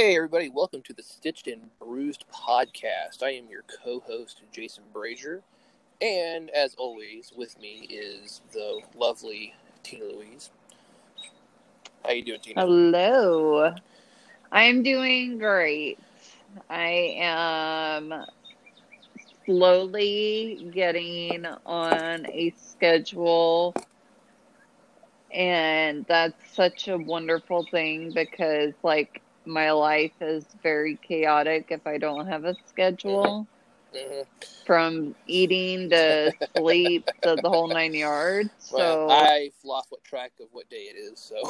everybody. 0.00 0.48
Welcome 0.48 0.80
to 0.84 0.94
the 0.94 1.02
Stitched 1.02 1.46
and 1.46 1.68
Bruised 1.78 2.24
podcast. 2.32 3.22
I 3.22 3.32
am 3.32 3.50
your 3.50 3.64
co 3.84 4.00
host, 4.00 4.40
Jason 4.50 4.82
Brazier. 4.94 5.42
And 6.00 6.48
as 6.50 6.74
always, 6.76 7.34
with 7.36 7.60
me 7.60 7.86
is 7.90 8.40
the 8.52 8.80
lovely 8.96 9.54
Tina 9.82 10.06
Louise. 10.06 10.48
How 12.02 12.12
you 12.12 12.24
doing, 12.24 12.40
Tina? 12.40 12.62
Hello. 12.62 13.74
I'm 14.50 14.82
doing 14.82 15.36
great. 15.36 15.98
I 16.70 17.14
am 17.18 18.24
slowly 19.44 20.70
getting 20.72 21.44
on 21.66 22.26
a 22.26 22.54
schedule 22.56 23.74
and 25.30 26.06
that's 26.08 26.54
such 26.54 26.88
a 26.88 26.96
wonderful 26.96 27.66
thing 27.70 28.12
because 28.12 28.72
like 28.82 29.20
my 29.44 29.70
life 29.72 30.12
is 30.20 30.44
very 30.62 30.96
chaotic 30.96 31.66
if 31.70 31.86
I 31.86 31.98
don't 31.98 32.26
have 32.26 32.44
a 32.44 32.54
schedule. 32.66 33.46
Mm-hmm. 33.94 34.22
From 34.66 35.16
eating 35.26 35.90
to 35.90 36.32
sleep 36.56 37.10
to 37.22 37.34
the 37.42 37.48
whole 37.48 37.66
nine 37.66 37.92
yards. 37.92 38.50
So 38.58 39.10
I've 39.10 39.52
lost 39.64 39.90
what 39.90 40.04
track 40.04 40.30
of 40.40 40.46
what 40.52 40.70
day 40.70 40.82
it 40.94 40.96
is, 40.96 41.18
so 41.18 41.42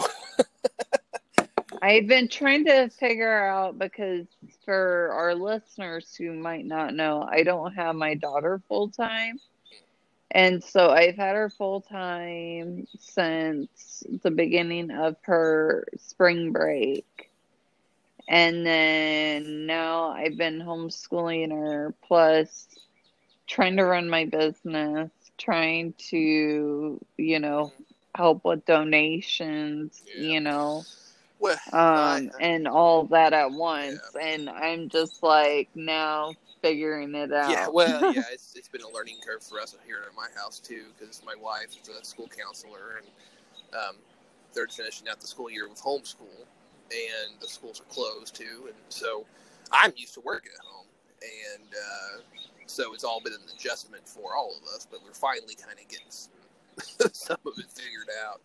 I've 1.83 2.07
been 2.07 2.29
trying 2.29 2.65
to 2.67 2.89
figure 2.89 3.47
out 3.47 3.79
because 3.79 4.27
for 4.65 5.11
our 5.13 5.35
listeners 5.35 6.15
who 6.15 6.33
might 6.33 6.67
not 6.67 6.95
know, 6.95 7.27
I 7.31 7.43
don't 7.43 7.75
have 7.75 7.95
my 7.95 8.15
daughter 8.15 8.61
full 8.69 8.89
time. 8.89 9.39
And 10.33 10.63
so 10.63 10.91
I've 10.91 11.17
had 11.17 11.35
her 11.35 11.51
full 11.51 11.81
time 11.81 12.87
since 12.99 14.05
the 14.23 14.31
beginning 14.31 14.91
of 14.91 15.17
her 15.23 15.87
spring 15.97 16.53
break. 16.53 17.30
And 18.31 18.65
then 18.65 19.67
now 19.67 20.11
I've 20.11 20.37
been 20.39 20.61
homeschooling 20.61 21.51
her, 21.51 21.93
plus 22.07 22.69
trying 23.49 23.77
to 23.77 23.85
run 23.85 24.09
my 24.09 24.25
business, 24.25 25.11
trying 25.37 25.95
to, 26.11 27.05
you 27.17 27.39
know, 27.41 27.73
help 28.15 28.45
with 28.45 28.65
donations, 28.67 30.03
Yeah. 30.07 30.23
you 30.23 30.41
know, 30.41 30.85
well, 31.41 31.57
um, 31.73 31.81
I- 31.83 32.31
and 32.41 32.69
all 32.69 33.05
that 33.07 33.33
at 33.33 33.51
once. 33.51 34.01
And 34.21 34.49
I'm 34.49 34.89
just 34.89 35.23
like 35.25 35.69
now 35.75 36.33
figuring 36.63 37.17
it 37.17 37.33
out. 37.33 37.51
yeah, 37.51 37.67
well, 37.67 38.15
yeah, 38.15 38.23
it's, 38.33 38.55
it's 38.55 38.69
been 38.69 38.83
a 38.83 38.89
learning 38.91 39.17
curve 39.27 39.43
for 39.43 39.59
us 39.61 39.75
here 39.85 40.05
at 40.07 40.15
my 40.15 40.29
house 40.41 40.61
too, 40.61 40.85
because 40.97 41.21
my 41.27 41.35
wife 41.35 41.71
is 41.83 41.89
a 41.89 42.05
school 42.05 42.29
counselor, 42.29 42.99
and 42.99 43.07
um, 43.75 43.97
they're 44.55 44.69
finishing 44.69 45.09
out 45.09 45.21
the 45.21 45.27
school 45.27 45.51
year 45.51 45.69
with 45.69 45.83
homeschool, 45.83 46.45
and 46.91 47.41
the 47.41 47.49
schools 47.49 47.81
are 47.81 47.93
closed 47.95 48.35
too, 48.35 48.67
and 48.67 48.77
so 48.89 49.27
I'm 49.73 49.93
used 49.97 50.15
to 50.15 50.21
working 50.21 50.53
at 50.59 50.65
home, 50.65 50.87
and 51.23 51.69
uh, 51.75 52.41
so 52.67 52.95
it's 52.95 53.05
all 53.05 53.21
been 53.21 53.35
an 53.35 53.41
adjustment 53.57 54.09
for 54.09 54.37
all 54.37 54.55
of 54.57 54.65
us, 54.75 54.87
but 54.91 55.01
we're 55.05 55.15
finally 55.15 55.55
kind 55.55 55.79
of 55.79 55.89
getting 55.89 56.07
some, 56.11 56.33
some 57.13 57.39
of 57.47 57.55
it 57.59 57.67
figured 57.71 58.09
out. 58.27 58.41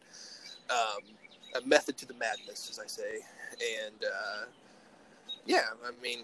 Um, 0.70 1.04
a 1.56 1.66
method 1.68 1.98
to 1.98 2.06
the 2.06 2.16
madness, 2.16 2.70
as 2.70 2.80
I 2.80 2.88
say, 2.88 3.20
and 3.86 4.04
uh, 4.04 4.46
yeah, 5.46 5.66
I 5.86 5.92
mean, 6.02 6.20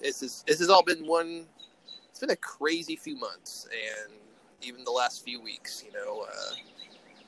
this 0.00 0.22
is 0.22 0.44
this 0.46 0.58
has 0.60 0.68
all 0.70 0.82
been 0.82 1.06
one. 1.06 1.46
It's 2.10 2.20
been 2.20 2.30
a 2.30 2.36
crazy 2.36 2.96
few 2.96 3.16
months, 3.16 3.68
and 3.72 4.14
even 4.62 4.84
the 4.84 4.90
last 4.90 5.24
few 5.24 5.40
weeks. 5.40 5.84
You 5.86 5.92
know, 5.92 6.22
uh, 6.22 6.54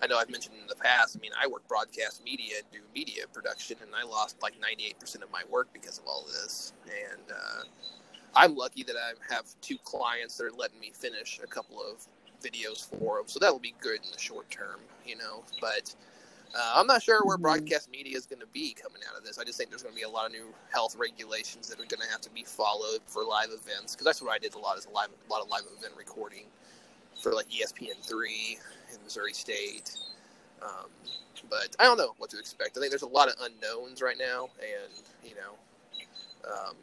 I 0.03 0.07
know 0.09 0.19
I've 0.19 0.31
mentioned 0.31 0.57
in 0.61 0.67
the 0.69 0.77
past. 0.77 1.17
I 1.17 1.21
mean, 1.21 1.33
I 1.41 1.47
work 1.49 1.67
broadcast 1.69 2.25
media 2.25 2.57
and 2.59 2.67
do 2.73 2.81
media 2.95 3.25
production, 3.33 3.79
and 3.83 3.91
I 3.95 4.05
lost 4.05 4.37
like 4.43 4.61
ninety 4.61 4.87
eight 4.87 5.01
percent 5.01 5.25
of 5.25 5.33
my 5.33 5.43
work 5.51 5.69
because 5.73 5.99
of 5.99 6.07
all 6.07 6.27
this. 6.27 6.73
And 6.87 7.23
uh, 7.33 7.63
I'm 8.35 8.57
lucky 8.57 8.85
that 8.85 8.97
I 8.97 9.35
have 9.35 9.47
two 9.63 9.79
clients 9.85 10.37
that 10.39 10.45
are 10.47 10.53
letting 10.53 10.81
me 10.81 10.93
finish 10.95 11.41
a 11.43 11.47
couple 11.49 11.81
of 11.83 12.07
videos 12.43 12.89
for 12.99 13.19
them, 13.19 13.29
so 13.29 13.39
that 13.41 13.53
will 13.53 13.61
be 13.61 13.75
good 13.81 14.01
in 14.05 14.13
the 14.13 14.19
short 14.19 14.51
term. 14.51 14.81
You 15.07 15.17
know, 15.19 15.45
but. 15.61 15.95
Uh, 16.55 16.73
I'm 16.77 16.87
not 16.89 17.03
sure 17.03 17.25
where 17.25 17.39
Mhm. 17.39 17.43
broadcast 17.43 17.91
media 17.91 18.17
is 18.17 18.27
going 18.27 18.41
to 18.41 18.47
be 18.49 18.75
coming 18.75 19.03
out 19.09 19.17
of 19.17 19.25
this. 19.25 19.39
I 19.39 19.45
just 19.45 19.59
think 19.59 19.71
there's 19.71 19.83
going 19.85 19.95
to 19.95 19.99
be 20.01 20.05
a 20.05 20.09
lot 20.11 20.27
of 20.27 20.33
new 20.33 20.55
health 20.73 20.97
regulations 20.97 21.69
that 21.69 21.81
are 21.81 21.87
going 21.87 22.01
to 22.03 22.09
have 22.09 22.23
to 22.23 22.31
be 22.31 22.45
followed 22.45 23.03
for 23.07 23.25
live 23.25 23.51
events 23.53 23.95
because 23.95 24.05
that's 24.05 24.23
what 24.23 24.33
I 24.33 24.39
did 24.39 24.55
a 24.55 24.59
lot 24.59 24.77
is 24.79 24.87
a 24.87 24.91
live 24.91 25.11
a 25.11 25.33
lot 25.33 25.43
of 25.43 25.49
live 25.49 25.63
event 25.79 25.95
recording 25.97 26.47
for 27.21 27.33
like 27.35 27.49
ESPN 27.51 27.97
three 28.05 28.59
in 28.95 29.03
Missouri 29.03 29.33
State. 29.33 29.97
Um, 30.63 30.91
but 31.49 31.75
I 31.79 31.85
don't 31.85 31.97
know 31.97 32.15
what 32.19 32.31
to 32.31 32.39
expect. 32.39 32.77
I 32.77 32.81
think 32.81 32.91
there's 32.91 33.03
a 33.03 33.09
lot 33.09 33.29
of 33.29 33.35
unknowns 33.41 34.03
right 34.03 34.19
now, 34.19 34.49
and 34.61 34.93
you 35.25 35.35
know, 35.35 36.51
um, 36.51 36.75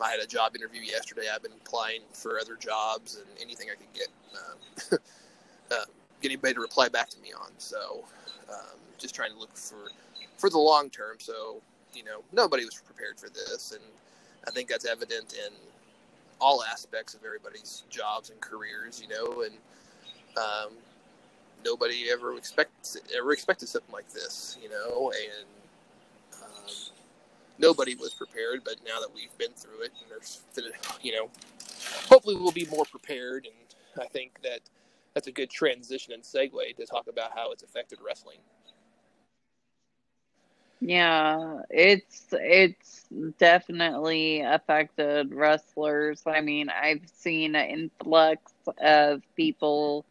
I 0.00 0.10
had 0.10 0.20
a 0.20 0.26
job 0.26 0.56
interview 0.56 0.82
yesterday. 0.82 1.26
I've 1.32 1.42
been 1.42 1.52
applying 1.52 2.00
for 2.12 2.38
other 2.38 2.56
jobs 2.56 3.16
and 3.16 3.26
anything 3.40 3.68
I 3.70 3.76
could 3.76 3.92
get. 3.94 4.08
Um, 4.34 4.98
uh, 5.70 5.84
get 6.20 6.28
anybody 6.28 6.54
to 6.54 6.60
reply 6.60 6.88
back 6.88 7.08
to 7.10 7.20
me 7.20 7.32
on. 7.32 7.50
So, 7.58 8.04
um, 8.50 8.78
just 8.98 9.14
trying 9.14 9.32
to 9.32 9.38
look 9.38 9.56
for 9.56 9.90
for 10.36 10.50
the 10.50 10.58
long 10.58 10.90
term. 10.90 11.16
So, 11.18 11.62
you 11.94 12.04
know, 12.04 12.22
nobody 12.32 12.64
was 12.64 12.74
prepared 12.74 13.18
for 13.18 13.28
this, 13.28 13.72
and 13.72 13.82
I 14.46 14.50
think 14.50 14.68
that's 14.68 14.86
evident 14.86 15.34
in 15.34 15.52
all 16.40 16.62
aspects 16.62 17.14
of 17.14 17.24
everybody's 17.24 17.84
jobs 17.88 18.30
and 18.30 18.40
careers. 18.40 19.00
You 19.00 19.08
know, 19.08 19.42
and 19.42 19.54
um, 20.36 20.72
nobody 21.64 22.10
ever 22.10 22.36
expects 22.36 22.96
ever 23.16 23.32
expected 23.32 23.68
something 23.68 23.92
like 23.92 24.08
this. 24.12 24.58
You 24.62 24.70
know, 24.70 25.12
and 25.12 26.42
um, 26.42 26.72
nobody 27.58 27.94
was 27.94 28.14
prepared. 28.14 28.62
But 28.64 28.76
now 28.86 29.00
that 29.00 29.08
we've 29.14 29.36
been 29.38 29.52
through 29.52 29.82
it, 29.82 29.92
and 30.00 30.10
there's 30.10 30.42
you 31.02 31.12
know, 31.12 31.30
hopefully 32.08 32.36
we'll 32.36 32.52
be 32.52 32.66
more 32.66 32.84
prepared. 32.84 33.46
And 33.46 34.04
I 34.04 34.08
think 34.08 34.40
that 34.42 34.60
that's 35.14 35.28
a 35.28 35.32
good 35.32 35.50
transition 35.50 36.12
and 36.12 36.22
segue 36.22 36.76
to 36.76 36.86
talk 36.86 37.06
about 37.08 37.32
how 37.34 37.50
it's 37.52 37.62
affected 37.62 37.98
wrestling. 38.04 38.38
Yeah, 40.80 41.62
it's 41.70 42.26
it's 42.32 43.06
definitely 43.38 44.42
affected 44.42 45.32
wrestlers. 45.34 46.22
I 46.26 46.42
mean, 46.42 46.68
I've 46.68 47.08
seen 47.08 47.54
an 47.54 47.70
influx 47.70 48.52
of 48.78 49.22
people 49.36 50.04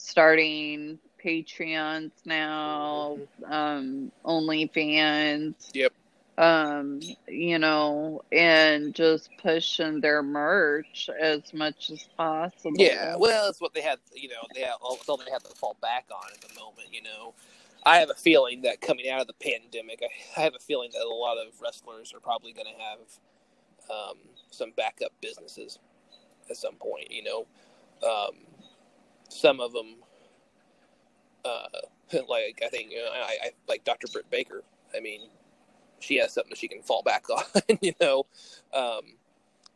starting 0.00 0.98
Patreons 1.22 2.12
now, 2.24 3.18
um, 3.46 4.10
OnlyFans. 4.24 5.54
Yep. 5.74 5.92
Um, 6.38 7.00
you 7.28 7.58
know, 7.58 8.22
and 8.32 8.94
just 8.94 9.28
pushing 9.42 10.00
their 10.00 10.22
merch 10.22 11.10
as 11.20 11.52
much 11.52 11.90
as 11.90 12.08
possible. 12.16 12.72
Yeah, 12.76 13.16
well, 13.18 13.50
it's 13.50 13.60
what 13.60 13.74
they 13.74 13.82
have. 13.82 13.98
You 14.14 14.30
know, 14.30 14.46
they 14.54 14.62
have 14.62 14.76
all, 14.80 14.94
it's 14.94 15.06
all 15.06 15.18
they 15.18 15.30
have 15.30 15.42
to 15.42 15.54
fall 15.54 15.76
back 15.82 16.06
on 16.10 16.32
at 16.32 16.40
the 16.40 16.58
moment. 16.58 16.88
You 16.92 17.02
know, 17.02 17.34
I 17.84 17.98
have 17.98 18.08
a 18.08 18.14
feeling 18.14 18.62
that 18.62 18.80
coming 18.80 19.10
out 19.10 19.20
of 19.20 19.26
the 19.26 19.34
pandemic, 19.34 20.02
I, 20.02 20.40
I 20.40 20.44
have 20.44 20.54
a 20.54 20.60
feeling 20.60 20.88
that 20.94 21.04
a 21.04 21.14
lot 21.14 21.36
of 21.36 21.60
wrestlers 21.60 22.14
are 22.14 22.20
probably 22.20 22.54
going 22.54 22.68
to 22.74 22.82
have 22.82 22.98
um, 23.90 24.16
some 24.50 24.72
backup 24.74 25.12
businesses 25.20 25.78
at 26.48 26.56
some 26.56 26.76
point. 26.76 27.10
You 27.10 27.24
know, 27.24 27.46
um, 28.08 28.36
some 29.30 29.60
of 29.60 29.72
them, 29.72 29.96
uh, 31.44 31.68
like 32.28 32.62
I 32.64 32.68
think, 32.70 32.92
you 32.92 32.98
know, 32.98 33.10
I, 33.12 33.38
I 33.44 33.50
like 33.68 33.84
Dr. 33.84 34.08
Britt 34.12 34.30
Baker. 34.30 34.64
I 34.96 35.00
mean, 35.00 35.22
she 36.00 36.16
has 36.18 36.34
something 36.34 36.50
that 36.50 36.58
she 36.58 36.68
can 36.68 36.82
fall 36.82 37.02
back 37.02 37.26
on. 37.30 37.44
You 37.82 37.94
know, 38.00 38.26
um, 38.74 39.14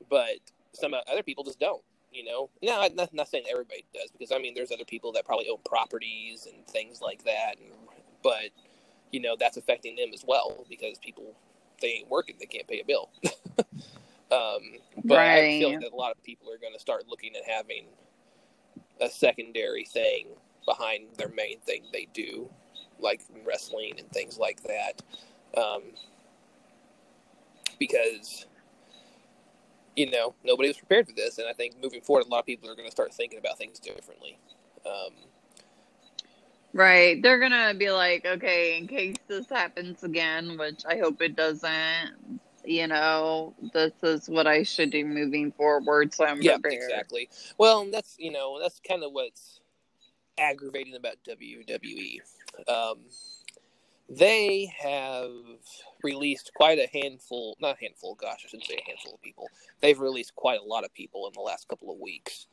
but 0.08 0.38
some 0.72 0.94
other 0.94 1.22
people 1.22 1.44
just 1.44 1.60
don't 1.60 1.82
you 2.12 2.24
know 2.24 2.50
no 2.62 2.80
i'm 2.80 2.94
not, 2.94 3.12
not 3.14 3.28
saying 3.28 3.44
everybody 3.50 3.84
does 3.94 4.10
because 4.12 4.32
i 4.32 4.38
mean 4.38 4.54
there's 4.54 4.72
other 4.72 4.84
people 4.84 5.12
that 5.12 5.24
probably 5.26 5.48
own 5.50 5.58
properties 5.66 6.46
and 6.46 6.66
things 6.66 7.00
like 7.02 7.24
that 7.24 7.56
and, 7.60 7.72
but 8.22 8.50
you 9.12 9.20
know 9.20 9.36
that's 9.38 9.56
affecting 9.56 9.96
them 9.96 10.10
as 10.14 10.24
well 10.26 10.66
because 10.70 10.98
people 10.98 11.34
they 11.82 11.88
ain't 11.88 12.10
working 12.10 12.36
they 12.40 12.46
can't 12.46 12.68
pay 12.68 12.80
a 12.80 12.84
bill 12.84 13.10
um, 14.32 14.62
but 15.08 15.20
i 15.20 15.28
have 15.36 15.46
a 15.46 15.52
feeling 15.52 15.76
Right. 15.76 15.80
that 15.80 15.92
a 15.92 15.96
lot 15.96 16.12
of 16.12 16.22
people 16.24 16.52
are 16.52 16.58
going 16.58 16.72
to 16.74 16.80
start 16.80 17.04
looking 17.08 17.32
at 17.36 17.48
having 17.48 17.86
a 19.00 19.08
secondary 19.08 19.85
thing 19.85 20.29
behind 20.67 21.05
their 21.17 21.29
main 21.29 21.58
thing 21.61 21.82
they 21.93 22.08
do 22.14 22.49
like 22.99 23.20
wrestling 23.44 23.93
and 23.99 24.08
things 24.11 24.38
like 24.38 24.62
that 24.62 25.02
um, 25.61 25.82
because 27.79 28.46
you 29.96 30.11
know, 30.11 30.35
nobody 30.44 30.69
was 30.69 30.76
prepared 30.76 31.06
for 31.06 31.14
this, 31.14 31.38
and 31.38 31.46
I 31.49 31.52
think 31.52 31.81
moving 31.81 32.00
forward, 32.00 32.26
a 32.26 32.29
lot 32.29 32.41
of 32.41 32.46
people 32.46 32.69
are 32.69 32.75
going 32.75 32.88
to 32.88 32.93
start 32.93 33.14
thinking 33.14 33.38
about 33.38 33.58
things 33.58 33.79
differently. 33.79 34.38
Um, 34.85 35.14
Right. 36.75 37.23
They're 37.23 37.38
gonna 37.38 37.73
be 37.73 37.93
like, 37.93 38.26
okay, 38.26 38.76
in 38.76 38.88
case 38.88 39.14
this 39.29 39.49
happens 39.49 40.02
again, 40.02 40.58
which 40.58 40.82
I 40.85 40.99
hope 40.99 41.23
it 41.23 41.37
doesn't, 41.37 42.41
you 42.64 42.87
know, 42.87 43.55
this 43.72 43.93
is 44.02 44.28
what 44.28 44.46
I 44.46 44.62
should 44.62 44.90
do 44.90 45.05
moving 45.05 45.52
forward, 45.52 46.14
so 46.14 46.25
I'm 46.25 46.43
yeah, 46.43 46.58
prepared. 46.58 46.90
exactly. 46.90 47.28
Well, 47.58 47.88
that's 47.90 48.16
you 48.19 48.32
know, 48.32 48.58
that's 48.61 48.81
kind 48.87 49.02
of 49.02 49.12
what's 49.12 49.61
aggravating 50.38 50.94
about 50.94 51.16
WWE. 51.28 52.20
Um, 52.69 52.99
they 54.08 54.70
have 54.78 55.31
released 56.02 56.52
quite 56.55 56.78
a 56.78 56.88
handful, 56.93 57.56
not 57.61 57.76
a 57.76 57.81
handful, 57.81 58.14
gosh, 58.14 58.43
I 58.44 58.49
shouldn't 58.49 58.69
say 58.69 58.76
a 58.76 58.88
handful 58.88 59.14
of 59.14 59.22
people. 59.22 59.49
They've 59.81 59.99
released 59.99 60.34
quite 60.34 60.60
a 60.60 60.64
lot 60.64 60.84
of 60.84 60.93
people 60.93 61.26
in 61.26 61.32
the 61.34 61.40
last 61.40 61.69
couple 61.69 61.90
of 61.90 61.99
weeks. 61.99 62.46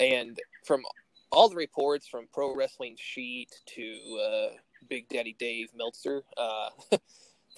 And 0.00 0.38
from 0.64 0.82
all 1.30 1.48
the 1.48 1.56
reports 1.56 2.06
from 2.06 2.26
Pro 2.32 2.54
Wrestling 2.54 2.96
Sheet 2.98 3.50
to 3.66 4.20
uh, 4.22 4.48
Big 4.88 5.08
Daddy 5.08 5.36
Dave 5.38 5.68
Meltzer, 5.76 6.22
uh, 6.36 6.70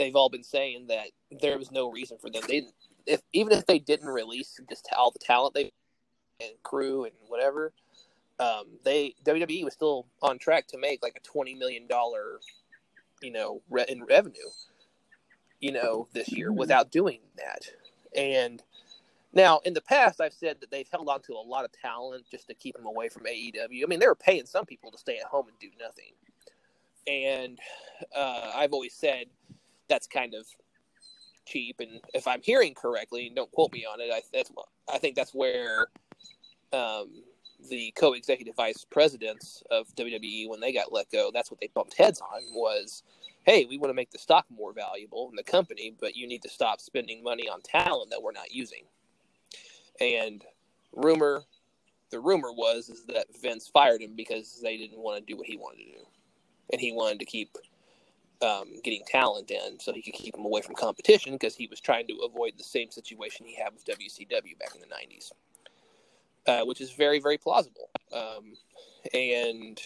they've 0.00 0.16
all 0.16 0.30
been 0.30 0.42
saying 0.42 0.86
that 0.88 1.08
there 1.40 1.58
was 1.58 1.70
no 1.70 1.90
reason 1.90 2.16
for 2.18 2.30
them. 2.30 2.42
They, 2.48 2.62
if 3.06 3.20
even 3.32 3.52
if 3.52 3.66
they 3.66 3.78
didn't 3.78 4.08
release 4.08 4.58
just 4.68 4.88
all 4.96 5.10
the 5.10 5.18
talent 5.18 5.54
they 5.54 5.70
and 6.40 6.52
crew 6.62 7.04
and 7.04 7.12
whatever, 7.28 7.72
um, 8.40 8.64
they 8.82 9.14
WWE 9.24 9.62
was 9.64 9.74
still 9.74 10.06
on 10.22 10.38
track 10.38 10.66
to 10.68 10.78
make 10.78 11.02
like 11.02 11.16
a 11.16 11.20
twenty 11.20 11.54
million 11.54 11.86
dollar, 11.86 12.40
you 13.22 13.30
know, 13.30 13.60
re- 13.68 13.84
in 13.88 14.02
revenue, 14.04 14.48
you 15.60 15.70
know, 15.70 16.08
this 16.14 16.32
year 16.32 16.50
without 16.50 16.90
doing 16.90 17.20
that. 17.36 17.70
And 18.16 18.62
now 19.34 19.60
in 19.64 19.74
the 19.74 19.82
past, 19.82 20.20
I've 20.20 20.32
said 20.32 20.56
that 20.60 20.70
they've 20.70 20.88
held 20.90 21.10
on 21.10 21.20
to 21.22 21.34
a 21.34 21.46
lot 21.46 21.66
of 21.66 21.72
talent 21.72 22.24
just 22.30 22.48
to 22.48 22.54
keep 22.54 22.74
them 22.74 22.86
away 22.86 23.10
from 23.10 23.24
AEW. 23.24 23.84
I 23.84 23.86
mean, 23.86 24.00
they 24.00 24.06
were 24.06 24.14
paying 24.14 24.46
some 24.46 24.64
people 24.64 24.90
to 24.90 24.98
stay 24.98 25.18
at 25.18 25.26
home 25.26 25.46
and 25.46 25.58
do 25.58 25.68
nothing, 25.78 26.12
and 27.06 27.58
uh, 28.16 28.52
I've 28.56 28.72
always 28.72 28.94
said 28.94 29.26
that's 29.90 30.06
kind 30.06 30.34
of 30.34 30.46
cheap. 31.44 31.76
And 31.80 32.00
if 32.14 32.26
I'm 32.26 32.40
hearing 32.40 32.72
correctly, 32.74 33.26
and 33.26 33.36
don't 33.36 33.52
quote 33.52 33.72
me 33.72 33.84
on 33.84 34.00
it, 34.00 34.10
I 34.10 34.22
that's 34.32 34.50
I 34.90 34.96
think 34.96 35.16
that's 35.16 35.34
where. 35.34 35.88
Um, 36.72 37.24
the 37.68 37.92
co-executive 37.96 38.54
vice 38.54 38.84
presidents 38.84 39.62
of 39.70 39.94
WWE 39.94 40.48
when 40.48 40.60
they 40.60 40.72
got 40.72 40.92
let 40.92 41.10
go, 41.10 41.30
that's 41.32 41.50
what 41.50 41.60
they 41.60 41.68
bumped 41.74 41.94
heads 41.94 42.20
on 42.20 42.42
was, 42.52 43.02
hey, 43.44 43.66
we 43.68 43.78
want 43.78 43.90
to 43.90 43.94
make 43.94 44.10
the 44.10 44.18
stock 44.18 44.46
more 44.50 44.72
valuable 44.72 45.28
in 45.30 45.36
the 45.36 45.42
company, 45.42 45.94
but 46.00 46.16
you 46.16 46.26
need 46.26 46.42
to 46.42 46.48
stop 46.48 46.80
spending 46.80 47.22
money 47.22 47.48
on 47.48 47.60
talent 47.60 48.10
that 48.10 48.22
we're 48.22 48.32
not 48.32 48.52
using. 48.52 48.84
And 50.00 50.44
rumor, 50.92 51.42
the 52.10 52.20
rumor 52.20 52.52
was 52.52 52.88
is 52.88 53.04
that 53.06 53.26
Vince 53.40 53.68
fired 53.68 54.00
him 54.00 54.14
because 54.16 54.60
they 54.62 54.76
didn't 54.76 54.98
want 54.98 55.18
to 55.18 55.32
do 55.32 55.36
what 55.36 55.46
he 55.46 55.56
wanted 55.56 55.84
to 55.84 55.92
do, 55.98 56.06
and 56.72 56.80
he 56.80 56.92
wanted 56.92 57.18
to 57.18 57.24
keep 57.24 57.56
um, 58.42 58.68
getting 58.82 59.02
talent 59.06 59.50
in 59.50 59.78
so 59.78 59.92
he 59.92 60.02
could 60.02 60.14
keep 60.14 60.34
them 60.34 60.44
away 60.44 60.62
from 60.62 60.74
competition 60.74 61.32
because 61.32 61.54
he 61.54 61.66
was 61.66 61.80
trying 61.80 62.06
to 62.06 62.14
avoid 62.24 62.52
the 62.56 62.64
same 62.64 62.90
situation 62.90 63.46
he 63.46 63.54
had 63.54 63.72
with 63.72 63.84
WCW 63.84 64.58
back 64.58 64.74
in 64.74 64.80
the 64.80 64.86
'90s 64.86 65.32
uh, 66.46 66.64
which 66.64 66.80
is 66.80 66.92
very 66.92 67.20
very 67.20 67.38
plausible. 67.38 67.90
Um, 68.12 68.56
and 69.14 69.80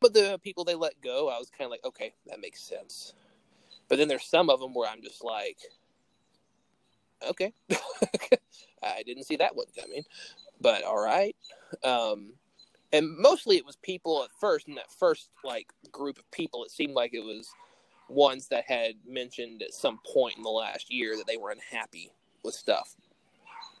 but 0.00 0.14
the 0.14 0.40
people 0.42 0.64
they 0.64 0.74
let 0.74 1.00
go, 1.02 1.28
I 1.28 1.38
was 1.38 1.50
kind 1.50 1.66
of 1.66 1.70
like, 1.70 1.84
okay, 1.84 2.14
that 2.26 2.40
makes 2.40 2.62
sense. 2.62 3.12
But 3.88 3.98
then 3.98 4.08
there's 4.08 4.24
some 4.24 4.48
of 4.48 4.60
them 4.60 4.72
where 4.72 4.88
I'm 4.88 5.02
just 5.02 5.22
like, 5.22 5.58
okay, 7.28 7.52
I 8.82 9.02
didn't 9.04 9.24
see 9.24 9.36
that 9.36 9.56
one 9.56 9.66
coming, 9.78 10.04
but 10.60 10.84
all 10.84 11.02
right. 11.02 11.36
Um, 11.84 12.32
and 12.92 13.16
mostly 13.18 13.56
it 13.56 13.66
was 13.66 13.76
people 13.76 14.22
at 14.24 14.30
first 14.40 14.68
in 14.68 14.74
that 14.74 14.90
first 14.90 15.30
like 15.44 15.72
group 15.92 16.18
of 16.18 16.30
people. 16.30 16.64
It 16.64 16.70
seemed 16.70 16.94
like 16.94 17.14
it 17.14 17.24
was 17.24 17.48
ones 18.08 18.48
that 18.48 18.64
had 18.66 18.94
mentioned 19.06 19.62
at 19.62 19.72
some 19.72 20.00
point 20.04 20.36
in 20.36 20.42
the 20.42 20.48
last 20.48 20.92
year 20.92 21.16
that 21.16 21.26
they 21.26 21.36
were 21.36 21.50
unhappy 21.50 22.10
with 22.42 22.54
stuff 22.54 22.96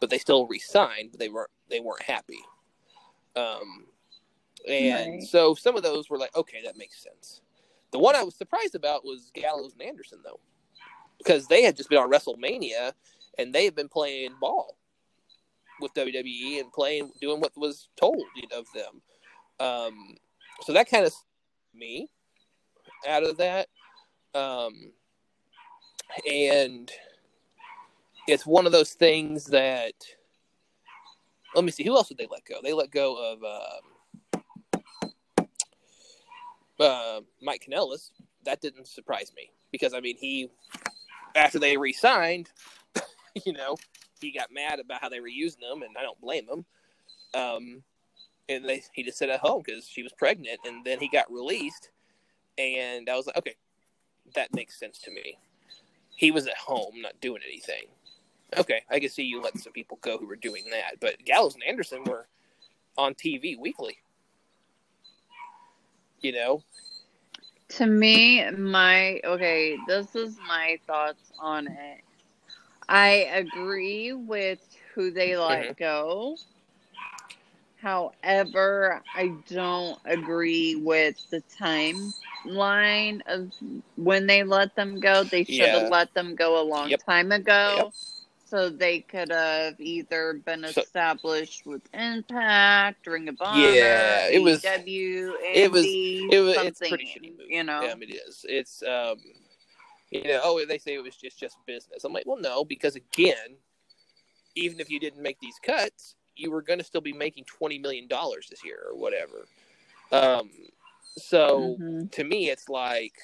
but 0.00 0.08
they 0.10 0.18
still 0.18 0.46
re-signed, 0.46 1.10
but 1.12 1.20
they 1.20 1.28
weren't 1.28 1.50
they 1.68 1.80
weren't 1.80 2.02
happy. 2.02 2.40
Um, 3.36 3.86
and 4.68 5.12
right. 5.12 5.22
so 5.22 5.54
some 5.54 5.76
of 5.76 5.82
those 5.82 6.10
were 6.10 6.18
like, 6.18 6.34
okay, 6.34 6.62
that 6.64 6.76
makes 6.76 7.02
sense. 7.02 7.42
The 7.92 7.98
one 7.98 8.16
I 8.16 8.22
was 8.22 8.34
surprised 8.34 8.74
about 8.74 9.04
was 9.04 9.30
Gallows 9.34 9.74
and 9.74 9.82
Anderson, 9.82 10.18
though, 10.24 10.40
because 11.18 11.46
they 11.46 11.62
had 11.62 11.76
just 11.76 11.90
been 11.90 11.98
on 11.98 12.10
WrestleMania 12.10 12.92
and 13.38 13.52
they 13.52 13.64
had 13.64 13.74
been 13.74 13.88
playing 13.88 14.34
ball 14.40 14.76
with 15.80 15.94
WWE 15.94 16.60
and 16.60 16.72
playing, 16.72 17.10
doing 17.20 17.40
what 17.40 17.56
was 17.56 17.88
told 17.96 18.22
of 18.52 18.66
them. 18.74 19.02
Um, 19.58 20.16
so 20.62 20.72
that 20.72 20.90
kind 20.90 21.04
of 21.04 21.12
me 21.74 22.08
out 23.08 23.22
of 23.22 23.36
that. 23.38 23.68
Um, 24.34 24.92
and 26.30 26.90
it's 28.26 28.46
one 28.46 28.66
of 28.66 28.72
those 28.72 28.92
things 28.92 29.46
that 29.46 29.94
let 31.54 31.64
me 31.64 31.70
see 31.70 31.84
who 31.84 31.96
else 31.96 32.08
did 32.08 32.18
they 32.18 32.28
let 32.30 32.44
go 32.44 32.56
they 32.62 32.72
let 32.72 32.90
go 32.90 33.32
of 33.32 33.42
um, 34.34 34.42
uh, 36.78 37.20
mike 37.42 37.66
kanellis 37.68 38.10
that 38.44 38.60
didn't 38.60 38.86
surprise 38.86 39.32
me 39.36 39.50
because 39.72 39.94
i 39.94 40.00
mean 40.00 40.16
he 40.18 40.48
after 41.34 41.58
they 41.58 41.76
re-signed 41.76 42.50
you 43.44 43.52
know 43.52 43.76
he 44.20 44.30
got 44.30 44.52
mad 44.52 44.80
about 44.80 45.00
how 45.00 45.08
they 45.08 45.20
were 45.20 45.28
using 45.28 45.60
them 45.60 45.82
and 45.82 45.96
i 45.98 46.02
don't 46.02 46.20
blame 46.20 46.46
him 46.48 46.64
um, 47.32 47.82
and 48.48 48.64
they, 48.64 48.82
he 48.92 49.04
just 49.04 49.18
sat 49.18 49.28
at 49.28 49.38
home 49.38 49.62
because 49.64 49.86
she 49.86 50.02
was 50.02 50.12
pregnant 50.12 50.58
and 50.64 50.84
then 50.84 50.98
he 50.98 51.08
got 51.08 51.30
released 51.32 51.90
and 52.58 53.08
i 53.08 53.16
was 53.16 53.26
like 53.26 53.36
okay 53.36 53.54
that 54.34 54.52
makes 54.54 54.78
sense 54.78 54.98
to 54.98 55.10
me 55.10 55.38
he 56.16 56.30
was 56.30 56.46
at 56.46 56.56
home 56.56 57.00
not 57.00 57.20
doing 57.20 57.40
anything 57.46 57.86
Okay, 58.58 58.82
I 58.90 58.98
can 58.98 59.08
see 59.08 59.22
you 59.22 59.40
letting 59.40 59.60
some 59.60 59.72
people 59.72 59.98
go 60.00 60.18
who 60.18 60.26
were 60.26 60.36
doing 60.36 60.64
that, 60.70 60.94
but 61.00 61.24
Gallows 61.24 61.54
and 61.54 61.62
Anderson 61.62 62.02
were 62.04 62.26
on 62.98 63.14
TV 63.14 63.58
weekly. 63.58 63.98
You 66.20 66.32
know. 66.32 66.62
To 67.70 67.86
me, 67.86 68.50
my 68.50 69.20
okay, 69.24 69.76
this 69.86 70.16
is 70.16 70.36
my 70.48 70.78
thoughts 70.86 71.30
on 71.38 71.68
it. 71.68 72.00
I 72.90 73.08
agree 73.32 74.12
with 74.12 74.58
who 74.94 75.12
they 75.12 75.36
let 75.36 75.64
mm-hmm. 75.64 75.72
go. 75.78 76.36
However, 77.80 79.00
I 79.14 79.32
don't 79.48 79.98
agree 80.04 80.74
with 80.74 81.16
the 81.30 81.42
timeline 81.58 83.22
of 83.26 83.52
when 83.96 84.26
they 84.26 84.42
let 84.42 84.74
them 84.74 85.00
go. 85.00 85.24
They 85.24 85.44
should 85.44 85.68
have 85.68 85.82
yeah. 85.84 85.88
let 85.88 86.12
them 86.12 86.34
go 86.34 86.60
a 86.60 86.64
long 86.64 86.90
yep. 86.90 87.04
time 87.06 87.32
ago. 87.32 87.74
Yep 87.76 87.92
so 88.50 88.68
they 88.68 88.98
could 89.00 89.30
have 89.30 89.80
either 89.80 90.34
been 90.44 90.64
established 90.64 91.62
so, 91.62 91.70
with 91.70 91.82
Impact, 91.94 93.06
Ring 93.06 93.28
of 93.28 93.36
Honor, 93.40 93.68
yeah, 93.68 94.26
it 94.26 94.42
was 94.42 94.62
W, 94.62 95.34
it 95.40 95.70
was 95.70 95.84
it 95.86 96.40
was 96.42 96.56
it's 96.56 96.80
pretty 96.80 97.04
shitty 97.04 97.38
movie. 97.38 97.54
You 97.54 97.62
know, 97.62 97.82
yeah, 97.82 97.94
it 98.00 98.12
is. 98.12 98.44
It's 98.48 98.82
um, 98.82 99.18
you 100.10 100.24
know, 100.24 100.40
oh, 100.42 100.64
they 100.66 100.78
say 100.78 100.94
it 100.94 101.02
was 101.02 101.16
just 101.16 101.38
just 101.38 101.56
business. 101.66 102.04
I'm 102.04 102.12
like, 102.12 102.26
well, 102.26 102.40
no, 102.40 102.64
because 102.64 102.96
again, 102.96 103.56
even 104.56 104.80
if 104.80 104.90
you 104.90 105.00
didn't 105.00 105.22
make 105.22 105.38
these 105.40 105.58
cuts, 105.62 106.14
you 106.36 106.50
were 106.50 106.62
going 106.62 106.78
to 106.78 106.84
still 106.84 107.00
be 107.00 107.12
making 107.12 107.44
twenty 107.44 107.78
million 107.78 108.08
dollars 108.08 108.48
this 108.50 108.64
year 108.64 108.80
or 108.90 108.96
whatever. 108.96 109.46
Um, 110.12 110.50
so 111.16 111.76
mm-hmm. 111.80 112.06
to 112.08 112.24
me, 112.24 112.50
it's 112.50 112.68
like. 112.68 113.14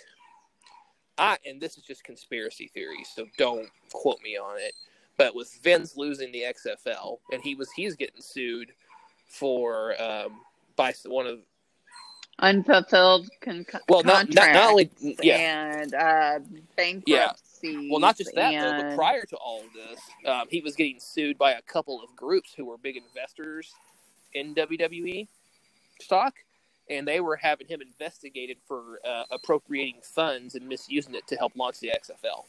I, 1.18 1.38
and 1.46 1.58
this 1.58 1.78
is 1.78 1.84
just 1.84 2.04
conspiracy 2.04 2.70
theory, 2.74 3.02
so 3.14 3.24
don't 3.38 3.70
quote 3.90 4.20
me 4.22 4.36
on 4.36 4.58
it 4.58 4.74
but 5.16 5.34
with 5.34 5.58
Vince 5.62 5.96
losing 5.96 6.32
the 6.32 6.42
XFL, 6.42 7.18
and 7.32 7.42
he 7.42 7.54
was 7.54 7.70
he's 7.72 7.96
getting 7.96 8.20
sued 8.20 8.72
for 9.26 10.00
um, 10.00 10.40
by 10.76 10.92
one 11.06 11.26
of 11.26 11.40
unfulfilled 12.38 13.28
con- 13.40 13.64
well, 13.88 14.02
not, 14.02 14.32
not, 14.34 14.52
not 14.52 14.70
only 14.70 14.90
yeah. 15.00 15.80
and 15.80 15.94
uh, 15.94 16.38
bankruptcy. 16.76 17.68
Yeah. 17.68 17.88
Well, 17.90 18.00
not 18.00 18.16
just 18.16 18.34
that 18.34 18.52
and... 18.52 18.64
though, 18.64 18.88
but 18.90 18.96
prior 18.96 19.24
to 19.24 19.36
all 19.36 19.60
of 19.60 19.72
this, 19.72 20.00
um, 20.26 20.46
he 20.50 20.60
was 20.60 20.76
getting 20.76 21.00
sued 21.00 21.38
by 21.38 21.52
a 21.52 21.62
couple 21.62 22.02
of 22.02 22.14
groups 22.14 22.52
who 22.54 22.66
were 22.66 22.76
big 22.76 22.96
investors 22.96 23.74
in 24.34 24.54
WWE 24.54 25.26
stock, 26.00 26.34
and 26.90 27.08
they 27.08 27.20
were 27.20 27.36
having 27.36 27.66
him 27.66 27.80
investigated 27.80 28.58
for 28.68 29.00
uh, 29.04 29.24
appropriating 29.30 30.00
funds 30.02 30.54
and 30.54 30.68
misusing 30.68 31.14
it 31.14 31.26
to 31.28 31.36
help 31.36 31.56
launch 31.56 31.80
the 31.80 31.88
XFL 31.88 32.44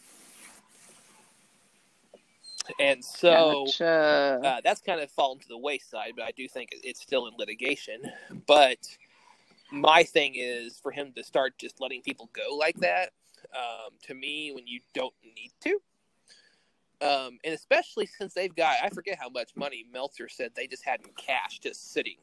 and 2.79 3.03
so 3.03 3.65
gotcha. 3.65 4.39
uh, 4.44 4.62
that's 4.63 4.82
kind 4.82 5.00
of 5.00 5.10
fallen 5.12 5.39
to 5.39 5.48
the 5.48 5.58
wayside. 5.58 6.13
But 6.15 6.25
I 6.25 6.32
do 6.32 6.48
think 6.48 6.70
it's 6.84 7.01
still 7.01 7.27
in 7.27 7.34
litigation. 7.38 8.01
But 8.48 8.79
my 9.71 10.03
thing 10.03 10.33
is 10.36 10.79
for 10.79 10.91
him 10.91 11.13
to 11.15 11.24
start 11.24 11.57
just 11.57 11.81
letting 11.81 12.01
people 12.01 12.29
go 12.33 12.55
like 12.55 12.77
that. 12.77 13.12
Um, 13.55 13.91
to 14.03 14.13
me, 14.13 14.51
when 14.53 14.67
you 14.67 14.79
don't 14.93 15.13
need 15.24 15.51
to, 15.62 15.79
um, 17.01 17.38
and 17.43 17.53
especially 17.53 18.07
since 18.07 18.33
they've 18.33 18.55
got 18.55 18.75
I 18.83 18.89
forget 18.89 19.17
how 19.19 19.29
much 19.29 19.51
money 19.55 19.86
Meltzer 19.91 20.27
said 20.27 20.51
they 20.55 20.67
just 20.67 20.83
had 20.83 21.01
in 21.01 21.12
cash 21.15 21.59
just 21.59 21.93
sitting. 21.93 22.17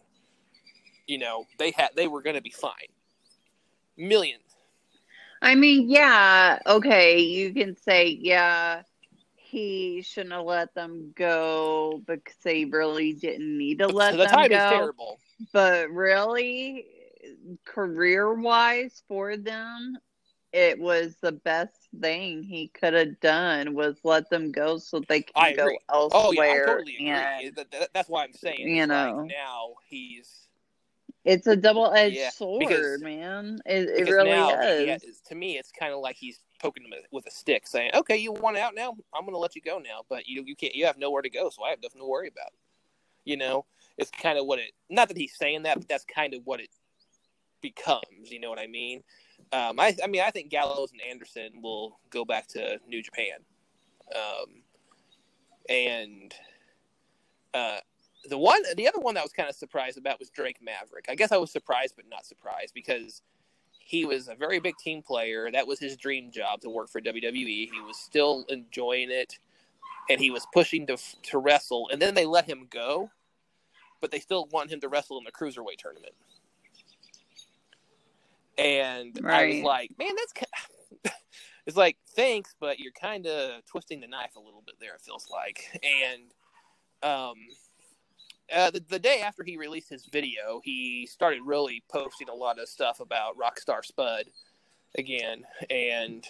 You 1.06 1.18
know, 1.18 1.44
they 1.58 1.70
had 1.70 1.90
they 1.96 2.08
were 2.08 2.22
going 2.22 2.36
to 2.36 2.42
be 2.42 2.50
fine. 2.50 2.72
Millions. 3.96 4.42
I 5.40 5.54
mean, 5.54 5.90
yeah, 5.90 6.58
okay, 6.66 7.20
you 7.20 7.52
can 7.52 7.76
say, 7.76 8.08
yeah, 8.08 8.82
he 9.36 10.02
shouldn't 10.02 10.32
have 10.32 10.46
let 10.46 10.74
them 10.74 11.12
go 11.14 12.02
because 12.06 12.36
they 12.42 12.64
really 12.64 13.12
didn't 13.12 13.58
need 13.58 13.78
to 13.80 13.86
let 13.86 14.12
the 14.12 14.18
them 14.18 14.28
time 14.28 14.48
go. 14.48 14.56
Is 14.56 14.70
terrible. 14.70 15.20
But 15.52 15.90
really, 15.90 16.86
career 17.64 18.33
wise 18.35 19.02
for 19.09 19.37
them, 19.37 19.97
it 20.52 20.78
was 20.78 21.16
the 21.21 21.33
best 21.33 21.88
thing 22.00 22.43
he 22.43 22.69
could 22.69 22.95
have 22.95 23.19
done 23.21 23.75
was 23.75 23.97
let 24.04 24.31
them 24.31 24.52
go 24.52 24.78
so 24.78 25.00
they 25.09 25.23
can 25.23 25.33
I 25.35 25.52
go 25.52 25.64
agree. 25.64 25.78
elsewhere. 25.93 26.23
Oh 26.25 26.33
yeah, 26.33 26.43
I 26.43 26.59
totally 26.66 26.95
agree. 26.95 27.09
and 27.09 27.57
That- 27.57 27.71
that- 27.73 27.90
that's 27.93 28.09
why 28.09 28.25
I'm 28.25 28.33
saying. 28.33 28.61
You 28.69 28.83
it's 28.83 28.90
like 28.90 29.14
know. 29.14 29.23
now 29.25 29.75
he's 29.88 30.49
it's 31.25 31.47
a 31.47 31.57
double 31.57 31.90
edged 31.93 32.16
Yeah, 32.16 32.31
sword, 32.31 32.61
because- 32.61 33.00
man. 33.00 33.59
It, 33.64 33.88
it 33.88 34.11
really 34.11 34.31
now 34.31 34.61
is. 34.61 35.02
he- 35.02 35.11
to 35.28 35.35
me 35.35 35.57
it's 35.59 35.73
kind 35.73 35.93
of 35.95 36.00
like 36.00 36.16
he's 36.16 36.38
poking 36.61 36.83
them 36.88 36.93
with 37.11 37.26
a 37.26 37.31
stick, 37.31 37.66
saying, 37.66 37.90
"Okay, 37.95 38.16
you 38.19 38.33
want 38.33 38.57
out 38.59 38.75
now? 38.75 38.90
I'm 39.14 39.23
going 39.23 39.33
to 39.35 39.38
let 39.38 39.57
you 39.57 39.62
go 39.62 39.78
now, 39.78 40.02
but 40.09 40.28
you 40.28 40.45
you 40.47 40.54
can't. 40.54 40.75
You 40.75 40.85
have 40.87 40.99
nowhere 40.99 41.23
to 41.23 41.31
go, 41.31 41.49
so 41.50 41.64
I 41.64 41.71
have 41.71 41.83
nothing 41.83 42.00
to 42.00 42.07
worry 42.07 42.28
about." 42.28 42.52
You 43.25 43.38
know, 43.38 43.64
it's 43.97 44.11
kind 44.11 44.38
of 44.38 44.45
what 44.47 44.59
it. 44.59 44.73
Not 44.90 45.09
that 45.09 45.16
he's 45.16 45.35
saying 45.37 45.62
that, 45.62 45.78
but 45.78 45.88
that's 45.88 46.04
kind 46.04 46.35
of 46.35 46.43
what 46.47 46.61
it 46.61 46.69
becomes. 47.64 48.30
You 48.30 48.40
know 48.40 48.50
what 48.50 48.59
I 48.59 48.66
mean? 48.66 49.02
Um, 49.52 49.80
I, 49.80 49.97
I 50.04 50.06
mean, 50.06 50.21
I 50.21 50.30
think 50.30 50.50
Gallows 50.50 50.92
and 50.92 51.00
Anderson 51.00 51.62
will 51.62 51.99
go 52.11 52.25
back 52.25 52.47
to 52.49 52.78
New 52.87 53.02
Japan, 53.02 53.38
um, 54.14 54.62
and 55.68 56.35
uh, 57.54 57.78
the 58.28 58.38
one, 58.38 58.62
the 58.76 58.87
other 58.87 59.00
one 59.00 59.14
that 59.14 59.21
I 59.21 59.25
was 59.25 59.33
kind 59.33 59.49
of 59.49 59.54
surprised 59.54 59.97
about 59.97 60.18
was 60.18 60.28
Drake 60.30 60.59
Maverick. 60.62 61.06
I 61.09 61.14
guess 61.14 61.33
I 61.33 61.37
was 61.37 61.50
surprised, 61.50 61.94
but 61.97 62.04
not 62.11 62.26
surprised 62.26 62.75
because 62.75 63.23
he 63.78 64.04
was 64.04 64.28
a 64.28 64.35
very 64.35 64.61
big 64.61 64.76
team 64.76 65.02
player. 65.02 65.50
That 65.50 65.66
was 65.66 65.78
his 65.78 65.97
dream 65.97 66.30
job 66.30 66.61
to 66.61 66.71
work 66.71 66.88
for 66.88 67.00
WWE. 67.00 67.71
He 67.71 67.80
was 67.87 67.99
still 67.99 68.44
enjoying 68.49 69.11
it, 69.11 69.38
and 70.11 70.21
he 70.21 70.30
was 70.30 70.47
pushing 70.52 70.87
to 70.88 70.97
to 70.97 71.38
wrestle. 71.38 71.88
And 71.92 72.00
then 72.00 72.14
they 72.14 72.26
let 72.26 72.47
him 72.47 72.66
go, 72.71 73.11
but 74.00 74.11
they 74.11 74.21
still 74.21 74.49
want 74.52 74.71
him 74.71 74.80
to 74.80 74.88
wrestle 74.88 75.18
in 75.18 75.25
the 75.25 75.33
cruiserweight 75.33 75.78
tournament. 75.78 76.14
And 78.58 79.18
I 79.26 79.46
was 79.46 79.62
like, 79.62 79.90
man, 79.99 80.12
that's 80.16 81.14
it's 81.66 81.76
like 81.76 81.96
thanks, 82.14 82.54
but 82.61 82.78
you're 82.78 82.92
kind 82.92 83.26
of 83.26 83.64
twisting 83.66 84.00
the 84.00 84.06
knife 84.06 84.37
a 84.37 84.40
little 84.40 84.62
bit 84.64 84.76
there. 84.80 84.94
It 84.94 85.00
feels 85.00 85.28
like, 85.30 85.80
and 85.82 86.23
um, 87.02 87.34
uh, 88.54 88.70
the, 88.70 88.80
the 88.88 88.99
day 88.99 89.20
after 89.20 89.42
he 89.42 89.56
released 89.56 89.88
his 89.88 90.06
video, 90.06 90.61
he 90.62 91.06
started 91.06 91.40
really 91.44 91.82
posting 91.90 92.28
a 92.28 92.34
lot 92.34 92.58
of 92.58 92.68
stuff 92.68 93.00
about 93.00 93.37
Rockstar 93.37 93.84
Spud 93.84 94.26
again, 94.96 95.44
and 95.70 96.26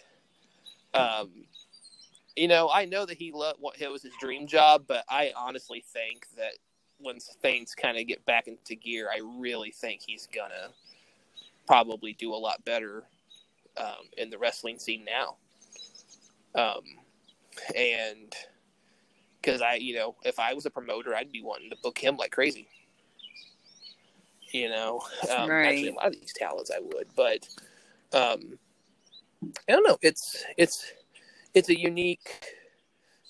um, 0.94 1.30
you 2.36 2.48
know, 2.48 2.70
I 2.72 2.84
know 2.84 3.04
that 3.06 3.16
he 3.16 3.32
loved 3.32 3.60
what 3.60 3.80
it 3.80 3.90
was 3.90 4.02
his 4.02 4.12
dream 4.20 4.46
job, 4.46 4.84
but 4.86 5.04
I 5.08 5.32
honestly 5.36 5.84
think 5.92 6.26
that 6.36 6.52
once 6.98 7.36
things 7.42 7.74
kind 7.74 7.98
of 7.98 8.06
get 8.06 8.24
back 8.24 8.48
into 8.48 8.74
gear, 8.74 9.10
I 9.12 9.20
really 9.38 9.70
think 9.70 10.02
he's 10.06 10.28
gonna 10.32 10.70
probably 11.66 12.12
do 12.14 12.34
a 12.34 12.36
lot 12.36 12.64
better 12.64 13.04
um, 13.76 14.08
in 14.16 14.30
the 14.30 14.38
wrestling 14.38 14.78
scene 14.78 15.04
now. 15.04 15.36
Um, 16.60 16.82
and 17.76 18.34
because 19.40 19.60
I, 19.60 19.74
you 19.74 19.94
know, 19.94 20.16
if 20.24 20.38
I 20.38 20.54
was 20.54 20.66
a 20.66 20.70
promoter, 20.70 21.14
I'd 21.14 21.32
be 21.32 21.42
wanting 21.42 21.70
to 21.70 21.76
book 21.82 21.98
him 21.98 22.16
like 22.16 22.30
crazy. 22.30 22.68
You 24.52 24.68
know, 24.68 25.02
um, 25.36 25.48
Right. 25.50 25.68
actually, 25.68 25.88
a 25.88 25.94
lot 25.94 26.06
of 26.06 26.12
these 26.14 26.32
talents 26.32 26.70
I 26.74 26.80
would, 26.80 27.08
but 27.16 27.48
um, 28.12 28.58
I 29.68 29.72
don't 29.72 29.86
know. 29.86 29.98
It's 30.00 30.44
it's 30.56 30.92
it's 31.54 31.68
a 31.70 31.78
unique 31.78 32.44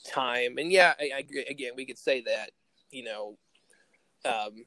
time, 0.06 0.58
and 0.58 0.70
yeah, 0.70 0.92
I, 1.00 1.10
I. 1.16 1.24
Again, 1.48 1.72
we 1.76 1.86
could 1.86 1.98
say 1.98 2.20
that. 2.22 2.50
You 2.90 3.04
know, 3.04 3.38
um, 4.26 4.66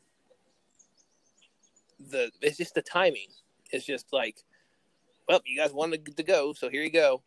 the 2.09 2.31
it's 2.41 2.57
just 2.57 2.73
the 2.73 2.81
timing. 2.81 3.27
It's 3.71 3.85
just 3.85 4.11
like, 4.11 4.43
well, 5.27 5.41
you 5.45 5.57
guys 5.57 5.73
wanted 5.73 6.15
to 6.15 6.23
go, 6.23 6.53
so 6.53 6.69
here 6.69 6.83
you 6.83 6.91
go. 6.91 7.21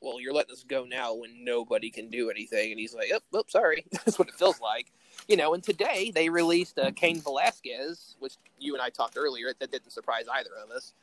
Well, 0.00 0.20
you're 0.20 0.32
letting 0.32 0.52
us 0.52 0.64
go 0.66 0.84
now 0.84 1.14
when 1.14 1.44
nobody 1.44 1.90
can 1.90 2.08
do 2.08 2.30
anything, 2.30 2.70
and 2.70 2.80
he's 2.80 2.94
like, 2.94 3.10
"Oh, 3.12 3.20
oh 3.34 3.44
sorry." 3.48 3.84
That's 3.92 4.18
what 4.18 4.28
it 4.28 4.34
feels 4.34 4.58
like, 4.60 4.90
you 5.28 5.36
know. 5.36 5.52
And 5.52 5.62
today 5.62 6.10
they 6.14 6.30
released 6.30 6.78
uh, 6.78 6.90
Cain 6.92 7.20
Velasquez, 7.20 8.16
which 8.18 8.34
you 8.58 8.72
and 8.72 8.80
I 8.80 8.88
talked 8.88 9.18
earlier. 9.18 9.52
That 9.58 9.70
didn't 9.70 9.90
surprise 9.90 10.24
either 10.32 10.50
of 10.64 10.70
us. 10.70 10.94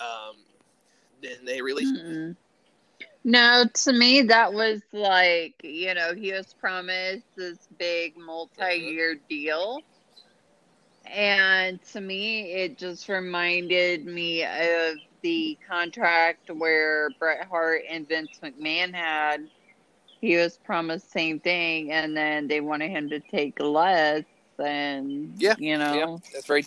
Um, 0.00 0.36
then 1.22 1.44
they 1.44 1.60
released 1.60 1.94
Mm-mm. 1.94 2.34
No, 3.22 3.64
to 3.72 3.92
me 3.92 4.22
that 4.22 4.52
was 4.52 4.80
like, 4.92 5.54
you 5.62 5.94
know, 5.94 6.14
he 6.14 6.32
was 6.32 6.54
promised 6.54 7.26
this 7.36 7.58
big 7.78 8.16
multi-year 8.16 9.16
deal. 9.28 9.82
And 11.10 11.82
to 11.92 12.00
me, 12.00 12.52
it 12.52 12.78
just 12.78 13.08
reminded 13.08 14.06
me 14.06 14.44
of 14.44 14.96
the 15.22 15.58
contract 15.68 16.50
where 16.50 17.10
Bret 17.18 17.46
Hart 17.46 17.82
and 17.88 18.08
Vince 18.08 18.40
McMahon 18.42 18.94
had. 18.94 19.48
He 20.20 20.36
was 20.36 20.58
promised 20.58 21.10
same 21.10 21.40
thing, 21.40 21.92
and 21.92 22.16
then 22.16 22.46
they 22.48 22.60
wanted 22.60 22.90
him 22.90 23.10
to 23.10 23.20
take 23.20 23.58
less, 23.60 24.24
and 24.58 25.34
Yeah, 25.38 25.56
you 25.56 25.78
know, 25.78 25.94
Yeah, 25.94 26.30
that's 26.32 26.46
very 26.46 26.64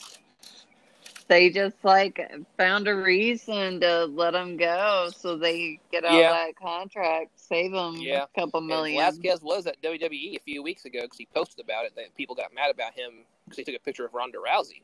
they 1.27 1.49
just 1.49 1.83
like 1.83 2.19
found 2.57 2.87
a 2.87 2.95
reason 2.95 3.79
to 3.81 4.05
let 4.05 4.35
him 4.35 4.57
go 4.57 5.09
so 5.15 5.37
they 5.37 5.79
get 5.91 6.03
out 6.05 6.21
Yeah. 6.21 6.31
that 6.31 6.55
contract, 6.55 7.31
save 7.35 7.73
him 7.73 7.95
Yeah. 7.95 8.23
a 8.23 8.39
couple 8.39 8.61
And 8.61 8.67
million. 8.69 8.97
Velasquez 8.97 9.41
was 9.41 9.67
at 9.67 9.81
WWE 9.81 10.35
a 10.35 10.39
few 10.39 10.63
weeks 10.63 10.85
ago 10.85 11.01
because 11.03 11.17
he 11.17 11.25
posted 11.25 11.63
about 11.63 11.85
it. 11.85 11.95
That 11.95 12.15
people 12.15 12.35
got 12.35 12.53
mad 12.53 12.71
about 12.71 12.93
him 12.93 13.25
because 13.55 13.65
he 13.67 13.71
took 13.71 13.81
a 13.81 13.83
picture 13.83 14.05
of 14.05 14.13
Ronda 14.13 14.37
Rousey, 14.37 14.81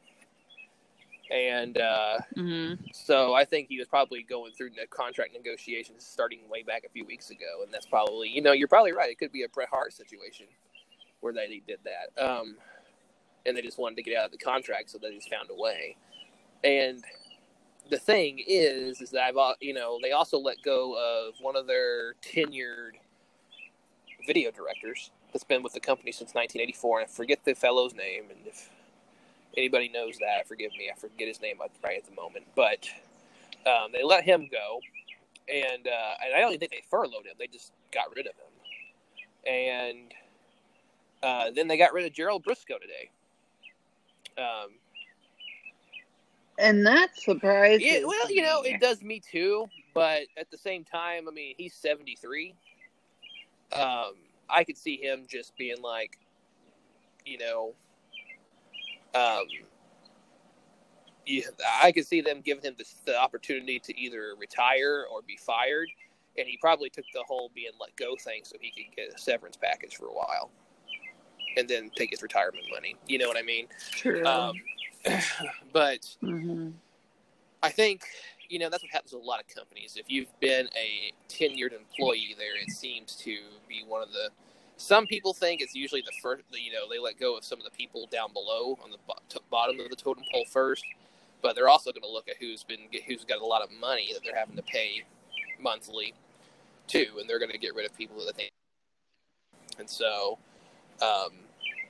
and 1.31 1.77
uh, 1.77 2.19
hmm 2.35 2.73
so 2.93 3.33
I 3.33 3.45
think 3.45 3.67
he 3.67 3.77
was 3.77 3.87
probably 3.87 4.23
going 4.23 4.53
through 4.53 4.71
the 4.71 4.87
contract 4.89 5.33
negotiations 5.33 6.05
starting 6.05 6.39
way 6.49 6.63
back 6.63 6.83
a 6.85 6.89
few 6.89 7.05
weeks 7.05 7.29
ago, 7.29 7.63
and 7.63 7.73
that's 7.73 7.85
probably 7.85 8.29
you 8.29 8.41
know 8.41 8.51
you're 8.51 8.67
probably 8.67 8.91
right. 8.91 9.09
It 9.09 9.17
could 9.17 9.31
be 9.31 9.43
a 9.43 9.49
Bret 9.49 9.69
Hart 9.69 9.93
situation 9.93 10.45
where 11.21 11.33
they 11.33 11.61
did 11.67 11.79
that, 11.83 12.23
um, 12.23 12.55
and 13.45 13.55
they 13.55 13.61
just 13.61 13.77
wanted 13.77 13.95
to 13.95 14.03
get 14.03 14.17
out 14.17 14.25
of 14.25 14.31
the 14.31 14.37
contract, 14.37 14.89
so 14.89 14.97
they 14.97 15.13
just 15.13 15.29
found 15.29 15.49
a 15.51 15.59
way. 15.59 15.95
And 16.63 17.03
the 17.89 17.97
thing 17.97 18.39
is, 18.45 19.01
is 19.01 19.09
that 19.11 19.23
I've 19.23 19.55
you 19.59 19.73
know 19.73 19.99
they 20.01 20.11
also 20.11 20.37
let 20.37 20.57
go 20.63 20.93
of 20.93 21.33
one 21.41 21.55
of 21.55 21.67
their 21.67 22.13
tenured 22.21 22.93
video 24.27 24.51
directors 24.51 25.11
that's 25.31 25.43
been 25.43 25.63
with 25.63 25.73
the 25.73 25.79
company 25.79 26.11
since 26.11 26.33
1984, 26.33 26.99
and 27.01 27.09
I 27.09 27.11
forget 27.11 27.43
the 27.45 27.53
fellow's 27.53 27.93
name, 27.93 28.25
and 28.29 28.39
if 28.45 28.69
anybody 29.57 29.89
knows 29.89 30.17
that, 30.19 30.47
forgive 30.47 30.71
me, 30.71 30.89
I 30.93 30.97
forget 30.97 31.27
his 31.27 31.41
name 31.41 31.57
right 31.83 31.97
at 31.97 32.05
the 32.05 32.15
moment, 32.15 32.45
but 32.55 32.87
um, 33.65 33.91
they 33.93 34.03
let 34.03 34.23
him 34.23 34.47
go, 34.51 34.79
and 35.47 35.87
uh, 35.87 36.13
and 36.25 36.35
I 36.35 36.39
don't 36.39 36.49
even 36.49 36.59
think 36.59 36.71
they 36.71 36.83
furloughed 36.89 37.25
him; 37.25 37.33
they 37.37 37.47
just 37.47 37.71
got 37.91 38.15
rid 38.15 38.27
of 38.27 38.33
him, 38.35 39.53
and 39.53 40.13
uh, 41.23 41.51
then 41.51 41.67
they 41.67 41.77
got 41.77 41.93
rid 41.93 42.05
of 42.05 42.13
Gerald 42.13 42.43
Brisco 42.43 42.79
today. 42.79 43.09
Um, 44.37 44.71
And 46.59 46.85
that 46.85 47.15
surprises 47.17 47.81
yeah, 47.85 48.03
well, 48.05 48.31
you 48.31 48.41
know, 48.41 48.61
it 48.63 48.81
does 48.81 49.01
me 49.01 49.21
too, 49.21 49.67
but 49.93 50.23
at 50.37 50.51
the 50.51 50.57
same 50.57 50.83
time, 50.83 51.27
I 51.27 51.31
mean, 51.31 51.55
he's 51.57 51.73
73. 51.73 52.53
Um, 53.73 54.13
I 54.49 54.63
could 54.63 54.77
see 54.77 54.97
him 54.97 55.25
just 55.29 55.55
being 55.57 55.81
like, 55.81 56.17
you 57.25 57.37
know, 57.37 57.73
um, 59.15 59.45
yeah, 61.25 61.43
I 61.81 61.91
could 61.91 62.07
see 62.07 62.21
them 62.21 62.41
giving 62.41 62.63
him 62.63 62.75
the, 62.77 62.85
the 63.05 63.19
opportunity 63.19 63.79
to 63.79 63.99
either 63.99 64.33
retire 64.37 65.05
or 65.11 65.21
be 65.21 65.37
fired, 65.37 65.89
and 66.37 66.47
he 66.47 66.57
probably 66.57 66.89
took 66.89 67.05
the 67.13 67.23
whole 67.27 67.51
being 67.53 67.71
let 67.79 67.95
go 67.95 68.15
thing 68.15 68.41
so 68.43 68.55
he 68.59 68.71
could 68.71 68.95
get 68.95 69.13
a 69.13 69.17
severance 69.17 69.57
package 69.57 69.95
for 69.95 70.05
a 70.07 70.13
while, 70.13 70.49
and 71.57 71.67
then 71.67 71.91
take 71.95 72.11
his 72.11 72.21
retirement 72.21 72.65
money. 72.71 72.95
You 73.07 73.19
know 73.19 73.27
what 73.27 73.37
I 73.37 73.43
mean? 73.43 73.67
True. 73.91 74.25
Um, 74.25 74.53
but 75.73 76.05
hmm 76.21 76.69
I 77.61 77.69
think 77.69 78.03
you 78.49 78.59
know 78.59 78.69
that's 78.69 78.83
what 78.83 78.91
happens 78.91 79.13
with 79.13 79.23
a 79.23 79.25
lot 79.25 79.39
of 79.39 79.47
companies. 79.47 79.95
If 79.95 80.09
you've 80.09 80.37
been 80.39 80.67
a 80.75 81.13
tenured 81.29 81.73
employee 81.73 82.35
there, 82.37 82.57
it 82.61 82.71
seems 82.71 83.15
to 83.17 83.37
be 83.67 83.83
one 83.87 84.01
of 84.01 84.11
the. 84.11 84.29
Some 84.77 85.05
people 85.05 85.33
think 85.33 85.61
it's 85.61 85.75
usually 85.75 86.01
the 86.01 86.11
first. 86.21 86.43
You 86.51 86.71
know, 86.73 86.89
they 86.89 86.99
let 86.99 87.19
go 87.19 87.37
of 87.37 87.45
some 87.45 87.59
of 87.59 87.65
the 87.65 87.71
people 87.71 88.07
down 88.11 88.33
below 88.33 88.77
on 88.83 88.91
the 88.91 88.97
bo- 89.07 89.41
bottom 89.51 89.79
of 89.79 89.89
the 89.89 89.95
totem 89.95 90.23
pole 90.31 90.45
first, 90.49 90.83
but 91.41 91.55
they're 91.55 91.69
also 91.69 91.91
going 91.91 92.03
to 92.03 92.09
look 92.11 92.27
at 92.27 92.37
who's 92.39 92.63
been 92.63 92.79
who's 93.07 93.23
got 93.23 93.39
a 93.39 93.45
lot 93.45 93.61
of 93.61 93.69
money 93.79 94.09
that 94.13 94.21
they're 94.23 94.37
having 94.37 94.55
to 94.55 94.63
pay 94.63 95.03
monthly, 95.61 96.13
too, 96.87 97.07
and 97.19 97.29
they're 97.29 97.39
going 97.39 97.51
to 97.51 97.57
get 97.57 97.75
rid 97.75 97.85
of 97.85 97.95
people 97.95 98.25
that 98.25 98.35
they. 98.35 98.49
And 99.77 99.89
so, 99.89 100.39
um, 101.01 101.31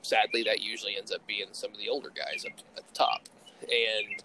sadly, 0.02 0.44
that 0.44 0.62
usually 0.62 0.98
ends 0.98 1.12
up 1.12 1.26
being 1.26 1.48
some 1.54 1.72
of 1.72 1.78
the 1.78 1.90
older 1.90 2.10
guys 2.10 2.46
up 2.46 2.54
at 2.78 2.88
the 2.88 2.94
top, 2.94 3.30
and 3.62 4.24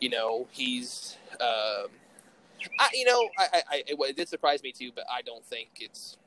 you 0.00 0.10
know 0.10 0.48
he's 0.52 1.16
um 1.40 1.88
I, 2.80 2.88
you 2.94 3.04
know 3.06 3.28
I, 3.38 3.62
I, 3.70 3.84
it, 3.86 4.16
did 4.16 4.28
surprise 4.28 4.62
me 4.62 4.72
too 4.72 4.90
but 4.94 5.04
i 5.12 5.22
don't 5.22 5.44
think 5.44 5.70
it's 5.80 6.18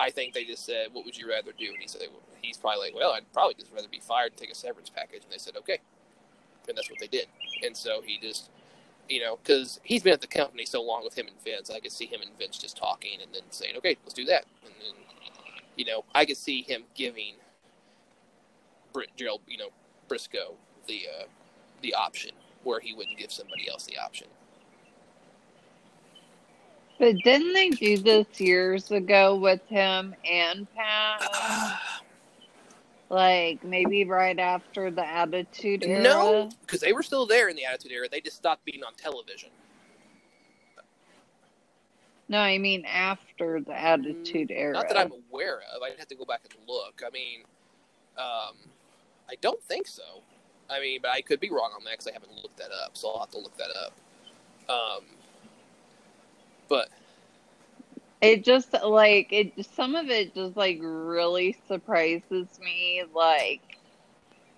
i 0.00 0.10
think 0.10 0.34
they 0.34 0.44
just 0.44 0.66
said 0.66 0.88
what 0.92 1.04
would 1.04 1.16
you 1.18 1.28
rather 1.30 1.52
do? 1.58 1.66
And 1.68 1.78
he 1.80 1.88
said 1.88 2.02
he's 2.42 2.58
probably 2.58 2.86
like 2.88 2.94
well 2.96 3.12
i'd 3.12 3.32
probably 3.32 3.54
just 3.54 3.72
rather 3.72 3.88
be 3.88 4.00
fired 4.00 4.32
and 4.32 4.38
take 4.38 4.52
a 4.52 4.56
severance 4.56 4.90
package. 4.90 5.24
And 5.24 5.32
they 5.32 5.38
said 5.38 5.56
okay. 5.58 5.78
And 6.68 6.76
that's 6.78 6.90
what 6.90 7.00
they 7.00 7.08
did. 7.08 7.28
And 7.64 7.76
so 7.76 8.02
he 8.04 8.18
just 8.20 8.42
You 9.08 9.20
know, 9.20 9.36
because 9.42 9.80
he's 9.82 10.02
been 10.02 10.14
at 10.14 10.22
the 10.22 10.26
company 10.26 10.64
so 10.64 10.82
long 10.82 11.04
with 11.04 11.16
him 11.18 11.26
and 11.28 11.36
Vince, 11.44 11.70
I 11.70 11.80
could 11.80 11.92
see 11.92 12.06
him 12.06 12.22
and 12.22 12.36
Vince 12.38 12.58
just 12.58 12.76
talking 12.76 13.20
and 13.22 13.32
then 13.34 13.42
saying, 13.50 13.76
"Okay, 13.76 13.96
let's 14.02 14.14
do 14.14 14.24
that." 14.26 14.46
And 14.64 14.72
then, 14.80 14.94
you 15.76 15.84
know, 15.86 16.04
I 16.14 16.26
could 16.26 16.36
see 16.38 16.62
him 16.62 16.84
giving 16.94 17.36
Brit 18.92 19.10
Gerald, 19.16 19.42
you 19.48 19.58
know, 19.58 19.70
Brisco 20.08 20.56
the 20.86 21.02
uh, 21.08 21.24
the 21.82 21.94
option 21.94 22.32
where 22.64 22.80
he 22.80 22.94
wouldn't 22.94 23.18
give 23.18 23.32
somebody 23.32 23.68
else 23.68 23.86
the 23.86 23.98
option. 23.98 24.28
But 26.98 27.16
didn't 27.22 27.52
they 27.52 27.70
do 27.70 27.98
this 27.98 28.40
years 28.40 28.90
ago 28.90 29.36
with 29.36 29.60
him 29.68 30.14
and 30.28 30.66
Pat? 30.74 31.80
like 33.08 33.62
maybe 33.62 34.04
right 34.04 34.38
after 34.38 34.90
the 34.90 35.06
Attitude 35.06 35.84
Era? 35.84 36.02
No, 36.02 36.50
because 36.62 36.80
they 36.80 36.92
were 36.92 37.04
still 37.04 37.24
there 37.24 37.48
in 37.48 37.56
the 37.56 37.64
Attitude 37.64 37.92
Era. 37.92 38.08
They 38.10 38.20
just 38.20 38.36
stopped 38.36 38.64
being 38.64 38.82
on 38.82 38.94
television. 38.94 39.50
No, 42.28 42.40
I 42.40 42.58
mean 42.58 42.84
after 42.84 43.60
the 43.60 43.78
Attitude 43.78 44.50
Era. 44.50 44.74
Not 44.74 44.88
that 44.88 44.98
I'm 44.98 45.12
aware 45.30 45.60
of. 45.74 45.82
I'd 45.82 45.98
have 45.98 46.08
to 46.08 46.16
go 46.16 46.24
back 46.24 46.42
and 46.44 46.68
look. 46.68 47.02
I 47.06 47.10
mean, 47.10 47.40
um, 48.18 48.56
I 49.30 49.36
don't 49.40 49.62
think 49.64 49.86
so. 49.86 50.22
I 50.70 50.80
mean, 50.80 51.00
but 51.02 51.10
I 51.10 51.20
could 51.22 51.40
be 51.40 51.50
wrong 51.50 51.70
on 51.74 51.84
that 51.84 51.92
because 51.92 52.08
I 52.08 52.12
haven't 52.12 52.34
looked 52.42 52.58
that 52.58 52.70
up. 52.84 52.96
So 52.96 53.08
I'll 53.08 53.20
have 53.20 53.30
to 53.30 53.38
look 53.38 53.56
that 53.56 53.70
up. 53.70 53.92
Um, 54.68 55.04
but 56.68 56.88
it 58.20 58.44
just 58.44 58.72
like 58.84 59.28
it. 59.32 59.52
Some 59.74 59.94
of 59.94 60.10
it 60.10 60.34
just 60.34 60.56
like 60.56 60.78
really 60.82 61.56
surprises 61.66 62.48
me. 62.60 63.02
Like 63.14 63.78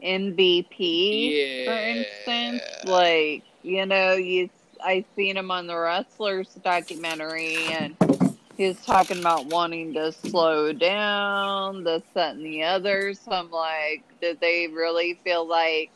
MVP, 0.02 0.76
yeah, 0.78 1.64
for 1.64 1.78
instance, 1.80 2.62
like 2.86 3.44
you 3.62 3.86
know, 3.86 4.14
you 4.14 4.50
I 4.82 5.04
seen 5.14 5.36
him 5.36 5.50
on 5.50 5.66
the 5.66 5.76
wrestlers 5.76 6.48
documentary 6.62 7.56
and 7.66 7.96
he 8.60 8.68
was 8.68 8.84
talking 8.84 9.18
about 9.18 9.46
wanting 9.46 9.94
to 9.94 10.12
slow 10.12 10.70
down, 10.70 11.82
this, 11.82 12.02
that, 12.12 12.34
and 12.34 12.44
the 12.44 12.62
other. 12.62 13.14
So 13.14 13.32
I'm 13.32 13.50
like, 13.50 14.04
did 14.20 14.38
they 14.38 14.68
really 14.68 15.18
feel 15.24 15.48
like, 15.48 15.90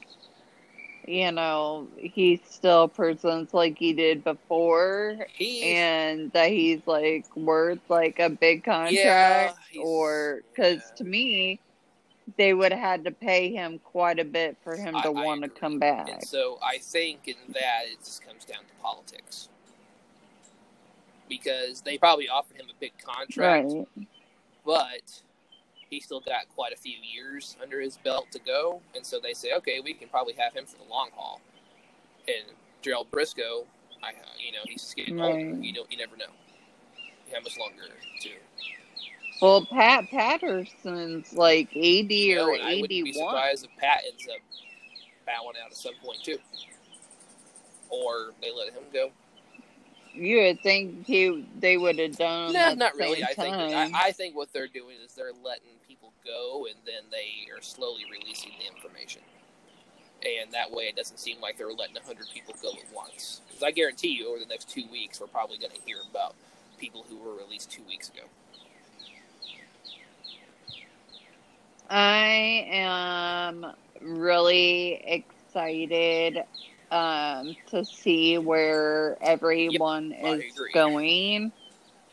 you 1.06 1.30
know, 1.30 1.88
he 1.98 2.40
still 2.48 2.88
presents 2.88 3.52
like 3.52 3.76
he 3.76 3.92
did 3.92 4.24
before, 4.24 5.26
he's, 5.34 5.62
and 5.62 6.32
that 6.32 6.48
he's 6.48 6.80
like 6.86 7.26
worth 7.36 7.80
like 7.90 8.18
a 8.18 8.30
big 8.30 8.64
contract, 8.64 9.58
he's- 9.68 9.84
or 9.84 10.40
because 10.48 10.78
yeah. 10.78 10.94
to 10.96 11.04
me, 11.04 11.60
they 12.38 12.54
would 12.54 12.72
have 12.72 12.80
had 12.80 13.04
to 13.04 13.10
pay 13.10 13.52
him 13.52 13.78
quite 13.78 14.18
a 14.18 14.24
bit 14.24 14.56
for 14.64 14.74
him 14.74 14.94
to 14.94 15.08
I 15.08 15.10
want 15.10 15.42
to 15.42 15.50
come 15.50 15.78
back. 15.78 16.08
And 16.08 16.24
so 16.24 16.58
I 16.64 16.78
think 16.78 17.28
in 17.28 17.34
that 17.48 17.82
it 17.88 17.98
just 17.98 18.24
comes 18.26 18.46
down 18.46 18.60
to 18.60 18.82
politics. 18.82 19.50
Because 21.28 21.80
they 21.80 21.96
probably 21.98 22.28
offered 22.28 22.56
him 22.56 22.66
a 22.70 22.78
big 22.80 22.92
contract, 22.98 23.68
Right. 23.72 23.86
but 24.64 25.22
he 25.90 26.00
still 26.00 26.20
got 26.20 26.48
quite 26.54 26.72
a 26.72 26.76
few 26.76 26.96
years 27.02 27.56
under 27.62 27.80
his 27.80 27.96
belt 27.98 28.26
to 28.32 28.38
go. 28.38 28.82
And 28.94 29.06
so 29.06 29.20
they 29.20 29.32
say, 29.32 29.52
okay, 29.54 29.80
we 29.80 29.94
can 29.94 30.08
probably 30.08 30.34
have 30.34 30.52
him 30.52 30.66
for 30.66 30.76
the 30.76 30.90
long 30.90 31.10
haul. 31.14 31.40
And 32.28 32.54
Gerald 32.82 33.10
Brisco, 33.10 33.64
I, 34.02 34.12
you 34.38 34.52
know, 34.52 34.58
he's 34.64 34.82
just 34.82 34.96
getting 34.96 35.20
older. 35.20 35.38
You 35.38 35.72
don't, 35.72 35.90
you 35.90 35.98
never 35.98 36.16
know 36.16 36.26
how 37.32 37.40
much 37.40 37.58
longer 37.58 37.82
to. 38.20 38.30
Well, 39.40 39.66
Pat 39.66 40.04
Patterson's 40.10 41.32
like 41.32 41.68
eighty 41.74 42.14
You 42.14 42.36
know, 42.36 42.48
or 42.48 42.54
and 42.54 42.62
I 42.62 42.74
wouldn't 42.80 42.88
be 42.88 43.12
surprised 43.12 43.64
if 43.64 43.70
Pat 43.78 44.02
ends 44.10 44.26
up 44.28 44.40
bowing 45.26 45.56
out 45.62 45.70
at 45.70 45.76
some 45.76 45.94
point 46.02 46.22
too, 46.22 46.38
or 47.90 48.30
they 48.40 48.52
let 48.52 48.68
him 48.72 48.84
go. 48.92 49.10
You 50.14 50.42
would 50.42 50.60
think 50.60 51.06
he 51.06 51.46
they 51.58 51.76
would 51.76 51.98
have 51.98 52.16
done. 52.16 52.52
No, 52.52 52.74
not 52.74 52.94
really. 52.94 53.24
I 53.24 53.34
think. 53.34 53.54
I, 53.54 53.90
I 53.94 54.12
think 54.12 54.36
what 54.36 54.52
they're 54.52 54.68
doing 54.68 54.96
is 55.04 55.14
they're 55.14 55.32
letting 55.44 55.74
people 55.86 56.12
go, 56.24 56.66
and 56.66 56.76
then 56.86 57.02
they 57.10 57.52
are 57.52 57.60
slowly 57.60 58.04
releasing 58.10 58.52
the 58.58 58.66
information. 58.66 59.22
And 60.24 60.52
that 60.52 60.70
way, 60.70 60.84
it 60.84 60.96
doesn't 60.96 61.18
seem 61.18 61.40
like 61.40 61.58
they're 61.58 61.72
letting 61.72 61.96
hundred 62.06 62.26
people 62.32 62.54
go 62.62 62.70
at 62.70 62.94
once. 62.94 63.40
Because 63.46 63.62
I 63.62 63.72
guarantee 63.72 64.08
you, 64.08 64.28
over 64.28 64.38
the 64.38 64.46
next 64.46 64.70
two 64.70 64.84
weeks, 64.90 65.20
we're 65.20 65.26
probably 65.26 65.58
going 65.58 65.72
to 65.72 65.80
hear 65.84 65.98
about 66.10 66.34
people 66.78 67.04
who 67.08 67.18
were 67.18 67.34
released 67.34 67.70
two 67.70 67.82
weeks 67.88 68.08
ago. 68.08 68.22
I 71.90 72.66
am 72.70 73.66
really 74.00 75.02
excited 75.04 76.38
um, 76.94 77.56
to 77.70 77.84
see 77.84 78.38
where 78.38 79.18
everyone 79.20 80.14
I 80.24 80.34
is 80.34 80.60
going. 80.72 81.52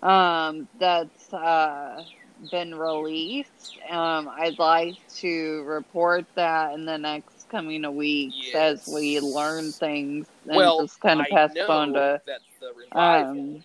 Um, 0.01 0.67
that's 0.79 1.31
uh, 1.31 2.03
been 2.49 2.73
released. 2.73 3.77
Um, 3.89 4.27
I'd 4.29 4.57
like 4.57 4.95
to 5.17 5.63
report 5.63 6.25
that 6.35 6.73
in 6.73 6.85
the 6.85 6.97
next 6.97 7.47
coming 7.49 7.95
weeks 7.95 8.55
as 8.55 8.87
we 8.87 9.19
learn 9.19 9.71
things 9.71 10.25
and 10.47 10.55
well, 10.55 10.81
just 10.81 10.99
kind 10.99 11.19
of 11.19 11.27
I 11.27 11.35
pass 11.35 11.53
know 11.53 11.67
on 11.67 11.93
to. 11.93 12.21
that 12.25 12.39
the 12.59 12.73
revival 12.73 13.31
Um, 13.31 13.55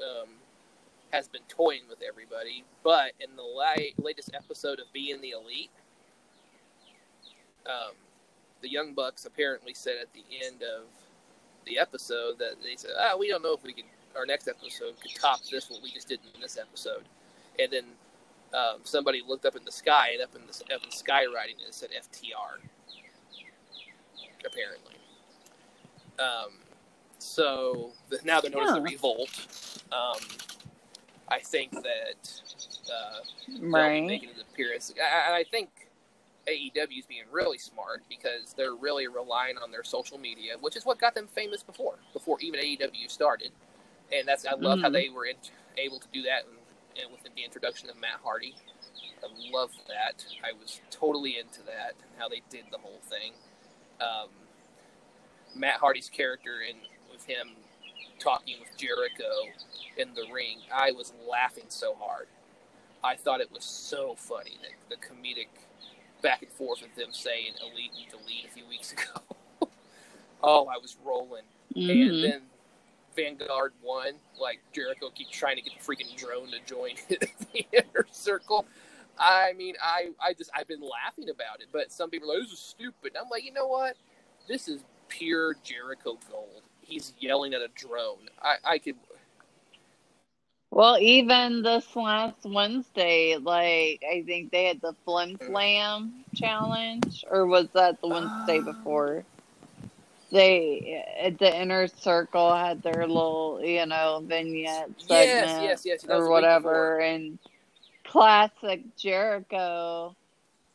um, 0.00 0.28
has 1.12 1.28
been 1.28 1.42
toying 1.48 1.82
with 1.88 2.02
everybody, 2.06 2.64
but 2.82 3.12
in 3.20 3.34
the 3.36 3.42
la- 3.42 4.04
latest 4.04 4.32
episode 4.34 4.80
of 4.80 4.92
Being 4.92 5.20
the 5.22 5.30
Elite, 5.30 5.70
um, 7.64 7.94
the 8.66 8.72
Young 8.72 8.94
Bucks 8.94 9.24
apparently 9.26 9.74
said 9.74 9.94
at 10.02 10.12
the 10.12 10.24
end 10.44 10.62
of 10.62 10.86
the 11.66 11.78
episode 11.78 12.36
that 12.38 12.54
they 12.64 12.74
said, 12.74 12.90
"Ah, 12.98 13.16
we 13.16 13.28
don't 13.28 13.42
know 13.42 13.54
if 13.54 13.62
we 13.62 13.72
can 13.72 13.84
our 14.16 14.26
next 14.26 14.48
episode 14.48 15.00
could 15.00 15.14
top 15.14 15.40
this 15.44 15.70
what 15.70 15.82
we 15.82 15.90
just 15.92 16.08
did 16.08 16.18
in 16.34 16.40
this 16.40 16.58
episode," 16.58 17.04
and 17.60 17.72
then 17.72 17.84
um, 18.52 18.80
somebody 18.82 19.22
looked 19.26 19.46
up 19.46 19.54
in 19.54 19.64
the 19.64 19.70
sky 19.70 20.10
and 20.14 20.22
up 20.22 20.34
in 20.34 20.42
the 20.46 20.74
up 20.74 20.82
in 20.82 20.90
the 20.90 20.96
sky 20.96 21.26
writing 21.32 21.54
it 21.64 21.72
said 21.72 21.90
FTR. 21.90 22.58
Apparently, 24.44 24.96
um, 26.18 26.58
so 27.18 27.92
the, 28.08 28.18
now 28.24 28.40
they're 28.40 28.50
known 28.50 28.66
as 28.66 28.74
the 28.74 28.80
Revolt. 28.80 29.82
Um, 29.92 30.18
I 31.28 31.38
think 31.38 31.70
that 31.70 32.42
uh, 32.92 33.20
they'll 33.48 33.70
right. 33.70 34.04
making 34.04 34.30
an 34.30 34.40
appearance. 34.40 34.92
I, 35.00 35.38
I 35.38 35.44
think 35.44 35.85
AEW 36.48 36.98
is 37.00 37.06
being 37.06 37.24
really 37.30 37.58
smart 37.58 38.02
because 38.08 38.54
they're 38.56 38.74
really 38.74 39.08
relying 39.08 39.58
on 39.58 39.70
their 39.70 39.84
social 39.84 40.18
media, 40.18 40.54
which 40.60 40.76
is 40.76 40.86
what 40.86 40.98
got 40.98 41.14
them 41.14 41.28
famous 41.28 41.62
before, 41.62 41.96
before 42.12 42.38
even 42.40 42.60
AEW 42.60 43.08
started. 43.08 43.52
And 44.12 44.26
that's 44.28 44.46
I 44.46 44.54
love 44.54 44.80
how 44.80 44.88
Mhm. 44.88 44.92
they 44.92 45.08
were 45.08 45.26
in, 45.26 45.36
able 45.78 46.00
to 46.00 46.08
do 46.12 46.22
that, 46.22 46.46
and, 46.46 46.58
and 47.02 47.12
with 47.12 47.22
the 47.24 47.44
introduction 47.44 47.90
of 47.90 47.96
Matt 47.96 48.20
Hardy, 48.22 48.54
I 49.22 49.28
love 49.52 49.72
that. 49.88 50.24
I 50.44 50.52
was 50.52 50.80
totally 50.90 51.38
into 51.38 51.62
that 51.64 51.94
and 51.94 52.10
how 52.18 52.28
they 52.28 52.42
did 52.50 52.66
the 52.70 52.78
whole 52.78 53.00
thing. 53.02 53.34
Um, 54.00 54.30
Matt 55.54 55.80
Hardy's 55.80 56.08
character 56.10 56.60
and 56.68 56.78
with 57.10 57.24
him 57.26 57.56
talking 58.18 58.60
with 58.60 58.76
Jericho 58.76 59.30
in 59.96 60.14
the 60.14 60.26
ring, 60.32 60.60
I 60.72 60.92
was 60.92 61.12
laughing 61.28 61.66
so 61.68 61.94
hard. 61.94 62.28
I 63.04 63.16
thought 63.16 63.40
it 63.40 63.52
was 63.52 63.64
so 63.64 64.14
funny 64.16 64.58
that 64.62 64.72
the 64.90 64.96
comedic 64.96 65.48
back 66.26 66.42
and 66.42 66.50
forth 66.50 66.82
with 66.82 66.94
them 66.96 67.10
saying 67.12 67.52
elite 67.62 67.92
and 67.96 68.10
delete 68.10 68.44
a 68.46 68.50
few 68.52 68.66
weeks 68.68 68.92
ago. 68.92 69.22
oh, 70.42 70.66
I 70.66 70.76
was 70.78 70.96
rolling. 71.04 71.44
And 71.76 71.86
Mhm. 71.86 72.22
then 72.22 72.42
Vanguard 73.14 73.74
1. 73.80 74.14
Like 74.40 74.60
Jericho 74.72 75.10
keeps 75.10 75.30
trying 75.30 75.56
to 75.56 75.62
get 75.62 75.74
the 75.78 75.84
freaking 75.84 76.16
drone 76.16 76.48
to 76.50 76.58
join 76.66 76.94
the 77.08 77.66
inner 77.72 78.06
circle. 78.10 78.66
I 79.18 79.52
mean, 79.54 79.76
I, 79.82 80.10
I 80.20 80.34
just 80.34 80.50
I've 80.54 80.68
been 80.68 80.82
laughing 80.82 81.30
about 81.30 81.60
it, 81.60 81.68
but 81.72 81.92
some 81.92 82.10
people 82.10 82.30
are 82.32 82.34
like, 82.38 82.44
this 82.48 82.54
is 82.54 82.58
stupid. 82.60 83.12
I'm 83.20 83.28
like, 83.30 83.44
you 83.44 83.52
know 83.52 83.68
what? 83.68 83.96
This 84.48 84.68
is 84.68 84.84
pure 85.08 85.56
Jericho 85.62 86.18
gold. 86.30 86.62
He's 86.82 87.14
yelling 87.20 87.54
at 87.54 87.62
a 87.62 87.68
drone. 87.76 88.28
I, 88.42 88.56
I 88.64 88.78
could 88.78 88.96
Well, 90.70 90.98
even 91.00 91.62
this 91.62 91.94
last 91.96 92.44
Wednesday, 92.44 93.36
like 93.36 94.02
I 94.10 94.22
think 94.26 94.50
they 94.50 94.64
had 94.66 94.80
the 94.80 94.94
Flim 95.04 95.38
Flam 95.38 96.24
challenge, 96.34 97.24
or 97.30 97.46
was 97.46 97.68
that 97.74 98.00
the 98.00 98.08
Wednesday 98.08 98.60
Uh, 98.60 98.62
before? 98.62 99.24
They 100.30 101.04
at 101.20 101.38
the 101.38 101.54
inner 101.60 101.86
circle 101.86 102.54
had 102.54 102.82
their 102.82 103.06
little, 103.06 103.60
you 103.62 103.86
know, 103.86 104.22
vignette 104.26 104.90
segment 104.98 105.80
yes, 105.84 105.84
yes. 105.86 106.06
was 106.06 106.28
or 106.28 106.28
whatever, 106.28 106.98
and 107.00 107.38
classic 108.04 108.82
Jericho, 108.96 110.14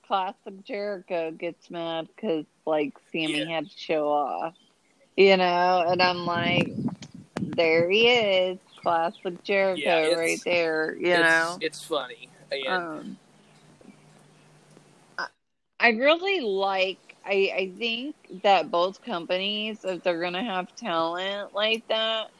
classic 0.05 0.63
Jericho 0.63 1.31
gets 1.31 1.69
mad 1.69 2.07
because 2.15 2.45
like 2.65 2.93
Sammy 3.11 3.45
Yeah. 3.45 3.45
had 3.47 3.69
to 3.69 3.77
show 3.77 4.09
off, 4.09 4.55
you 5.17 5.37
know, 5.37 5.83
and 5.87 6.01
I'm 6.01 6.25
like, 6.25 6.75
there 7.55 7.89
he 7.89 8.07
is, 8.07 8.59
classic 8.77 9.43
Jericho 9.43 10.09
Yeah, 10.09 10.15
right 10.15 10.41
there, 10.45 10.95
you 10.97 11.11
it's, 11.11 11.19
know. 11.19 11.61
it's 11.61 11.83
funny. 11.83 12.29
And 12.51 12.65
Um, 12.67 13.17
I, 15.17 15.27
I 15.79 15.89
really 15.89 16.41
like 16.41 17.15
I 17.25 17.51
I 17.55 17.73
think 17.77 18.15
that 18.43 18.71
both 18.71 19.01
companies, 19.01 19.83
if 19.83 20.03
they're 20.03 20.21
gonna 20.21 20.43
have 20.43 20.75
talent 20.75 21.53
like 21.53 21.87
that, 21.87 22.31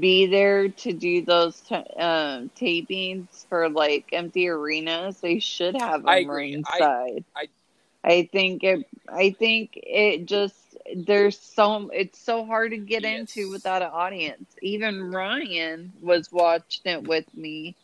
be 0.00 0.26
there 0.26 0.68
to 0.68 0.92
do 0.92 1.22
those 1.24 1.60
t- 1.60 1.74
um, 1.74 2.50
tapings 2.50 3.46
for 3.48 3.68
like 3.70 4.06
empty 4.12 4.48
arenas. 4.48 5.20
They 5.20 5.38
should 5.40 5.76
have 5.76 6.04
I 6.06 6.18
agree. 6.18 6.58
ringside. 6.64 7.24
I- 7.36 7.48
I 8.04 8.28
think 8.32 8.62
it. 8.64 8.86
I 9.08 9.30
think 9.38 9.72
it 9.74 10.26
just 10.26 10.61
there's 10.96 11.38
so 11.40 11.90
it's 11.92 12.18
so 12.24 12.44
hard 12.44 12.72
to 12.72 12.78
get 12.78 13.04
Yes. 13.04 13.20
into 13.20 13.50
without 13.50 13.82
an 13.82 13.90
audience. 13.92 14.54
Even 14.62 15.02
Ryan 15.12 15.92
was 16.00 16.30
watching 16.32 16.82
it 16.92 17.04
with 17.04 17.26
me, 17.34 17.76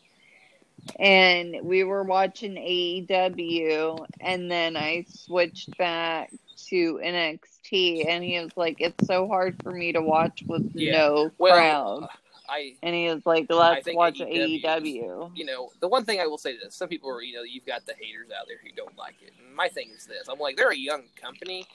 and 0.99 1.57
we 1.63 1.83
were 1.83 2.03
watching 2.03 2.55
AEW, 2.55 4.05
and 4.21 4.51
then 4.51 4.75
I 4.77 5.05
switched 5.09 5.77
back 5.77 6.31
to 6.69 6.99
NXT, 7.03 8.05
and 8.07 8.23
he 8.23 8.39
was 8.39 8.55
like, 8.57 8.77
"It's 8.79 9.07
so 9.07 9.27
hard 9.27 9.55
for 9.63 9.71
me 9.71 9.93
to 9.93 10.01
watch 10.01 10.43
with 10.47 10.69
Yeah. 10.75 10.91
no 10.93 11.31
Well, 11.39 11.53
crowd." 11.53 12.09
I 12.49 12.75
And 12.81 12.95
he 12.95 13.09
was 13.09 13.25
like, 13.25 13.47
"Let's 13.49 13.87
watch 13.87 14.19
AEW 14.19 14.61
AEW." 14.61 15.31
you 15.35 15.45
know, 15.45 15.71
the 15.79 15.87
one 15.87 16.05
thing 16.05 16.19
I 16.19 16.27
will 16.27 16.37
say 16.37 16.51
is 16.53 16.75
some 16.75 16.89
people 16.89 17.09
are, 17.09 17.21
you 17.21 17.35
know, 17.35 17.43
you've 17.43 17.65
got 17.65 17.85
the 17.85 17.93
haters 17.93 18.29
out 18.37 18.47
there 18.47 18.57
who 18.63 18.71
don't 18.75 18.97
like 18.97 19.21
it. 19.21 19.33
And 19.45 19.55
my 19.55 19.67
thing 19.69 19.89
is 19.95 20.05
this: 20.05 20.27
I'm 20.29 20.39
like, 20.39 20.57
they're 20.57 20.71
a 20.71 20.77
young 20.77 21.03
company, 21.15 21.65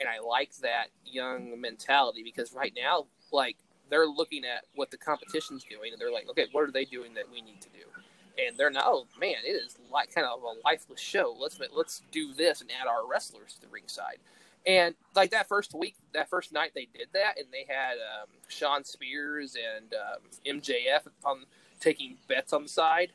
and 0.00 0.08
I 0.08 0.20
like 0.20 0.54
that 0.62 0.88
young 1.04 1.60
mentality 1.60 2.22
because 2.22 2.52
right 2.52 2.72
now, 2.76 3.06
like, 3.32 3.56
they're 3.90 4.06
looking 4.06 4.44
at 4.44 4.64
what 4.74 4.90
the 4.90 4.96
competition's 4.96 5.64
doing, 5.64 5.92
and 5.92 6.00
they're 6.00 6.12
like, 6.12 6.28
okay, 6.30 6.46
what 6.52 6.62
are 6.62 6.70
they 6.72 6.84
doing 6.84 7.14
that 7.14 7.30
we 7.30 7.40
need 7.40 7.60
to 7.62 7.68
do? 7.70 7.84
And 8.46 8.56
they're 8.56 8.70
not, 8.70 8.84
oh 8.86 9.06
man, 9.20 9.36
it 9.44 9.50
is 9.50 9.76
like 9.92 10.14
kind 10.14 10.26
of 10.26 10.40
a 10.42 10.54
lifeless 10.64 11.00
show. 11.00 11.34
Let's 11.40 11.58
let's 11.74 12.02
do 12.12 12.32
this 12.32 12.60
and 12.60 12.70
add 12.70 12.86
our 12.86 13.08
wrestlers 13.08 13.54
to 13.54 13.62
the 13.62 13.66
ringside. 13.68 14.18
And 14.66 14.94
like 15.16 15.30
that 15.30 15.48
first 15.48 15.74
week, 15.74 15.96
that 16.12 16.28
first 16.28 16.52
night 16.52 16.72
they 16.74 16.86
did 16.96 17.08
that, 17.14 17.38
and 17.38 17.46
they 17.52 17.66
had 17.66 17.94
um, 17.94 18.28
Shawn 18.48 18.84
Spears 18.84 19.56
and 19.56 19.92
um, 19.94 20.60
MJF 20.60 21.08
on 21.24 21.44
taking 21.80 22.16
bets 22.28 22.52
on 22.52 22.64
the 22.64 22.68
side. 22.68 23.10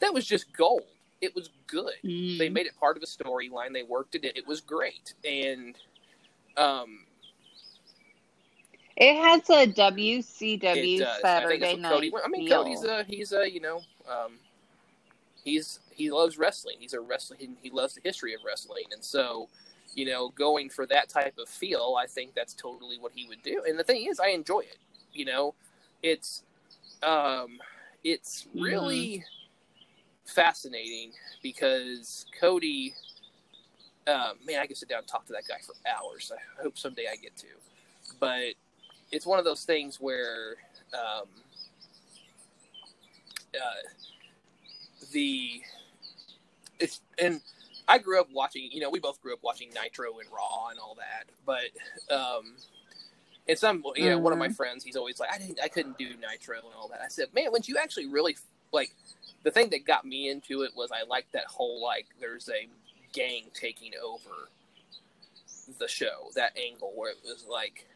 That 0.00 0.12
was 0.12 0.26
just 0.26 0.52
gold. 0.52 0.82
It 1.20 1.34
was 1.34 1.50
good. 1.66 1.94
Mm. 2.04 2.38
They 2.38 2.48
made 2.48 2.66
it 2.66 2.78
part 2.78 2.96
of 2.96 3.02
a 3.02 3.06
storyline. 3.06 3.72
They 3.72 3.82
worked 3.82 4.14
it 4.14 4.24
in. 4.24 4.32
It 4.34 4.46
was 4.46 4.60
great. 4.60 5.14
And 5.24 5.76
um, 6.56 7.04
It 8.96 9.16
has 9.16 9.48
a 9.50 9.66
WCW 9.66 10.96
it 10.96 10.98
does. 10.98 11.08
I 11.36 11.46
think 11.46 11.62
Saturday 11.62 11.76
night. 11.76 11.92
Cody. 11.92 12.12
I 12.24 12.28
mean, 12.28 12.46
feel. 12.46 12.62
Cody's 12.64 12.84
a 12.84 13.04
he's 13.04 13.32
a 13.32 13.50
you 13.50 13.60
know 13.60 13.82
um, 14.08 14.38
he's 15.44 15.80
he 15.90 16.10
loves 16.10 16.38
wrestling. 16.38 16.76
He's 16.78 16.94
a 16.94 17.00
wrestling. 17.00 17.40
He, 17.40 17.50
he 17.62 17.70
loves 17.70 17.94
the 17.94 18.00
history 18.04 18.34
of 18.34 18.40
wrestling, 18.46 18.84
and 18.92 19.04
so 19.04 19.48
you 19.94 20.04
know, 20.04 20.28
going 20.30 20.68
for 20.68 20.86
that 20.86 21.08
type 21.08 21.38
of 21.38 21.48
feel, 21.48 21.96
I 21.98 22.06
think 22.06 22.34
that's 22.34 22.52
totally 22.54 22.98
what 22.98 23.12
he 23.14 23.26
would 23.28 23.42
do. 23.42 23.62
And 23.66 23.78
the 23.78 23.84
thing 23.84 24.06
is, 24.08 24.20
I 24.20 24.28
enjoy 24.28 24.60
it. 24.60 24.76
You 25.12 25.24
know, 25.24 25.54
it's 26.02 26.42
um, 27.02 27.58
it's 28.04 28.46
Mm-hmm. 28.54 28.62
really 28.62 29.24
fascinating 30.26 31.12
because 31.42 32.26
Cody. 32.38 32.94
Uh, 34.06 34.34
man, 34.46 34.60
I 34.60 34.66
could 34.68 34.76
sit 34.76 34.88
down 34.88 35.00
and 35.00 35.08
talk 35.08 35.26
to 35.26 35.32
that 35.32 35.48
guy 35.48 35.56
for 35.66 35.74
hours. 35.84 36.30
I 36.32 36.62
hope 36.62 36.78
someday 36.78 37.06
I 37.10 37.16
get 37.16 37.36
to, 37.38 37.46
but 38.20 38.54
it's 39.10 39.26
one 39.26 39.40
of 39.40 39.44
those 39.44 39.64
things 39.64 40.00
where 40.00 40.54
um, 40.94 41.26
uh, 43.52 43.88
the 45.10 45.60
it's 46.78 47.00
and 47.18 47.40
I 47.88 47.98
grew 47.98 48.20
up 48.20 48.28
watching. 48.32 48.68
You 48.70 48.80
know, 48.80 48.90
we 48.90 49.00
both 49.00 49.20
grew 49.20 49.32
up 49.32 49.40
watching 49.42 49.70
Nitro 49.70 50.18
and 50.20 50.28
Raw 50.32 50.68
and 50.70 50.78
all 50.78 50.96
that. 50.96 51.26
But 51.44 52.14
um, 52.14 52.54
and 53.48 53.58
some, 53.58 53.82
you 53.94 54.10
know, 54.10 54.18
one 54.18 54.32
of 54.32 54.38
my 54.38 54.48
friends, 54.48 54.82
he's 54.82 54.96
always 54.96 55.20
like, 55.20 55.30
I 55.32 55.38
didn't, 55.38 55.60
I 55.62 55.68
couldn't 55.68 55.96
do 55.98 56.08
Nitro 56.08 56.56
and 56.56 56.74
all 56.76 56.88
that. 56.88 57.00
I 57.00 57.08
said, 57.08 57.28
man, 57.32 57.52
when 57.52 57.62
you 57.64 57.76
actually 57.80 58.06
really 58.06 58.36
like, 58.72 58.92
the 59.46 59.52
thing 59.52 59.70
that 59.70 59.86
got 59.86 60.04
me 60.04 60.28
into 60.28 60.62
it 60.62 60.72
was 60.74 60.90
I 60.90 61.06
liked 61.08 61.32
that 61.34 61.44
whole 61.46 61.80
like, 61.80 62.06
there's 62.20 62.48
a 62.48 62.66
gang 63.12 63.44
taking 63.54 63.92
over 64.04 64.48
the 65.78 65.86
show. 65.86 66.30
That 66.34 66.58
angle 66.58 66.92
where 66.96 67.12
it 67.12 67.18
was 67.24 67.46
like 67.48 67.86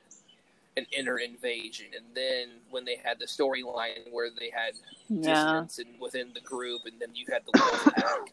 an 0.76 0.86
inner 0.96 1.18
invasion, 1.18 1.86
and 1.96 2.04
then 2.14 2.50
when 2.70 2.84
they 2.84 2.98
had 3.04 3.18
the 3.18 3.26
storyline 3.26 4.12
where 4.12 4.30
they 4.30 4.50
had 4.50 4.74
Yeah. 5.08 5.22
dissonance 5.24 5.80
in, 5.80 5.88
within 5.98 6.32
the 6.34 6.40
group, 6.40 6.82
and 6.86 7.00
then 7.00 7.08
you 7.14 7.26
had 7.32 7.42
the 7.44 7.52
wolf 7.52 7.84
pack. 7.96 8.32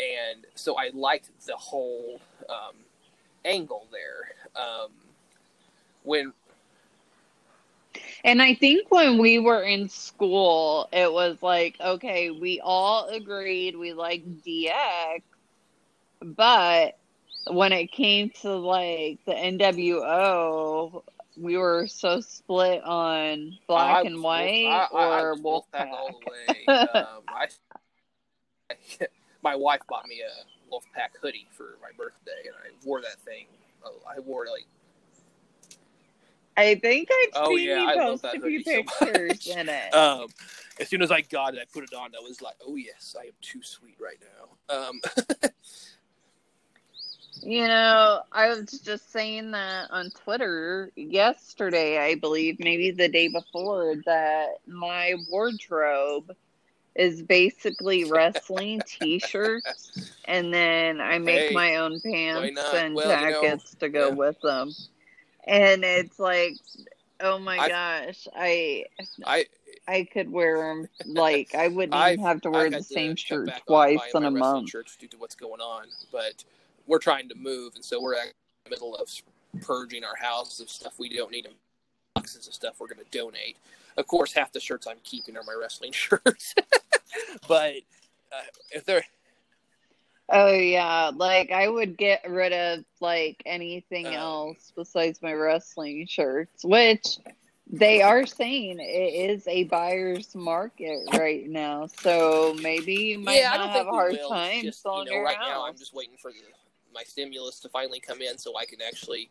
And 0.00 0.44
so 0.56 0.76
I 0.76 0.90
liked 0.92 1.30
the 1.46 1.56
whole 1.56 2.20
um, 2.48 2.74
angle 3.44 3.86
there. 3.92 4.32
Um, 4.60 4.90
when 6.02 6.32
And 8.24 8.40
I 8.42 8.54
think 8.54 8.90
when 8.90 9.18
we 9.18 9.38
were 9.38 9.62
in 9.62 9.88
school, 9.88 10.88
it 10.92 11.12
was 11.12 11.42
like, 11.42 11.76
okay, 11.80 12.30
we 12.30 12.60
all 12.60 13.08
agreed 13.08 13.76
we 13.76 13.92
like 13.92 14.24
DX, 14.44 15.22
but 16.22 16.98
when 17.48 17.72
it 17.72 17.90
came 17.90 18.30
to 18.42 18.54
like 18.54 19.18
the 19.24 19.32
NWO, 19.32 21.02
we 21.36 21.56
were 21.56 21.86
so 21.86 22.20
split 22.20 22.82
on 22.84 23.58
black 23.66 24.04
I 24.04 24.08
and 24.08 24.22
white 24.22 24.66
I- 24.66 24.88
I- 24.92 25.20
or 25.22 25.36
Wolfpack. 25.36 25.90
all 25.90 26.20
the 26.24 26.30
way. 26.30 26.64
um, 26.68 27.22
my 29.42 29.56
wife 29.56 29.80
bought 29.88 30.06
me 30.06 30.20
a 30.20 30.72
Wolfpack 30.72 31.16
hoodie 31.20 31.48
for 31.56 31.78
my 31.82 31.88
birthday, 31.96 32.46
and 32.46 32.54
I 32.54 32.68
wore 32.86 33.00
that 33.00 33.18
thing. 33.24 33.46
oh, 33.84 33.94
I 34.06 34.20
wore 34.20 34.46
it 34.46 34.50
like 34.50 34.66
I 36.60 36.74
think 36.76 37.08
I've 37.10 37.30
Oh, 37.34 37.56
seen 37.56 37.68
yeah, 37.68 37.92
you 37.92 37.98
post 37.98 38.24
a 38.24 38.30
few 38.30 38.40
hoodie 38.40 38.62
so 38.64 38.82
pictures 38.82 39.46
in 39.46 39.68
it. 39.80 39.94
um, 39.94 40.28
as 40.80 40.88
soon 40.88 41.02
as 41.02 41.10
I 41.10 41.20
got 41.22 41.54
it, 41.54 41.60
I 41.60 41.64
put 41.72 41.84
it 41.84 41.94
on. 41.94 42.10
I 42.16 42.20
was 42.22 42.40
like, 42.40 42.54
"Oh 42.66 42.76
yes, 42.76 43.14
I 43.18 43.24
am 43.26 43.32
too 43.40 43.62
sweet 43.62 43.96
right 44.00 44.18
now." 44.20 44.74
Um, 44.74 45.00
You 47.42 47.66
know, 47.66 48.20
I 48.32 48.48
was 48.50 48.66
just 48.84 49.10
saying 49.12 49.52
that 49.52 49.90
on 49.90 50.10
Twitter 50.10 50.90
yesterday, 50.94 51.98
I 51.98 52.16
believe, 52.16 52.58
maybe 52.60 52.90
the 52.90 53.08
day 53.08 53.28
before, 53.28 53.94
that 54.04 54.48
my 54.66 55.14
wardrobe 55.30 56.36
is 56.94 57.22
basically 57.22 58.04
wrestling 58.10 58.82
t 58.86 59.18
shirts, 59.18 59.90
and 60.26 60.52
then 60.52 61.00
I 61.00 61.18
make 61.18 61.48
Hey, 61.48 61.54
my 61.54 61.76
own 61.76 62.00
pants 62.02 62.58
and 62.74 62.94
Well, 62.94 63.06
you 63.06 63.30
know, 63.30 63.40
jackets 63.40 63.74
to 63.76 63.88
go 63.88 64.08
yeah. 64.08 64.14
with 64.14 64.38
them. 64.42 64.72
And 65.44 65.84
it's 65.84 66.18
like, 66.18 66.54
oh 67.20 67.38
my 67.38 67.58
I've- 67.58 67.70
gosh, 67.70 68.28
I 68.34 68.84
I 69.24 69.46
I 69.88 70.04
could 70.12 70.30
wear 70.30 70.58
them 70.58 70.88
like 71.06 71.54
I 71.54 71.68
wouldn't 71.68 71.94
I've- 71.94 72.14
even 72.14 72.24
have 72.24 72.40
to 72.42 72.50
wear 72.50 72.66
I've 72.66 72.72
the 72.72 72.82
same 72.82 73.16
shirt 73.16 73.50
twice 73.66 74.00
in 74.14 74.24
a 74.24 74.30
month. 74.30 74.70
Shirts 74.70 74.96
due 74.96 75.08
to 75.08 75.16
what's 75.18 75.34
going 75.34 75.60
on, 75.60 75.86
but 76.12 76.44
we're 76.86 76.98
trying 76.98 77.28
to 77.28 77.34
move, 77.34 77.74
and 77.74 77.84
so 77.84 78.00
we're 78.00 78.14
in 78.14 78.30
the 78.64 78.70
middle 78.70 78.96
of 78.96 79.08
purging 79.62 80.04
our 80.04 80.16
house 80.16 80.60
of 80.60 80.70
stuff 80.70 80.94
we 80.98 81.08
don't 81.08 81.30
need, 81.30 81.48
boxes 82.14 82.46
of 82.48 82.54
stuff 82.54 82.74
we're 82.78 82.86
going 82.88 83.04
to 83.04 83.18
donate. 83.18 83.56
Of 83.96 84.06
course, 84.06 84.32
half 84.32 84.52
the 84.52 84.60
shirts 84.60 84.86
I'm 84.86 84.98
keeping 85.02 85.36
are 85.36 85.42
my 85.42 85.54
wrestling 85.60 85.92
shirts, 85.94 86.54
but 87.48 87.74
uh, 88.32 88.42
if 88.72 88.84
they're 88.84 89.04
Oh 90.30 90.52
yeah, 90.52 91.12
like 91.16 91.52
I 91.52 91.68
would 91.68 91.98
get 91.98 92.22
rid 92.28 92.52
of 92.52 92.84
like 93.00 93.42
anything 93.46 94.14
Um, 94.14 94.14
else 94.14 94.72
besides 94.76 95.22
my 95.22 95.32
wrestling 95.34 96.06
shirts, 96.08 96.64
which 96.64 97.18
they 97.72 98.02
are 98.02 98.26
saying 98.26 98.78
it 98.80 98.84
is 99.32 99.48
a 99.48 99.64
buyer's 99.64 100.34
market 100.36 101.00
right 101.14 101.48
now. 101.48 101.88
So 101.88 102.56
maybe 102.60 102.94
you 102.94 103.20
might 103.20 103.40
yeah, 103.40 103.52
I 103.54 103.58
not 103.58 103.58
don't 103.58 103.72
have 103.72 103.86
think 103.86 103.88
a 103.88 103.92
hard 103.92 104.10
will. 104.10 104.28
time 104.28 104.64
Just, 104.64 104.82
selling 104.82 105.06
you 105.06 105.10
know, 105.10 105.16
your 105.16 105.24
right 105.24 105.38
house. 105.38 105.62
now 105.62 105.66
I'm 105.66 105.76
just 105.78 105.94
waiting 105.94 106.16
for 106.20 106.32
the, 106.32 106.38
my 106.94 107.04
stimulus 107.04 107.60
to 107.60 107.70
finally 107.70 108.00
come 108.00 108.22
in 108.22 108.38
so 108.38 108.56
I 108.58 108.66
can 108.66 108.80
actually 108.82 109.30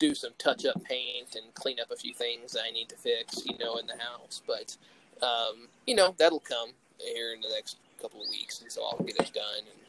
do 0.00 0.14
some 0.14 0.32
touch 0.38 0.66
up 0.66 0.82
paint 0.84 1.36
and 1.36 1.54
clean 1.54 1.80
up 1.80 1.90
a 1.92 1.96
few 1.96 2.14
things 2.14 2.52
that 2.52 2.62
I 2.66 2.72
need 2.72 2.88
to 2.90 2.96
fix, 2.96 3.44
you 3.46 3.58
know, 3.58 3.76
in 3.78 3.86
the 3.86 3.98
house. 3.98 4.42
But 4.46 4.76
um, 5.22 5.68
you 5.86 5.96
know, 5.96 6.14
that'll 6.18 6.40
come 6.40 6.70
here 6.98 7.34
in 7.34 7.40
the 7.42 7.50
next 7.50 7.78
couple 8.02 8.22
of 8.22 8.28
weeks, 8.30 8.62
and 8.62 8.72
so 8.72 8.84
I'll 8.84 9.04
get 9.04 9.16
it 9.16 9.32
done 9.34 9.60
and 9.60 9.79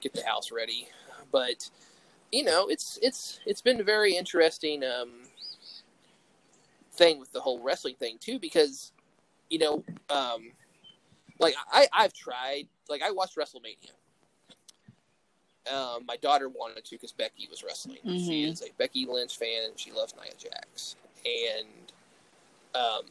get 0.00 0.12
the 0.12 0.24
house 0.24 0.50
ready. 0.52 0.88
But 1.32 1.68
you 2.32 2.44
know, 2.44 2.68
it's 2.68 2.98
it's 3.02 3.40
it's 3.46 3.60
been 3.60 3.80
a 3.80 3.84
very 3.84 4.14
interesting 4.16 4.82
um, 4.84 5.10
thing 6.92 7.18
with 7.18 7.32
the 7.32 7.40
whole 7.40 7.62
wrestling 7.62 7.96
thing 7.96 8.18
too, 8.18 8.38
because 8.38 8.92
you 9.48 9.58
know, 9.58 9.84
um, 10.08 10.52
like 11.38 11.54
I 11.72 11.88
I've 11.92 12.12
tried, 12.12 12.68
like 12.88 13.02
I 13.02 13.10
watched 13.10 13.36
WrestleMania. 13.36 13.92
Um, 15.70 16.06
my 16.06 16.16
daughter 16.16 16.48
wanted 16.48 16.84
to 16.84 16.96
because 16.96 17.12
Becky 17.12 17.46
was 17.50 17.62
wrestling. 17.62 17.98
She 18.04 18.44
Mhm. 18.44 18.52
is 18.52 18.62
a 18.62 18.72
Becky 18.78 19.06
Lynch 19.06 19.36
fan 19.36 19.64
and 19.64 19.78
she 19.78 19.92
loves 19.92 20.14
Nia 20.16 20.32
Jax. 20.34 20.96
And 21.24 21.92
um, 22.74 23.04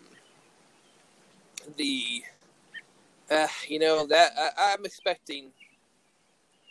the 1.78 2.24
uh, 3.30 3.48
you 3.68 3.80
know 3.80 4.08
that 4.08 4.32
I, 4.38 4.74
I'm 4.74 4.86
expecting 4.86 5.54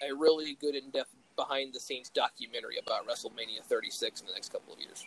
a 0.06 0.14
really 0.14 0.54
good 0.60 0.74
in 0.74 0.90
depth 0.90 1.14
behind 1.36 1.72
the 1.72 1.80
scenes 1.80 2.08
documentary 2.10 2.78
about 2.78 3.06
WrestleMania 3.06 3.62
36 3.64 4.20
in 4.20 4.26
the 4.26 4.32
next 4.32 4.52
couple 4.52 4.72
of 4.74 4.80
years 4.80 5.06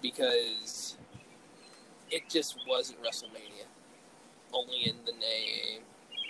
because 0.00 0.96
it 2.10 2.28
just 2.28 2.56
wasn't 2.68 3.02
WrestleMania, 3.02 3.64
only 4.52 4.84
in 4.88 4.96
the 5.06 5.12
name, 5.12 5.82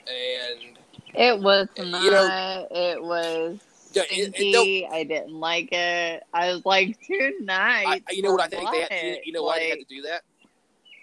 and 0.07 0.79
It 1.15 1.39
was 1.41 1.69
You 1.77 1.85
not. 1.87 2.03
know- 2.13 2.69
it 2.71 3.03
was 3.03 3.61
Yeah, 3.93 4.03
it- 4.05 4.29
it 4.29 4.35
stinky. 4.35 4.87
I 4.87 5.05
didn't 5.05 5.39
like 5.39 5.71
it. 5.73 6.23
I 6.33 6.53
was 6.53 6.65
like, 6.65 6.99
two 7.07 7.37
I, 7.41 7.45
nights. 7.45 8.17
you 8.17 8.23
know 8.23 8.33
what 8.33 8.41
I 8.41 8.49
think 8.49 8.71
they 8.71 8.81
had 8.81 8.91
to 8.91 9.01
do, 9.01 9.11
what? 9.11 9.27
you 9.27 9.33
know 9.33 9.43
why 9.43 9.59
they 9.59 9.69
had 9.71 9.79
to 9.81 9.85
do 9.85 10.03
that? 10.03 10.23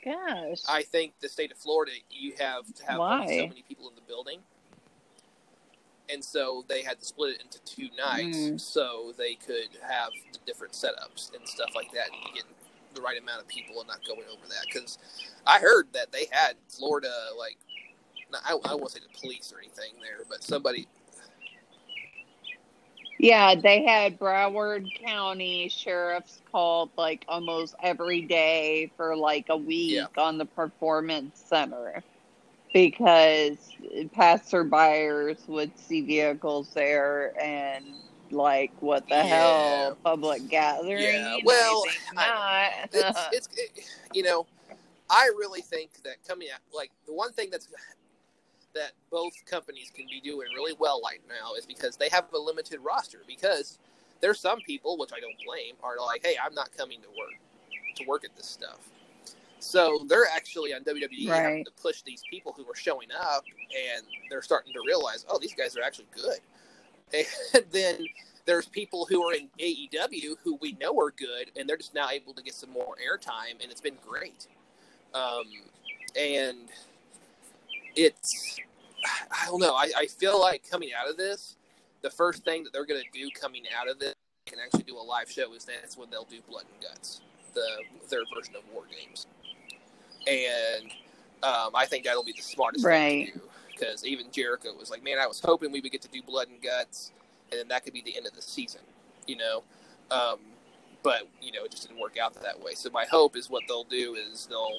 Gosh. 0.04 0.62
I 0.68 0.82
think 0.84 1.14
the 1.20 1.30
state 1.30 1.52
of 1.52 1.58
Florida, 1.58 1.92
you 2.10 2.34
have 2.40 2.66
to 2.74 2.86
have 2.86 2.98
so 2.98 3.48
many 3.48 3.64
people 3.68 3.90
in 3.90 3.96
the 3.96 4.02
building, 4.02 4.40
and 6.12 6.24
so 6.24 6.66
they 6.68 6.82
had 6.84 7.00
to 7.00 7.06
split 7.06 7.36
it 7.36 7.42
into 7.44 7.60
two 7.64 7.90
nights 7.98 8.38
Mm. 8.38 8.60
so 8.60 9.14
they 9.18 9.36
could 9.36 9.70
have 9.82 10.10
the 10.34 10.40
different 10.46 10.74
setups 10.74 11.34
and 11.36 11.48
stuff 11.48 11.70
like 11.76 11.92
that, 11.94 12.08
and 12.12 12.36
get 12.36 12.44
the 12.96 13.02
right 13.02 13.22
amount 13.22 13.42
of 13.42 13.48
people 13.48 13.80
and 13.80 13.88
not 13.88 14.00
going 14.08 14.28
over 14.32 14.48
that. 14.48 14.66
Because 14.66 14.98
I 15.46 15.60
heard 15.60 15.88
that 15.94 16.12
they 16.12 16.26
had 16.32 16.56
Florida 16.68 17.12
like, 17.38 17.58
I, 18.46 18.58
I 18.66 18.76
won't 18.76 18.92
say 18.92 19.00
the 19.00 19.20
police 19.20 19.52
or 19.56 19.60
anything 19.60 19.94
there, 20.02 20.26
but 20.30 20.44
somebody. 20.44 20.88
Yeah, 23.22 23.54
they 23.56 23.84
had 23.84 24.18
Broward 24.18 24.88
County 25.04 25.68
sheriffs 25.68 26.42
called 26.52 26.90
like 26.98 27.26
almost 27.28 27.76
every 27.84 28.22
day 28.22 28.92
for 28.96 29.14
like 29.16 29.48
a 29.50 29.58
week 29.58 29.92
Yeah. 29.96 30.06
on 30.18 30.38
the 30.38 30.46
performance 30.46 31.44
center 31.48 32.02
because 32.74 33.58
passerbyers 34.16 35.48
would 35.48 35.78
see 35.78 36.02
vehicles 36.02 36.74
there 36.74 37.34
and 37.42 37.86
like 38.32 38.72
what 38.82 39.08
the 39.10 39.16
Yeah. 39.16 39.24
hell 39.26 39.98
public 40.04 40.48
gathering? 40.48 41.02
Yeah, 41.04 41.38
well, 41.44 41.84
I- 42.18 42.28
not. 42.82 42.90
it's, 42.94 43.20
it's 43.32 43.50
it, 43.58 43.86
you 44.14 44.24
know 44.24 44.46
i 45.10 45.32
really 45.38 45.62
think 45.62 45.92
that 46.04 46.16
coming 46.28 46.48
out 46.54 46.60
like 46.74 46.92
the 47.08 47.14
one 47.14 47.32
thing 47.34 47.50
that's 47.52 47.68
that 48.74 48.92
both 49.12 49.34
companies 49.46 49.92
can 49.96 50.06
be 50.08 50.22
doing 50.22 50.48
really 50.56 50.76
well 50.80 51.02
right 51.04 51.22
now 51.28 51.54
is 51.56 51.66
because 51.66 51.98
they 51.98 52.10
have 52.10 52.26
a 52.34 52.38
limited 52.38 52.80
roster 52.82 53.20
because 53.28 53.80
there's 54.22 54.40
some 54.40 54.60
people 54.62 54.98
which 54.98 55.12
i 55.14 55.20
don't 55.20 55.36
blame 55.46 55.76
are 55.84 55.98
like 56.06 56.24
hey 56.24 56.36
i'm 56.44 56.54
not 56.54 56.70
coming 56.78 57.02
to 57.02 57.08
work 57.10 57.34
to 57.96 58.06
work 58.08 58.24
at 58.24 58.36
this 58.36 58.46
stuff 58.48 58.90
so 59.60 60.06
they're 60.08 60.28
actually 60.34 60.74
on 60.74 60.84
WWE 60.84 61.28
having 61.28 61.66
to 61.66 61.72
push 61.82 62.02
these 62.02 62.22
people 62.30 62.54
who 62.56 62.64
are 62.64 62.76
showing 62.76 63.10
up, 63.12 63.44
and 63.96 64.06
they're 64.30 64.42
starting 64.42 64.74
to 64.74 64.80
realize, 64.86 65.26
oh, 65.30 65.38
these 65.40 65.54
guys 65.54 65.76
are 65.78 65.84
actually 65.84 66.08
good. 66.14 66.40
And 67.56 67.66
then 67.72 68.06
there's 68.46 68.68
people 68.68 69.08
who 69.10 69.24
are 69.24 69.34
in 69.34 69.50
AEW 69.60 70.36
who 70.44 70.60
we 70.62 70.74
know 70.74 70.96
are 71.00 71.10
good, 71.10 71.50
and 71.58 71.68
they're 71.68 71.78
just 71.78 71.96
now 71.96 72.10
able 72.10 72.34
to 72.36 72.44
get 72.44 72.54
some 72.54 72.70
more 72.70 72.96
airtime, 72.98 73.62
and 73.62 73.72
it's 73.72 73.82
been 73.82 73.98
great. 74.06 74.46
Um, 75.16 75.46
and 76.16 76.70
it's, 77.96 78.60
I 79.32 79.48
don't 79.48 79.60
know, 79.60 79.74
I, 79.74 79.90
I 79.98 80.06
feel 80.06 80.40
like 80.40 80.70
coming 80.70 80.92
out 81.00 81.10
of 81.10 81.18
this, 81.18 81.56
the 82.02 82.10
first 82.10 82.44
thing 82.44 82.64
that 82.64 82.74
they're 82.74 82.86
going 82.86 83.02
to 83.02 83.20
do 83.20 83.30
coming 83.40 83.64
out 83.76 83.90
of 83.90 84.00
this 84.00 84.16
and 84.52 84.62
actually 84.62 84.84
do 84.84 84.98
a 84.98 85.02
live 85.02 85.30
show 85.30 85.54
is 85.54 85.66
that's 85.66 85.98
when 85.98 86.10
they'll 86.10 86.26
do 86.26 86.40
Blood 86.50 86.66
and 86.74 86.82
Guts, 86.82 87.22
the 87.54 87.68
their 88.10 88.22
version 88.36 88.56
of 88.56 88.64
War 88.74 88.84
Games. 88.90 89.28
And 90.28 90.92
um, 91.44 91.72
I 91.76 91.86
think 91.86 92.06
that'll 92.06 92.24
be 92.24 92.34
the 92.34 92.44
smartest 92.44 92.86
thing 92.86 93.28
to 93.28 93.32
do 93.34 93.42
because 93.80 94.06
even 94.06 94.26
Jericho 94.32 94.70
was 94.78 94.90
like, 94.90 95.04
"Man, 95.04 95.18
I 95.20 95.28
was 95.28 95.40
hoping 95.40 95.72
we 95.72 95.82
would 95.82 95.92
get 95.92 96.02
to 96.02 96.10
do 96.10 96.22
Blood 96.22 96.50
and 96.50 96.62
Guts, 96.62 97.12
and 97.52 97.60
then 97.60 97.68
that 97.70 97.84
could 97.84 97.94
be 97.94 98.02
the 98.02 98.16
end 98.16 98.28
of 98.28 98.34
the 98.34 98.42
season," 98.42 98.82
you 99.26 99.38
know. 99.38 99.64
Um, 100.12 100.40
but 101.04 101.28
you 101.42 101.52
know, 101.52 101.64
it 101.64 101.72
just 101.72 101.88
didn't 101.88 102.00
work 102.00 102.18
out 102.18 102.34
that 102.42 102.60
way. 102.60 102.74
So 102.76 102.90
my 102.90 103.06
hope 103.06 103.36
is 103.36 103.50
what 103.50 103.64
they'll 103.68 103.86
do 103.86 104.16
is 104.16 104.48
they'll, 104.48 104.78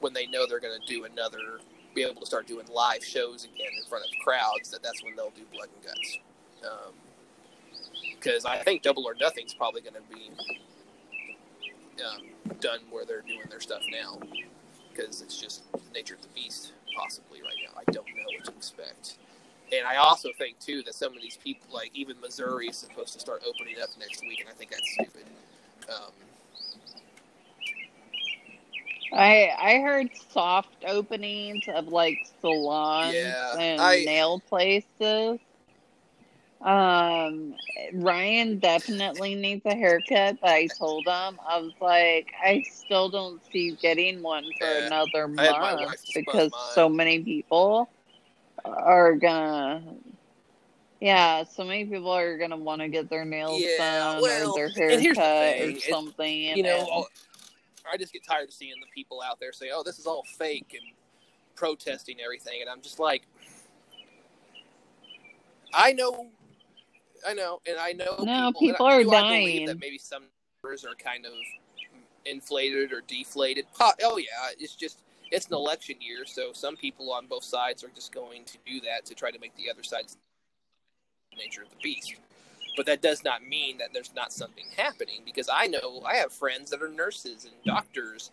when 0.00 0.12
they 0.12 0.26
know 0.26 0.46
they're 0.46 0.60
going 0.60 0.78
to 0.78 0.86
do 0.86 1.04
another, 1.04 1.60
be 1.94 2.02
able 2.02 2.20
to 2.20 2.26
start 2.26 2.46
doing 2.46 2.66
live 2.72 3.04
shows 3.04 3.44
again 3.44 3.70
in 3.78 3.88
front 3.88 4.04
of 4.04 4.10
crowds. 4.24 4.70
That 4.70 4.82
that's 4.82 5.02
when 5.02 5.16
they'll 5.16 5.30
do 5.30 5.42
Blood 5.52 5.68
and 5.74 5.84
Guts. 5.84 6.18
Because 8.14 8.44
I 8.44 8.58
think 8.58 8.82
Double 8.82 9.06
or 9.06 9.14
Nothing's 9.14 9.54
probably 9.54 9.80
going 9.80 9.94
to 9.94 10.14
be 10.14 10.30
um, 12.02 12.56
done 12.60 12.80
where 12.90 13.04
they're 13.04 13.22
doing 13.22 13.46
their 13.50 13.60
stuff 13.60 13.82
now. 13.90 14.18
Because 14.92 15.22
it's 15.22 15.40
just 15.40 15.70
the 15.72 15.80
nature 15.94 16.14
of 16.14 16.22
the 16.22 16.28
beast, 16.34 16.72
possibly 16.96 17.40
right 17.40 17.56
now. 17.66 17.80
I 17.80 17.90
don't 17.92 18.06
know 18.06 18.24
what 18.36 18.44
to 18.46 18.50
expect. 18.52 19.16
And 19.72 19.86
I 19.86 19.96
also 19.96 20.28
think 20.36 20.58
too 20.58 20.82
that 20.82 20.94
some 20.94 21.16
of 21.16 21.22
these 21.22 21.38
people, 21.38 21.66
like 21.72 21.90
even 21.94 22.20
Missouri, 22.20 22.68
is 22.68 22.76
supposed 22.76 23.14
to 23.14 23.20
start 23.20 23.42
opening 23.48 23.76
up 23.82 23.88
next 23.98 24.20
week, 24.22 24.40
and 24.40 24.48
I 24.50 24.52
think 24.52 24.70
that's 24.70 24.92
stupid. 24.92 25.24
Um, 25.88 26.12
I 29.14 29.50
I 29.58 29.80
heard 29.80 30.10
soft 30.30 30.84
openings 30.86 31.64
of 31.68 31.88
like 31.88 32.18
salons 32.40 33.14
Yeah, 33.14 33.56
and 33.58 33.80
I- 33.80 34.04
nail 34.04 34.40
places. 34.40 35.38
Um, 36.62 37.56
Ryan 37.92 38.58
definitely 38.60 39.34
needs 39.34 39.66
a 39.66 39.74
haircut, 39.74 40.38
but 40.40 40.50
I 40.50 40.68
told 40.68 41.06
him 41.06 41.40
I 41.48 41.58
was 41.58 41.72
like, 41.80 42.32
I 42.42 42.62
still 42.62 43.08
don't 43.08 43.42
see 43.50 43.72
getting 43.82 44.22
one 44.22 44.44
for 44.58 44.66
Yeah, 44.66 44.86
another 44.86 45.24
I 45.38 45.44
had 45.44 45.60
my 45.60 45.74
month 45.74 46.04
because 46.14 46.52
so 46.74 46.88
many 46.88 47.18
people 47.20 47.90
are 48.64 49.14
gonna. 49.14 49.82
Yeah, 51.00 51.42
so 51.42 51.64
many 51.64 51.84
people 51.84 52.12
are 52.12 52.38
gonna 52.38 52.56
want 52.56 52.80
to 52.80 52.88
get 52.88 53.10
their 53.10 53.24
nails 53.24 53.60
Yeah, 53.60 53.76
done 53.78 54.22
well, 54.22 54.52
or 54.52 54.54
their 54.54 54.68
the 54.68 54.74
haircut 54.80 55.16
thing, 55.16 55.62
or 55.62 55.68
it's- 55.70 55.88
something. 55.88 56.42
you 56.56 56.62
know, 56.62 56.88
and- 56.92 57.04
I 57.92 57.96
just 57.96 58.12
get 58.12 58.22
tired 58.22 58.48
of 58.48 58.54
seeing 58.54 58.78
the 58.80 58.86
people 58.94 59.20
out 59.20 59.40
there 59.40 59.52
say, 59.52 59.70
"Oh, 59.70 59.82
this 59.82 59.98
is 59.98 60.06
all 60.06 60.22
fake," 60.22 60.74
and 60.80 60.92
protesting 61.56 62.20
everything, 62.20 62.60
and 62.60 62.70
I'm 62.70 62.80
just 62.80 63.00
like, 63.00 63.26
I 65.74 65.92
know, 65.92 66.30
I 67.26 67.34
know, 67.34 67.60
and 67.66 67.78
I 67.78 67.92
know 67.92 68.16
No, 68.22 68.52
people, 68.52 68.60
people 68.60 68.86
are 68.86 69.00
I 69.00 69.02
dying. 69.04 69.66
that 69.66 69.80
maybe 69.80 69.98
some 69.98 70.24
numbers 70.62 70.84
are 70.84 70.94
kind 70.94 71.26
of 71.26 71.32
inflated 72.24 72.92
or 72.92 73.02
deflated. 73.06 73.66
Oh 74.02 74.16
yeah, 74.18 74.50
it's 74.58 74.74
just 74.74 74.98
it's 75.30 75.46
an 75.46 75.54
election 75.54 75.96
year, 76.00 76.24
so 76.26 76.52
some 76.52 76.76
people 76.76 77.12
on 77.12 77.26
both 77.26 77.44
sides 77.44 77.82
are 77.82 77.90
just 77.94 78.12
going 78.12 78.44
to 78.44 78.58
do 78.66 78.80
that 78.80 79.06
to 79.06 79.14
try 79.14 79.30
to 79.30 79.38
make 79.38 79.54
the 79.56 79.70
other 79.70 79.82
side's 79.82 80.16
nature 81.36 81.62
of 81.62 81.70
the 81.70 81.76
beast. 81.82 82.14
But 82.76 82.86
that 82.86 83.02
does 83.02 83.22
not 83.24 83.46
mean 83.46 83.78
that 83.78 83.88
there's 83.92 84.14
not 84.14 84.32
something 84.32 84.64
happening 84.76 85.22
because 85.24 85.48
I 85.52 85.66
know 85.66 86.02
I 86.06 86.16
have 86.16 86.32
friends 86.32 86.70
that 86.70 86.82
are 86.82 86.88
nurses 86.88 87.44
and 87.44 87.54
doctors, 87.64 88.30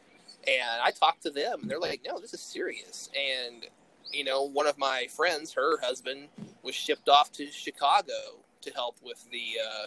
and 0.47 0.81
I 0.83 0.91
talk 0.91 1.19
to 1.21 1.29
them, 1.29 1.61
and 1.61 1.69
they're 1.71 1.79
like, 1.79 2.01
"No, 2.05 2.19
this 2.19 2.33
is 2.33 2.41
serious." 2.41 3.09
And 3.15 3.67
you 4.11 4.23
know, 4.23 4.43
one 4.43 4.65
of 4.65 4.77
my 4.77 5.07
friends, 5.07 5.53
her 5.53 5.79
husband, 5.81 6.29
was 6.63 6.73
shipped 6.73 7.09
off 7.09 7.31
to 7.33 7.51
Chicago 7.51 8.13
to 8.61 8.71
help 8.71 8.97
with 9.03 9.25
the 9.31 9.57
uh, 9.65 9.85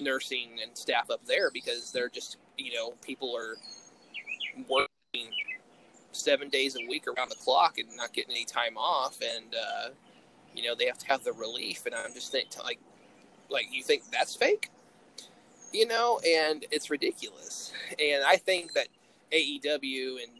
nursing 0.00 0.58
and 0.62 0.76
staff 0.76 1.10
up 1.10 1.24
there 1.26 1.50
because 1.52 1.92
they're 1.92 2.08
just, 2.08 2.36
you 2.58 2.74
know, 2.74 2.92
people 3.04 3.36
are 3.36 3.56
working 4.68 5.30
seven 6.12 6.48
days 6.48 6.76
a 6.76 6.88
week 6.88 7.04
around 7.06 7.30
the 7.30 7.36
clock 7.36 7.78
and 7.78 7.88
not 7.96 8.12
getting 8.12 8.32
any 8.32 8.44
time 8.44 8.76
off, 8.76 9.18
and 9.20 9.54
uh, 9.54 9.88
you 10.54 10.62
know 10.62 10.74
they 10.74 10.86
have 10.86 10.98
to 10.98 11.06
have 11.06 11.22
the 11.24 11.32
relief. 11.32 11.86
And 11.86 11.94
I'm 11.94 12.14
just 12.14 12.32
thinking, 12.32 12.62
like, 12.62 12.78
like 13.50 13.66
you 13.70 13.82
think 13.82 14.02
that's 14.10 14.34
fake, 14.34 14.70
you 15.72 15.86
know? 15.86 16.20
And 16.26 16.64
it's 16.70 16.90
ridiculous. 16.90 17.72
And 18.00 18.24
I 18.24 18.36
think 18.36 18.72
that 18.72 18.88
AEW 19.32 20.22
and 20.22 20.32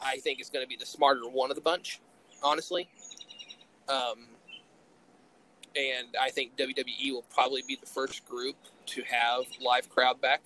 I 0.00 0.18
think 0.18 0.40
is 0.40 0.50
going 0.50 0.64
to 0.64 0.68
be 0.68 0.76
the 0.76 0.86
smarter 0.86 1.22
one 1.28 1.50
of 1.50 1.56
the 1.56 1.62
bunch, 1.62 2.00
honestly. 2.42 2.88
Um, 3.88 4.26
and 5.76 6.08
I 6.20 6.30
think 6.30 6.56
WWE 6.56 7.12
will 7.12 7.24
probably 7.34 7.62
be 7.66 7.76
the 7.76 7.86
first 7.86 8.26
group 8.28 8.56
to 8.86 9.02
have 9.02 9.44
live 9.60 9.88
crowd 9.88 10.20
back. 10.20 10.42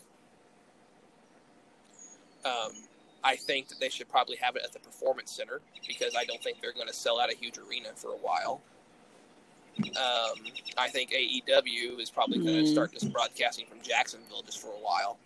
Um, 2.45 2.73
I 3.25 3.37
think 3.37 3.69
that 3.69 3.81
they 3.81 3.89
should 3.89 4.09
probably 4.09 4.37
have 4.37 4.57
it 4.57 4.63
at 4.65 4.73
the 4.73 4.79
Performance 4.79 5.31
Center 5.33 5.61
because 5.87 6.15
I 6.17 6.25
don't 6.25 6.43
think 6.43 6.61
they're 6.61 6.73
going 6.73 6.87
to 6.87 6.95
sell 6.95 7.21
out 7.21 7.33
a 7.33 7.37
huge 7.37 7.59
arena 7.59 7.89
for 7.95 8.09
a 8.13 8.17
while. 8.17 8.61
Um, 9.81 10.45
I 10.77 10.89
think 10.89 11.11
AEW 11.11 12.01
is 12.01 12.11
probably 12.11 12.39
going 12.39 12.65
to 12.65 12.71
Mm. 12.71 12.73
start 12.73 12.93
just 12.93 13.13
broadcasting 13.13 13.67
from 13.67 13.81
Jacksonville 13.83 14.43
just 14.43 14.61
for 14.61 14.69
a 14.69 14.79
while 14.81 15.19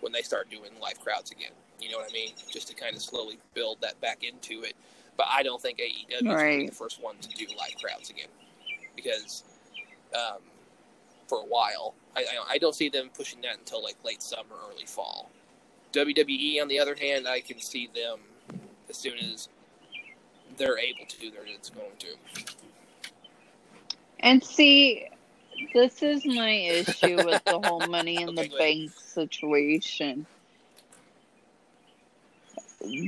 when 0.00 0.12
they 0.12 0.22
start 0.22 0.50
doing 0.50 0.70
live 0.80 1.00
crowds 1.00 1.30
again. 1.30 1.52
You 1.80 1.90
know 1.90 1.98
what 1.98 2.10
I 2.10 2.12
mean? 2.12 2.32
Just 2.50 2.68
to 2.68 2.74
kind 2.74 2.94
of 2.96 3.02
slowly 3.02 3.38
build 3.54 3.80
that 3.82 4.00
back 4.00 4.22
into 4.24 4.62
it. 4.62 4.74
But 5.16 5.26
I 5.30 5.42
don't 5.42 5.60
think 5.60 5.78
AEW 5.78 6.16
is 6.16 6.22
going 6.22 6.38
to 6.38 6.58
be 6.58 6.66
the 6.66 6.74
first 6.74 7.00
one 7.02 7.16
to 7.18 7.28
do 7.30 7.46
live 7.56 7.74
crowds 7.80 8.10
again 8.10 8.28
because 8.96 9.44
um, 10.14 10.40
for 11.26 11.38
a 11.38 11.46
while, 11.46 11.94
I, 12.16 12.24
I, 12.50 12.58
don't 12.58 12.74
see 12.74 12.88
them 12.88 13.10
pushing 13.16 13.40
that 13.42 13.58
until 13.58 13.82
like 13.82 13.96
late 14.04 14.22
summer, 14.22 14.54
early 14.70 14.86
fall. 14.86 15.30
WWE, 15.92 16.60
on 16.60 16.68
the 16.68 16.78
other 16.78 16.94
hand, 16.94 17.26
I 17.26 17.40
can 17.40 17.60
see 17.60 17.88
them 17.94 18.20
as 18.88 18.96
soon 18.96 19.18
as 19.18 19.48
they're 20.56 20.78
able 20.78 21.06
to. 21.08 21.30
They're 21.30 21.46
it's 21.46 21.70
going 21.70 21.96
to. 21.98 22.08
And 24.20 24.42
see, 24.42 25.08
this 25.72 26.02
is 26.02 26.24
my 26.24 26.50
issue 26.50 27.16
with 27.16 27.44
the 27.44 27.60
whole 27.60 27.86
money 27.86 28.22
in 28.22 28.28
Okay, 28.38 28.48
the 28.48 28.56
bank 28.56 28.92
situation. 28.92 30.26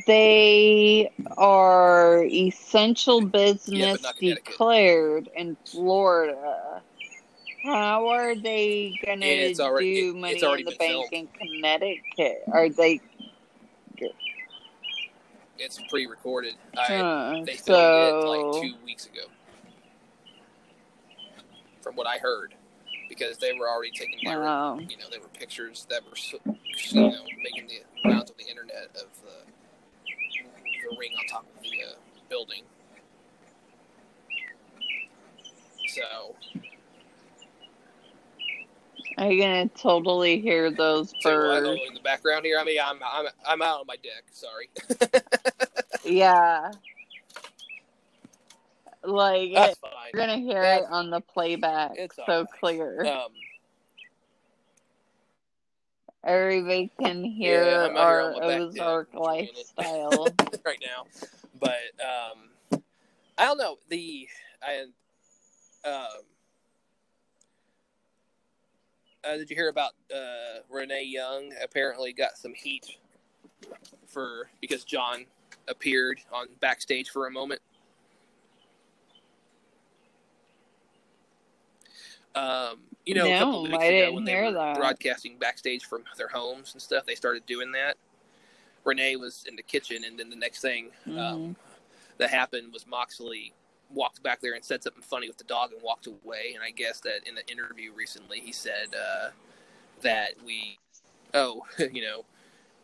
They 0.06 1.10
are 1.36 2.24
essential 2.24 3.20
business 3.20 3.98
Connecticut. 3.98 4.44
declared 4.44 5.28
in 5.36 5.56
Florida. 5.66 6.82
How 7.64 8.08
are 8.08 8.34
they 8.36 8.98
going 9.04 9.20
to 9.20 9.26
do 9.26 9.30
it- 9.30 10.14
money 10.16 10.32
it's 10.34 10.42
already 10.44 10.60
in 10.62 10.66
the 10.66 10.76
bank 10.76 11.08
filmed. 11.10 11.12
in 11.12 11.28
Connecticut? 11.28 12.42
Are 12.52 12.68
they? 12.68 13.00
It's 15.58 15.80
pre-recorded. 15.88 16.54
I, 16.76 16.94
Uh, 16.96 17.44
they 17.44 17.56
filmed 17.56 17.58
it 17.58 18.22
so 18.22 18.28
like 18.52 18.62
two 18.62 18.74
weeks 18.84 19.06
ago, 19.06 19.22
from 21.80 21.96
what 21.96 22.06
I 22.06 22.18
heard, 22.18 22.54
because 23.08 23.38
they 23.38 23.52
were 23.54 23.68
already 23.68 23.90
taking 23.92 24.18
their, 24.28 24.40
wow. 24.40 24.78
you 24.78 24.98
know, 24.98 25.08
there 25.10 25.20
were 25.20 25.28
pictures 25.28 25.86
that 25.88 26.02
were, 26.04 26.16
you 26.90 27.00
know, 27.00 27.24
making 27.42 27.68
the 27.68 27.80
rounds 28.10 28.30
on 28.30 28.36
the 28.38 28.44
internet 28.48 28.88
of 28.96 29.08
the, 29.22 29.45
ring 30.98 31.10
on 31.18 31.26
top 31.26 31.44
of 31.56 31.62
the 31.62 31.68
uh, 31.82 31.94
building. 32.28 32.62
So 35.88 36.34
Are 39.18 39.30
you 39.32 39.42
gonna 39.42 39.68
totally 39.68 40.40
hear 40.40 40.70
those 40.70 41.12
birds? 41.22 41.66
oh, 41.66 41.72
in 41.88 41.94
the 41.94 42.00
background 42.00 42.44
here. 42.44 42.58
I 42.58 42.64
mean, 42.64 42.78
I'm 42.84 42.98
I'm 43.02 43.26
I'm 43.46 43.62
out 43.62 43.80
on 43.80 43.86
my 43.86 43.96
deck. 43.96 44.24
Sorry. 44.32 44.68
Yeah. 46.04 46.70
Like 49.02 49.52
That's 49.54 49.72
it, 49.72 49.78
fine. 49.80 49.90
you're 50.14 50.22
gonna 50.22 50.38
hear 50.38 50.62
That's- 50.62 50.82
it 50.88 50.92
on 50.92 51.10
the 51.10 51.20
playback 51.20 51.92
It's 51.96 52.14
so 52.14 52.22
alright. 52.28 52.46
clear. 52.60 53.04
Um, 53.06 53.30
Everybody 56.26 56.90
can 57.00 57.22
hear 57.22 57.62
Yeah, 57.62 57.84
I'm 57.84 57.96
out 57.96 58.08
here 58.08 58.20
our 58.20 58.22
on 58.22 58.32
my 58.32 58.40
back 58.40 58.48
deck 58.48 58.60
Ozark 58.60 59.14
lifestyle. 59.14 60.26
right 60.66 60.84
now, 60.84 61.06
but 61.60 61.78
um, 62.02 62.80
I 63.38 63.44
don't 63.44 63.58
know 63.58 63.78
the 63.88 64.28
I 64.60 64.86
um. 65.88 66.06
Uh, 69.22 69.36
did 69.36 69.50
you 69.50 69.56
hear 69.56 69.68
about 69.68 69.92
uh, 70.14 70.60
Renee 70.68 71.04
Young? 71.04 71.52
Apparently, 71.62 72.12
got 72.12 72.36
some 72.36 72.54
heat 72.54 72.96
for 74.08 74.48
because 74.60 74.82
Jon 74.82 75.26
appeared 75.68 76.20
on 76.32 76.46
backstage 76.60 77.10
for 77.10 77.28
a 77.28 77.30
moment. 77.30 77.60
Um, 82.34 82.80
you 83.06 83.14
know, 83.14 83.26
a 83.32 83.38
couple 83.38 83.64
of 83.64 83.70
weeks 83.70 83.84
I 83.84 83.86
ago 83.86 84.12
when 84.12 84.24
they 84.24 84.34
were 84.34 84.52
that. 84.52 84.76
broadcasting 84.76 85.38
backstage 85.38 85.84
from 85.84 86.02
their 86.18 86.28
homes 86.28 86.72
and 86.72 86.82
stuff, 86.82 87.06
they 87.06 87.14
started 87.14 87.46
doing 87.46 87.70
that. 87.72 87.96
Renee 88.84 89.16
was 89.16 89.44
in 89.48 89.56
the 89.56 89.62
kitchen, 89.62 90.04
and 90.04 90.18
then 90.18 90.28
the 90.28 90.36
next 90.36 90.60
thing 90.60 90.90
Mhm. 91.06 91.18
um, 91.18 91.56
that 92.18 92.30
happened 92.30 92.72
was 92.72 92.86
Moxley 92.86 93.52
walked 93.90 94.22
back 94.22 94.40
there 94.40 94.54
and 94.54 94.64
said 94.64 94.82
something 94.82 95.02
funny 95.02 95.28
with 95.28 95.38
the 95.38 95.44
dog 95.44 95.72
and 95.72 95.80
walked 95.82 96.06
away. 96.08 96.52
And 96.54 96.62
I 96.62 96.70
guess 96.70 97.00
that 97.00 97.26
in 97.26 97.36
the 97.36 97.46
interview 97.48 97.92
recently, 97.92 98.40
he 98.40 98.50
said 98.52 98.94
uh, 98.94 99.30
that 100.02 100.32
we, 100.44 100.78
oh, 101.34 101.64
you 101.92 102.02
know, 102.02 102.24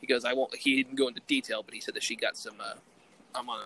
he 0.01 0.07
goes, 0.07 0.25
I 0.25 0.33
won't. 0.33 0.55
He 0.57 0.83
didn't 0.83 0.97
go 0.97 1.09
into 1.09 1.21
detail, 1.27 1.63
but 1.63 1.75
he 1.75 1.81
said 1.81 1.95
that 1.95 2.03
she 2.03 2.15
got 2.17 2.37
some. 2.37 2.61
Uh, 2.61 2.75
I'm 3.35 3.49
on. 3.49 3.63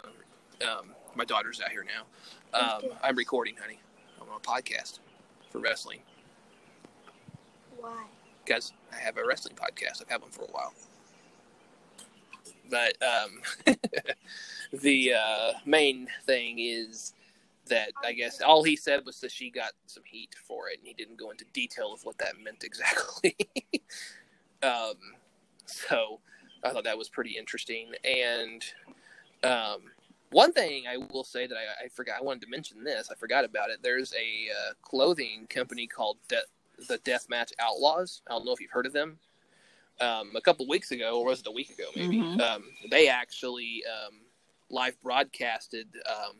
Um, 0.66 0.94
my 1.14 1.24
daughter's 1.24 1.60
out 1.60 1.70
here 1.70 1.84
now. 1.84 2.58
Um, 2.58 2.82
I'm 3.02 3.16
recording, 3.16 3.56
honey. 3.56 3.78
I'm 4.20 4.28
on 4.30 4.36
a 4.36 4.40
podcast 4.40 4.98
for 5.50 5.58
wrestling 5.58 6.00
Why? 7.78 8.06
because 8.46 8.72
I 8.92 8.96
have 8.96 9.16
a 9.16 9.26
wrestling 9.26 9.56
podcast. 9.56 10.00
I've 10.00 10.08
had 10.08 10.22
one 10.22 10.30
for 10.30 10.42
a 10.42 10.52
while. 10.52 10.72
But 12.70 12.94
um, 13.02 13.74
the 14.72 15.14
uh, 15.14 15.52
main 15.64 16.08
thing 16.26 16.58
is 16.58 17.14
that 17.68 17.90
I 18.04 18.12
guess 18.12 18.40
all 18.40 18.62
he 18.62 18.76
said 18.76 19.04
was 19.04 19.20
that 19.20 19.32
she 19.32 19.50
got 19.50 19.72
some 19.86 20.04
heat 20.04 20.34
for 20.46 20.68
it, 20.68 20.78
and 20.78 20.86
he 20.86 20.94
didn't 20.94 21.18
go 21.18 21.30
into 21.30 21.44
detail 21.52 21.92
of 21.92 22.04
what 22.04 22.18
that 22.18 22.34
meant 22.42 22.64
exactly. 22.64 23.36
um, 24.62 24.94
so 25.66 26.20
I 26.64 26.70
thought 26.70 26.84
that 26.84 26.98
was 26.98 27.08
pretty 27.08 27.36
interesting. 27.36 27.92
And 28.04 28.64
um, 29.42 29.82
one 30.30 30.52
thing 30.52 30.84
I 30.88 30.96
will 30.96 31.24
say 31.24 31.46
that 31.46 31.56
I, 31.56 31.84
I 31.84 31.88
forgot, 31.88 32.18
I 32.20 32.22
wanted 32.22 32.42
to 32.42 32.48
mention 32.48 32.82
this. 32.82 33.10
I 33.10 33.14
forgot 33.14 33.44
about 33.44 33.70
it. 33.70 33.78
There's 33.82 34.12
a 34.14 34.50
uh, 34.50 34.72
clothing 34.82 35.46
company 35.48 35.86
called 35.86 36.18
De- 36.28 36.42
the 36.88 36.98
Deathmatch 36.98 37.52
Outlaws. 37.58 38.22
I 38.26 38.32
don't 38.32 38.44
know 38.44 38.52
if 38.52 38.60
you've 38.60 38.70
heard 38.70 38.86
of 38.86 38.92
them. 38.92 39.18
Um, 39.98 40.32
a 40.36 40.42
couple 40.42 40.68
weeks 40.68 40.90
ago, 40.90 41.20
or 41.20 41.26
was 41.26 41.40
it 41.40 41.46
a 41.46 41.50
week 41.50 41.70
ago, 41.70 41.86
maybe? 41.96 42.18
Mhm. 42.18 42.38
Um, 42.38 42.64
they 42.90 43.08
actually 43.08 43.82
um, 43.86 44.20
live 44.68 45.00
broadcasted 45.02 45.88
um, 46.06 46.36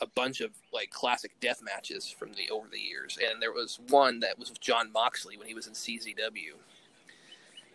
a 0.00 0.06
bunch 0.06 0.40
of 0.40 0.52
like 0.72 0.88
classic 0.90 1.38
death 1.40 1.60
matches 1.62 2.08
from 2.08 2.32
the 2.32 2.48
over 2.50 2.68
the 2.70 2.78
years, 2.78 3.18
and 3.22 3.42
there 3.42 3.52
was 3.52 3.80
one 3.88 4.20
that 4.20 4.38
was 4.38 4.48
with 4.48 4.60
Jon 4.60 4.90
Moxley 4.92 5.36
when 5.36 5.46
he 5.46 5.52
was 5.52 5.66
in 5.66 5.74
CZW, 5.74 6.54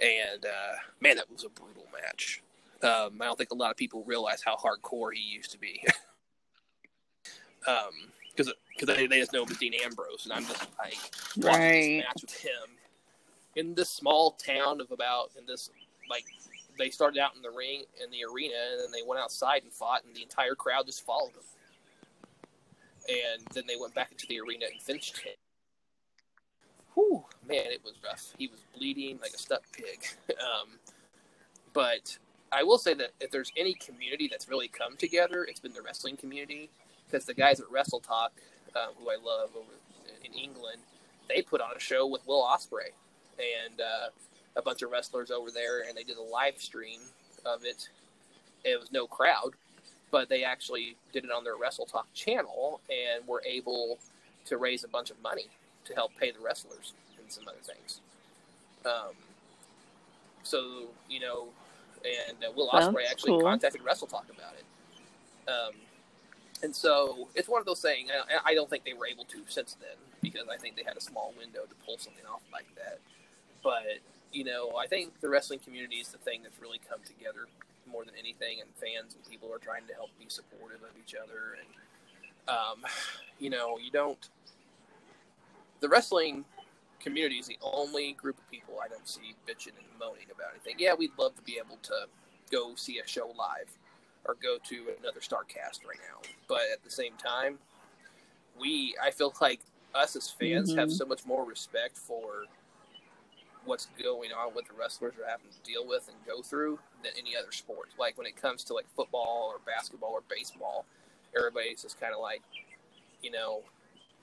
and 0.02 0.46
uh, 0.46 0.76
man, 1.00 1.18
that 1.18 1.32
was 1.32 1.44
a 1.44 1.50
brutal 1.50 1.86
match. 1.94 2.42
Um, 2.82 3.22
I 3.22 3.26
don't 3.26 3.38
think 3.38 3.52
a 3.52 3.56
lot 3.56 3.70
of 3.70 3.78
people 3.78 4.04
realize 4.06 4.42
how 4.44 4.56
hardcore 4.56 5.14
he 5.14 5.22
used 5.22 5.52
to 5.52 5.60
be. 5.60 5.84
um, 7.68 8.12
because 8.36 8.54
because 8.78 8.96
they, 8.96 9.08
they 9.08 9.20
just 9.20 9.34
know 9.34 9.44
him 9.44 9.52
as 9.52 9.58
Dean 9.58 9.74
Ambrose, 9.84 10.26
and 10.26 10.34
I'm 10.34 10.46
just 10.46 10.68
like 10.80 10.98
watching 11.38 11.60
Right. 11.62 11.82
this 12.00 12.06
match 12.06 12.22
with 12.22 12.42
him. 12.42 12.78
In 13.56 13.76
this 13.76 13.90
small 13.90 14.32
town 14.32 14.80
of 14.82 14.92
about 14.92 15.32
in 15.38 15.46
this 15.46 15.70
like 16.10 16.26
they 16.78 16.90
started 16.90 17.20
out 17.20 17.36
in 17.36 17.42
the 17.42 17.52
ring 17.52 17.84
in 18.04 18.10
the 18.12 18.24
arena 18.24 18.56
and 18.74 18.82
then 18.84 18.92
they 18.92 19.06
went 19.06 19.22
outside 19.22 19.64
and 19.64 19.72
fought 19.74 20.04
and 20.06 20.16
the 20.16 20.24
entire 20.24 20.56
crowd 20.56 20.86
just 20.86 21.06
followed 21.06 21.34
them. 21.34 21.44
And 23.10 23.46
then 23.54 23.64
they 23.68 23.76
went 23.80 23.94
back 23.94 24.12
into 24.12 24.26
the 24.28 24.40
arena 24.40 24.66
and 24.72 24.82
finished 24.82 25.18
him. 25.20 25.34
Whew, 26.96 27.26
man 27.48 27.66
it 27.68 27.82
was 27.84 27.96
rough. 28.04 28.34
He 28.38 28.48
was 28.48 28.62
bleeding 28.78 29.20
like 29.22 29.34
a 29.34 29.38
stuck 29.38 29.64
pig. 29.74 30.06
Um, 30.42 30.70
but 31.74 32.18
i 32.52 32.64
will 32.64 32.78
say 32.78 32.94
that 32.94 33.12
if 33.20 33.32
there's 33.32 33.52
any 33.58 33.74
community 33.76 34.28
that's 34.30 34.50
really 34.50 34.68
come 34.68 34.98
together 34.98 35.46
it's 35.46 35.60
been 35.60 35.74
the 35.74 35.82
wrestling 35.82 36.18
community 36.18 36.70
because 37.12 37.26
the 37.26 37.34
guys 37.34 37.60
at 37.60 37.70
wrestle 37.70 38.00
talk 38.00 38.32
um, 38.76 38.94
who 38.98 39.10
i 39.10 39.16
love 39.16 39.50
over 39.56 39.74
in 40.24 40.34
england 40.34 40.80
they 41.34 41.42
put 41.42 41.62
on 41.62 41.72
a 41.76 41.80
show 41.80 42.06
with 42.08 42.26
Will 42.28 42.44
Ospreay 42.44 42.92
and 43.40 43.80
uh, 43.80 44.10
a 44.56 44.62
bunch 44.62 44.82
of 44.82 44.92
wrestlers 44.92 45.32
over 45.32 45.52
there, 45.52 45.84
and 45.88 45.98
they 45.98 46.04
did 46.04 46.18
a 46.18 46.22
live 46.22 46.58
stream 46.58 47.00
of 47.46 47.64
it. 47.64 47.90
It 48.64 48.80
was 48.80 48.92
no 48.92 49.08
crowd, 49.08 49.52
but 50.12 50.30
they 50.30 50.44
actually 50.44 50.96
did 51.14 51.24
it 51.24 51.32
on 51.32 51.44
their 51.44 51.56
Wrestle 51.56 51.86
Talk 51.86 52.12
channel 52.14 52.82
and 52.90 53.28
were 53.28 53.42
able 53.46 53.98
to 54.46 54.58
raise 54.58 54.84
a 54.84 54.88
bunch 54.88 55.10
of 55.10 55.22
money 55.22 55.48
to 55.86 55.94
help 55.94 56.12
pay 56.20 56.32
the 56.32 56.40
wrestlers 56.40 56.94
and 57.20 57.32
some 57.32 57.48
other 57.48 57.58
things. 57.64 58.02
Um, 58.86 59.16
so 60.44 60.88
you 61.10 61.20
know, 61.20 61.48
and 62.04 62.38
uh, 62.44 62.52
Will 62.56 62.70
Ospreay 62.70 63.10
actually 63.10 63.32
cool. 63.32 63.42
contacted 63.42 63.82
Wrestle 63.84 64.08
Talk 64.08 64.26
about 64.30 64.54
it. 64.54 65.50
Um, 65.50 65.74
and 66.64 66.76
so 66.76 67.28
it's 67.36 67.50
one 67.50 67.60
of 67.60 67.66
those 67.66 67.82
things. 67.82 68.10
I, 68.46 68.54
don't 68.54 68.70
think 68.70 68.86
they 68.86 68.94
were 68.94 69.08
able 69.08 69.26
to 69.26 69.40
since 69.48 69.76
then 69.80 69.98
because 70.22 70.48
I 70.52 70.58
think 70.58 70.76
they 70.76 70.84
had 70.84 70.98
a 70.98 71.02
small 71.02 71.34
window 71.38 71.62
to 71.62 71.76
pull 71.86 71.98
something 71.98 72.26
off 72.32 72.42
like 72.52 72.68
that. 72.76 73.00
But 73.64 74.00
you 74.32 74.44
know, 74.44 74.76
I 74.78 74.88
think 74.88 75.20
the 75.22 75.30
wrestling 75.30 75.60
community 75.60 75.98
is 75.98 76.10
the 76.10 76.18
thing 76.18 76.44
that's 76.44 76.60
really 76.62 76.80
come 76.90 77.00
together 77.06 77.48
more 77.92 78.06
than 78.06 78.14
anything, 78.18 78.62
and 78.62 78.70
fans 78.76 79.16
and 79.16 79.30
people 79.30 79.54
are 79.54 79.58
trying 79.58 79.86
to 79.88 79.94
help 79.94 80.10
be 80.20 80.26
supportive 80.28 80.82
of 80.84 80.92
each 81.04 81.16
other. 81.16 81.58
And 81.60 82.56
um, 82.56 82.90
you 83.40 83.50
know, 83.50 83.78
you 83.78 83.92
don't. 83.92 84.30
The 85.80 85.90
wrestling 85.90 86.46
community 87.00 87.38
is 87.38 87.48
the 87.48 87.58
only 87.62 88.14
group 88.14 88.38
of 88.38 88.50
people 88.52 88.76
I 88.84 88.88
don't 88.88 89.08
see 89.08 89.36
bitching 89.48 89.74
and 89.78 90.00
moaning 90.00 90.28
about 90.34 90.52
anything. 90.54 90.76
Yeah, 90.78 90.94
we'd 90.94 91.12
love 91.18 91.36
to 91.36 91.42
be 91.42 91.58
able 91.58 91.78
to 91.84 92.06
go 92.52 92.76
see 92.76 93.00
a 93.00 93.08
show 93.08 93.34
live 93.38 93.70
or 94.26 94.36
go 94.42 94.58
to 94.70 94.88
another 95.00 95.20
Starcast 95.20 95.86
right 95.88 96.00
now, 96.10 96.22
but 96.48 96.62
at 96.72 96.84
the 96.84 96.92
same 96.92 97.14
time, 97.18 97.60
we 98.60 98.96
I 99.02 99.12
feel 99.12 99.34
like 99.42 99.62
us 99.94 100.16
as 100.16 100.30
fans 100.30 100.74
have 100.76 100.90
Mhm. 100.90 100.98
so 100.98 101.06
much 101.06 101.26
more 101.26 101.44
respect 101.44 101.98
for 101.98 102.46
what's 103.66 103.88
going 104.02 104.32
on 104.32 104.54
with 104.54 104.66
the 104.68 104.74
wrestlers 104.74 105.18
are 105.18 105.28
having 105.28 105.50
to 105.52 105.60
deal 105.60 105.86
with 105.86 106.08
and 106.08 106.18
go 106.26 106.42
through 106.42 106.80
than 107.04 107.12
any 107.18 107.36
other 107.36 107.52
sport. 107.52 107.90
Like 107.98 108.18
when 108.18 108.26
it 108.26 108.36
comes 108.36 108.64
to 108.66 108.74
like 108.74 108.88
football 108.96 109.52
or 109.54 109.60
basketball 109.60 110.12
or 110.12 110.22
baseball, 110.22 110.86
everybody's 111.38 111.82
just 111.84 112.00
kind 112.00 112.14
of 112.14 112.20
like, 112.20 112.42
you 113.22 113.30
know, 113.32 113.64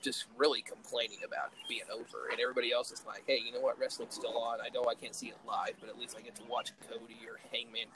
just 0.00 0.26
really 0.36 0.62
complaining 0.62 1.18
about 1.26 1.52
it 1.52 1.68
being 1.68 1.88
over, 1.92 2.28
and 2.30 2.40
everybody 2.40 2.72
else 2.72 2.92
is 2.92 3.02
like, 3.06 3.24
hey, 3.26 3.40
you 3.44 3.52
know 3.52 3.60
what, 3.60 3.78
wrestling's 3.78 4.14
still 4.14 4.38
on. 4.38 4.60
I 4.60 4.68
know 4.72 4.84
I 4.88 4.94
can't 4.94 5.14
see 5.14 5.28
it 5.28 5.36
live, 5.46 5.74
but 5.80 5.88
at 5.88 5.98
least 5.98 6.16
I 6.18 6.22
get 6.22 6.34
to 6.36 6.44
watch 6.48 6.72
Cody 6.88 7.18
or 7.26 7.38
Hangman. 7.52 7.86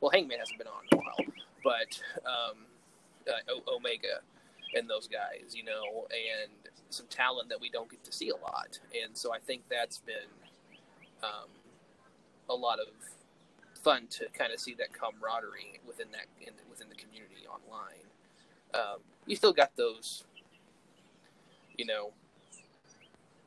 Well, 0.00 0.10
Hangman 0.10 0.38
hasn't 0.38 0.58
been 0.58 0.66
on 0.66 0.82
in 0.90 0.98
a 0.98 1.00
while, 1.00 1.34
but 1.62 2.00
um, 2.26 2.66
uh, 3.28 3.72
Omega 3.72 4.20
and 4.74 4.88
those 4.88 5.06
guys, 5.06 5.54
you 5.54 5.64
know, 5.64 6.06
and 6.10 6.50
some 6.90 7.06
talent 7.08 7.48
that 7.48 7.60
we 7.60 7.70
don't 7.70 7.90
get 7.90 8.02
to 8.04 8.12
see 8.12 8.30
a 8.30 8.36
lot, 8.36 8.78
and 9.02 9.16
so 9.16 9.32
I 9.32 9.38
think 9.38 9.62
that's 9.70 9.98
been 9.98 10.30
um, 11.22 11.48
a 12.50 12.54
lot 12.54 12.78
of 12.80 12.88
fun 13.82 14.06
to 14.08 14.26
kind 14.32 14.52
of 14.52 14.60
see 14.60 14.74
that 14.74 14.92
camaraderie 14.92 15.80
within 15.86 16.06
that 16.12 16.26
in, 16.40 16.54
within 16.70 16.88
the 16.88 16.94
community 16.94 17.46
online. 17.48 18.06
Um, 18.74 19.00
you 19.26 19.36
still 19.36 19.52
got 19.52 19.76
those, 19.76 20.24
you 21.76 21.86
know, 21.86 22.10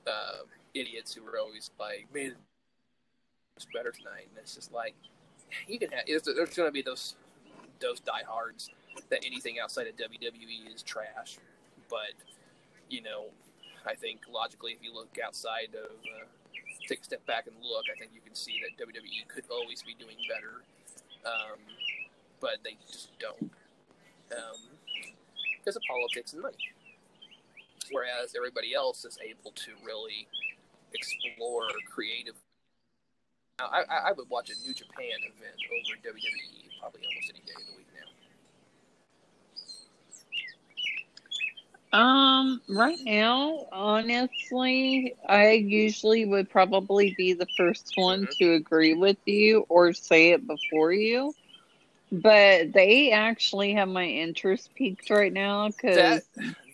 uh, 0.07 0.43
idiots 0.73 1.13
who 1.13 1.25
are 1.27 1.39
always 1.39 1.71
like, 1.79 2.07
"Man, 2.13 2.35
it's 3.55 3.67
better 3.73 3.91
tonight," 3.91 4.27
and 4.29 4.37
it's 4.37 4.55
just 4.55 4.71
like 4.73 4.95
you 5.67 5.79
can 5.79 5.89
have. 5.91 6.05
There's 6.07 6.23
going 6.23 6.67
to 6.67 6.71
be 6.71 6.81
those 6.81 7.15
those 7.79 7.99
diehards 7.99 8.69
that 9.09 9.25
anything 9.25 9.59
outside 9.59 9.87
of 9.87 9.95
WWE 9.95 10.73
is 10.73 10.81
trash, 10.83 11.37
but 11.89 12.13
you 12.89 13.01
know, 13.01 13.25
I 13.85 13.95
think 13.95 14.21
logically, 14.31 14.71
if 14.71 14.83
you 14.83 14.93
look 14.93 15.17
outside 15.23 15.69
of 15.75 15.91
uh, 15.91 16.25
take 16.87 17.01
a 17.01 17.03
step 17.03 17.25
back 17.25 17.47
and 17.47 17.55
look, 17.61 17.85
I 17.93 17.97
think 17.97 18.11
you 18.13 18.21
can 18.21 18.35
see 18.35 18.61
that 18.61 18.83
WWE 18.83 19.27
could 19.27 19.45
always 19.49 19.81
be 19.81 19.95
doing 19.95 20.17
better, 20.29 20.63
um, 21.25 21.59
but 22.39 22.57
they 22.63 22.77
just 22.91 23.09
don't 23.19 23.51
um, 24.31 24.59
because 25.59 25.75
of 25.75 25.81
politics 25.87 26.33
and 26.33 26.41
money. 26.41 26.55
Whereas 27.91 28.35
everybody 28.35 28.73
else 28.73 29.05
is 29.05 29.17
able 29.23 29.51
to 29.51 29.71
really 29.83 30.27
explore 30.93 31.67
creative. 31.89 32.35
Now, 33.59 33.67
I, 33.71 34.09
I 34.09 34.11
would 34.11 34.29
watch 34.29 34.49
a 34.49 34.67
New 34.67 34.73
Japan 34.73 35.19
event 35.21 35.55
over 35.71 35.95
WWE 36.03 36.69
probably 36.79 37.01
almost 37.07 37.31
any 37.33 37.43
day 37.45 37.53
of 37.55 37.65
the 37.71 37.77
week 37.77 37.87
now. 37.93 38.09
Um, 41.97 42.61
right 42.67 42.99
now, 43.05 43.67
honestly, 43.71 45.15
I 45.29 45.51
usually 45.51 46.25
would 46.25 46.49
probably 46.49 47.13
be 47.15 47.33
the 47.33 47.47
first 47.55 47.93
one 47.95 48.27
Mhm. 48.27 48.37
to 48.37 48.53
agree 48.53 48.93
with 48.93 49.17
you 49.25 49.65
or 49.69 49.93
say 49.93 50.31
it 50.31 50.45
before 50.45 50.91
you. 50.91 51.33
But 52.21 52.71
they 52.73 53.11
actually 53.11 53.73
have 53.73 53.89
my 53.89 54.05
interest 54.05 54.73
peaked 54.75 55.09
right 55.09 55.33
now 55.33 55.67
because 55.69 56.23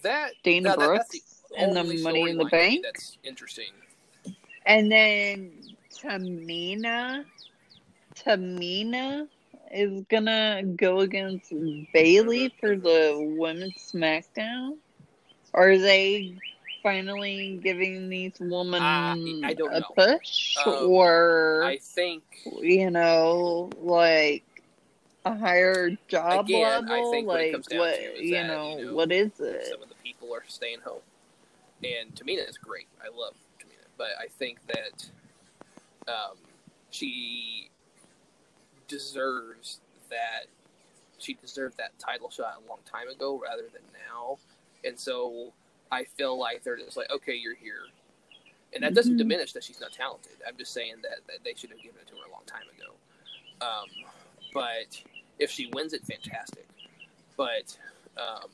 that 0.04 0.34
Dana 0.44 0.70
that- 0.70 0.80
that- 0.80 0.94
that's 0.94 1.10
Brooks 1.10 1.44
and 1.58 1.76
the 1.76 1.84
Money 1.84 2.30
in 2.30 2.38
the 2.38 2.46
storyline 2.46 2.50
to 2.50 2.58
me 2.58 2.60
Bank. 2.60 2.84
That's 2.84 3.18
interesting. 3.24 3.72
And 4.66 4.92
then 4.92 5.52
Tamina, 5.92 7.26
Tamina 8.16 9.28
is 9.72 10.04
gonna 10.10 10.64
go 10.76 11.00
against 11.00 11.54
Bayley 11.94 12.50
for 12.60 12.76
the 12.76 13.16
women's 13.18 13.76
SmackDown. 13.78 14.78
Are 15.54 15.78
they 15.78 16.38
finally 16.84 17.60
giving 17.62 18.10
these 18.10 18.40
women 18.40 18.82
Uh, 18.82 19.16
I 19.44 19.54
don't 19.54 19.74
a 19.74 19.80
know. 19.82 19.88
push, 19.96 20.58
Um, 20.58 20.90
or 20.90 21.64
I 21.66 21.78
think 21.78 22.24
you 22.62 22.90
know, 22.90 23.70
like 23.78 24.44
a 25.26 25.36
higher 25.38 25.98
job 26.08 26.46
Again, 26.46 26.86
I 26.90 26.98
level? 26.98 27.12
think 27.12 27.28
what 27.28 27.40
it 27.40 27.44
like 27.44 27.52
comes 27.54 27.68
down 27.68 27.80
what 27.80 27.96
to 27.96 28.02
is 28.02 28.30
you 28.30 28.36
that, 28.36 28.48
know, 28.48 28.78
you 28.78 28.86
know, 28.86 28.94
what 28.94 29.12
is 29.12 29.40
it? 29.40 29.66
some 29.68 29.82
of 29.82 29.90
the 29.90 29.96
people 29.96 30.34
are 30.34 30.44
staying 30.48 30.80
home, 30.82 31.02
and 31.84 32.14
Tamina 32.16 32.48
is 32.50 32.58
great. 32.58 32.88
I 33.04 33.08
love 33.16 33.36
Tamina, 33.60 33.88
but 33.98 34.10
I 34.20 34.28
think 34.28 34.60
that 34.68 35.10
um, 36.12 36.38
she 36.90 37.70
deserves 38.88 39.80
that. 40.10 40.46
She 41.20 41.36
deserved 41.36 41.78
that 41.78 41.98
title 42.00 42.32
shot 42.32 42.56
a 42.66 42.68
long 42.70 42.80
time 42.92 43.08
ago 43.08 43.40
rather 43.42 43.64
than 43.72 43.84
now, 44.10 44.38
and 44.84 45.00
so 45.00 45.54
I 45.92 46.06
feel 46.06 46.40
like 46.40 46.64
they're 46.64 46.78
just 46.78 46.98
like, 46.98 47.12
okay, 47.12 47.36
you're 47.36 47.54
here, 47.54 47.84
and 48.74 48.84
that 48.84 48.96
doesn't 48.96 49.16
Mhm. 49.16 49.20
diminish 49.20 49.54
that 49.54 49.64
she's 49.64 49.80
not 49.80 49.92
talented. 49.92 50.34
I'm 50.48 50.58
just 50.58 50.74
saying 50.74 50.96
that, 51.04 51.20
that 51.28 51.44
they 51.44 51.54
should 51.54 51.70
have 51.70 51.80
given 51.80 52.02
it 52.02 52.08
to 52.08 52.16
her 52.16 52.26
a 52.28 52.32
long 52.32 52.44
time 52.48 52.64
ago. 52.76 52.96
Um, 53.64 53.88
but 54.52 55.00
if 55.42 55.50
she 55.50 55.70
wins 55.74 55.94
it, 55.94 56.06
fantastic. 56.06 56.68
But 57.36 57.76
um, 58.16 58.50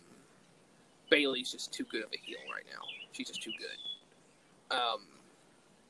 Bayley's 1.09 1.51
just 1.51 1.73
too 1.73 1.83
good 1.91 2.03
of 2.03 2.09
a 2.13 2.17
heel 2.17 2.37
right 2.53 2.63
now. 2.71 2.79
She's 3.11 3.27
just 3.27 3.43
too 3.43 3.51
good. 3.59 4.75
Um, 4.75 5.01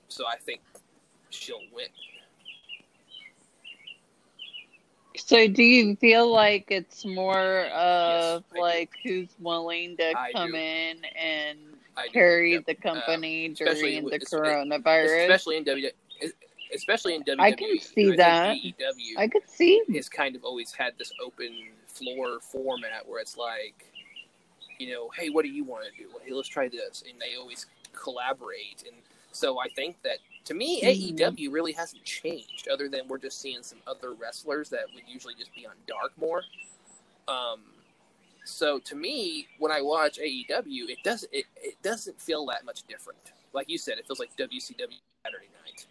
so 0.08 0.26
I 0.28 0.38
think 0.38 0.62
she'll 1.30 1.62
win. 1.74 1.88
So, 5.16 5.48
do 5.48 5.64
you 5.64 5.95
feel 5.95 6.32
like 6.32 6.66
it's 6.70 7.04
more 7.04 7.66
of 7.66 8.43
do. 8.54 8.62
like 8.62 8.91
who's 9.04 9.30
willing 9.39 9.98
to 9.98 10.18
I 10.18 10.32
come 10.32 10.52
do. 10.52 10.58
in 10.58 10.98
and 11.20 11.58
carry 12.14 12.54
yep. 12.54 12.66
the 12.68 12.76
company 12.76 13.48
especially 13.52 14.00
during 14.00 14.06
the 14.06 14.20
coronavirus? 14.20 15.24
especially 15.24 15.58
in 15.58 15.66
WWE. 15.66 15.91
Especially 16.74 17.15
in 17.15 17.24
WWE, 17.24 17.39
I 17.39 17.51
can 17.53 17.80
see 17.80 18.13
I 18.13 18.15
that. 18.18 18.55
AEW 18.57 19.18
I 19.18 19.28
could 19.28 19.49
see. 19.49 19.82
has 19.95 20.09
kind 20.09 20.36
of 20.36 20.43
always 20.43 20.72
had 20.74 20.93
this 20.97 21.11
open 21.24 21.53
floor 21.88 22.39
format 22.41 23.07
where 23.07 23.20
it's 23.22 23.38
like, 23.38 23.86
you 24.80 24.91
know, 24.93 25.09
hey, 25.18 25.30
what 25.30 25.43
do 25.43 25.49
you 25.49 25.63
want 25.63 25.86
to 25.86 25.91
do? 26.03 26.09
Hey, 26.26 26.34
let's 26.34 26.47
try 26.47 26.68
this, 26.70 27.03
and 27.09 27.20
they 27.20 27.36
always 27.39 27.65
collaborate. 27.93 28.84
And 28.86 28.95
so 29.32 29.59
I 29.59 29.68
think 29.70 30.01
that 30.03 30.18
to 30.45 30.53
me, 30.53 30.82
Mhm. 30.82 31.18
AEW 31.18 31.51
really 31.51 31.74
hasn't 31.74 32.03
changed, 32.05 32.68
other 32.70 32.88
than 32.88 33.07
we're 33.07 33.18
just 33.18 33.41
seeing 33.41 33.63
some 33.63 33.82
other 33.88 34.13
wrestlers 34.13 34.70
that 34.70 34.86
would 34.93 35.03
usually 35.07 35.34
just 35.36 35.53
be 35.53 35.65
on 35.65 35.76
Dark 35.88 36.18
more. 36.18 36.43
Um, 37.28 37.63
so 38.45 38.80
to 38.80 38.95
me, 38.95 39.47
when 39.59 39.72
I 39.72 39.82
watch 39.82 40.20
AEW, 40.20 40.88
it 40.89 40.99
does 41.03 41.24
it, 41.32 41.45
it 41.57 41.82
doesn't 41.82 42.22
feel 42.22 42.45
that 42.45 42.63
much 42.63 42.84
different. 42.84 43.34
Like 43.53 43.70
you 43.70 43.78
said, 43.78 43.97
it 43.97 44.05
feels 44.07 44.20
like 44.20 44.34
WCW 44.38 44.99
Saturday 45.26 45.49
night. 45.65 45.87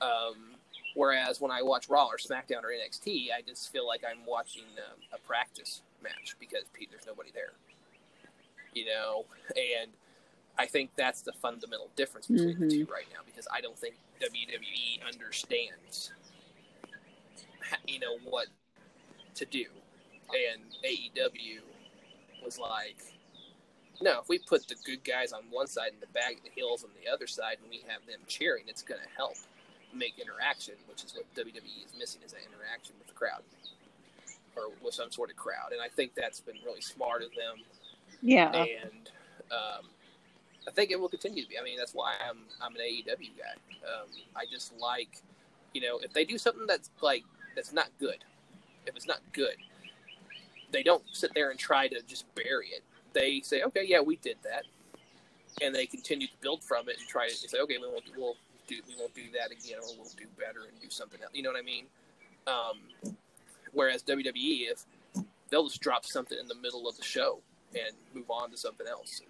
Um, 0.00 0.56
whereas 0.94 1.40
when 1.40 1.50
I 1.50 1.62
watch 1.62 1.88
Raw 1.88 2.06
or 2.06 2.16
SmackDown 2.18 2.62
or 2.62 2.70
NXT, 2.70 3.28
I 3.36 3.42
just 3.46 3.70
feel 3.72 3.86
like 3.86 4.02
I'm 4.08 4.24
watching 4.26 4.64
um, 4.78 4.98
a 5.12 5.18
practice 5.26 5.82
match 6.02 6.36
because 6.38 6.64
Pete, 6.72 6.90
there's 6.90 7.06
nobody 7.06 7.30
there. 7.32 7.52
You 8.74 8.86
know, 8.86 9.24
and 9.56 9.90
I 10.58 10.66
think 10.66 10.90
that's 10.96 11.22
the 11.22 11.32
fundamental 11.32 11.90
difference 11.96 12.26
between 12.26 12.58
the 12.58 12.66
Mhm. 12.66 12.70
two 12.70 12.92
right 12.92 13.06
now 13.12 13.20
because 13.24 13.46
I 13.50 13.60
don't 13.60 13.78
think 13.78 13.96
WWE 14.20 15.00
understands, 15.06 16.12
you 17.86 17.98
know, 17.98 18.18
what 18.18 18.48
to 19.34 19.44
do, 19.46 19.66
and 20.28 20.62
AEW 20.84 21.62
was 22.44 22.58
like, 22.58 22.96
no, 24.00 24.20
if 24.20 24.28
we 24.28 24.38
put 24.38 24.66
the 24.68 24.74
good 24.84 25.04
guys 25.04 25.32
on 25.32 25.42
one 25.50 25.66
side 25.66 25.92
and 25.92 26.00
the 26.00 26.06
bag 26.08 26.42
the 26.44 26.50
heels 26.50 26.84
on 26.84 26.90
the 27.02 27.10
other 27.10 27.26
side, 27.26 27.58
and 27.60 27.70
we 27.70 27.82
have 27.88 28.04
them 28.06 28.20
cheering, 28.26 28.64
it's 28.66 28.82
going 28.82 29.00
to 29.00 29.08
help 29.16 29.36
make 29.98 30.18
interaction, 30.18 30.74
which 30.88 31.04
is 31.04 31.14
what 31.14 31.24
WWE 31.34 31.84
is 31.86 31.92
missing 31.98 32.20
is 32.24 32.32
that 32.32 32.40
interaction 32.42 32.94
with 32.98 33.08
the 33.08 33.14
crowd 33.14 33.42
or 34.56 34.64
with 34.82 34.94
some 34.94 35.10
sort 35.10 35.30
of 35.30 35.36
crowd. 35.36 35.72
And 35.72 35.80
I 35.80 35.88
think 35.88 36.14
that's 36.14 36.40
been 36.40 36.56
really 36.64 36.80
smart 36.80 37.22
of 37.22 37.30
them 37.30 37.64
Yeah. 38.22 38.50
and 38.52 39.10
um, 39.50 39.86
I 40.66 40.70
think 40.72 40.90
it 40.90 41.00
will 41.00 41.08
continue 41.08 41.42
to 41.42 41.48
be. 41.48 41.58
I 41.58 41.62
mean, 41.62 41.78
that's 41.78 41.92
why 41.94 42.14
I'm 42.28 42.38
I'm 42.60 42.74
an 42.74 42.80
AEW 42.82 43.30
guy. 43.38 43.54
Um, 43.86 44.08
I 44.34 44.44
just 44.50 44.72
like, 44.78 45.22
you 45.74 45.80
know, 45.80 45.98
if 45.98 46.12
they 46.12 46.24
do 46.24 46.38
something 46.38 46.66
that's 46.66 46.90
like 47.00 47.24
that's 47.54 47.72
not 47.72 47.88
good, 48.00 48.18
if 48.86 48.96
it's 48.96 49.06
not 49.06 49.20
good, 49.32 49.56
they 50.72 50.82
don't 50.82 51.04
sit 51.12 51.32
there 51.34 51.50
and 51.50 51.58
try 51.58 51.86
to 51.88 52.02
just 52.02 52.24
bury 52.34 52.68
it. 52.68 52.82
They 53.12 53.40
say, 53.40 53.62
okay, 53.62 53.84
yeah, 53.86 54.00
we 54.00 54.16
did 54.16 54.36
that, 54.42 54.64
and 55.62 55.74
they 55.74 55.86
continue 55.86 56.26
to 56.26 56.32
build 56.40 56.64
from 56.64 56.88
it 56.88 56.96
and 56.98 57.08
try 57.08 57.28
to 57.28 57.34
say, 57.34 57.58
okay, 57.60 57.78
we 57.78 57.86
won't 57.86 58.04
we'll 58.16 58.36
do 58.66 58.76
we 58.88 58.94
won't 58.98 59.14
do 59.14 59.22
that 59.38 59.50
again, 59.52 59.78
or 59.82 59.96
we'll 59.96 60.10
do 60.16 60.26
better 60.38 60.66
and 60.70 60.80
do 60.80 60.90
something 60.90 61.20
else. 61.22 61.32
You 61.34 61.42
know 61.42 61.50
what 61.50 61.58
I 61.58 61.62
mean? 61.64 61.86
Um, 62.46 62.78
whereas 63.72 64.02
WWE, 64.02 64.70
if 64.72 64.84
they'll 65.50 65.68
just 65.68 65.80
drop 65.80 66.04
something 66.04 66.38
in 66.38 66.48
the 66.48 66.54
middle 66.54 66.88
of 66.88 66.96
the 66.96 67.04
show 67.04 67.40
and 67.74 67.94
move 68.14 68.30
on 68.30 68.50
to 68.50 68.56
something 68.56 68.86
else. 68.86 69.20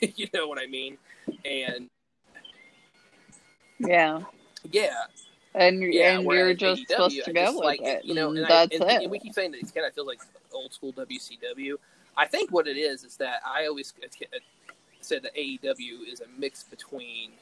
you 0.16 0.28
know 0.34 0.46
what 0.48 0.58
I 0.60 0.66
mean? 0.66 0.98
And 1.44 1.88
Yeah. 3.78 4.20
yeah, 4.70 4.94
And, 5.54 5.82
yeah. 5.92 6.18
and 6.18 6.24
you're 6.30 6.54
just 6.54 6.82
AEW, 6.82 6.86
supposed 6.88 7.24
to 7.24 7.32
go 7.32 7.52
with 7.54 7.64
like 7.64 7.80
it. 7.82 8.04
You 8.04 8.14
know, 8.14 8.30
and 8.30 8.38
and, 8.38 8.46
that's 8.48 8.80
I, 8.80 8.84
and, 8.84 8.90
it. 8.90 9.02
and 9.02 9.10
we 9.10 9.18
keep 9.18 9.34
saying 9.34 9.52
that 9.52 9.60
it 9.60 9.74
kind 9.74 9.86
of 9.86 9.94
feels 9.94 10.06
like 10.06 10.20
old 10.52 10.72
school 10.72 10.92
WCW. 10.92 11.74
I 12.16 12.26
think 12.26 12.52
what 12.52 12.66
it 12.68 12.76
is 12.76 13.04
is 13.04 13.16
that 13.18 13.40
I 13.46 13.66
always 13.66 13.92
said 15.00 15.22
that 15.22 15.34
AEW 15.36 16.12
is 16.12 16.20
a 16.20 16.40
mix 16.40 16.62
between 16.64 17.32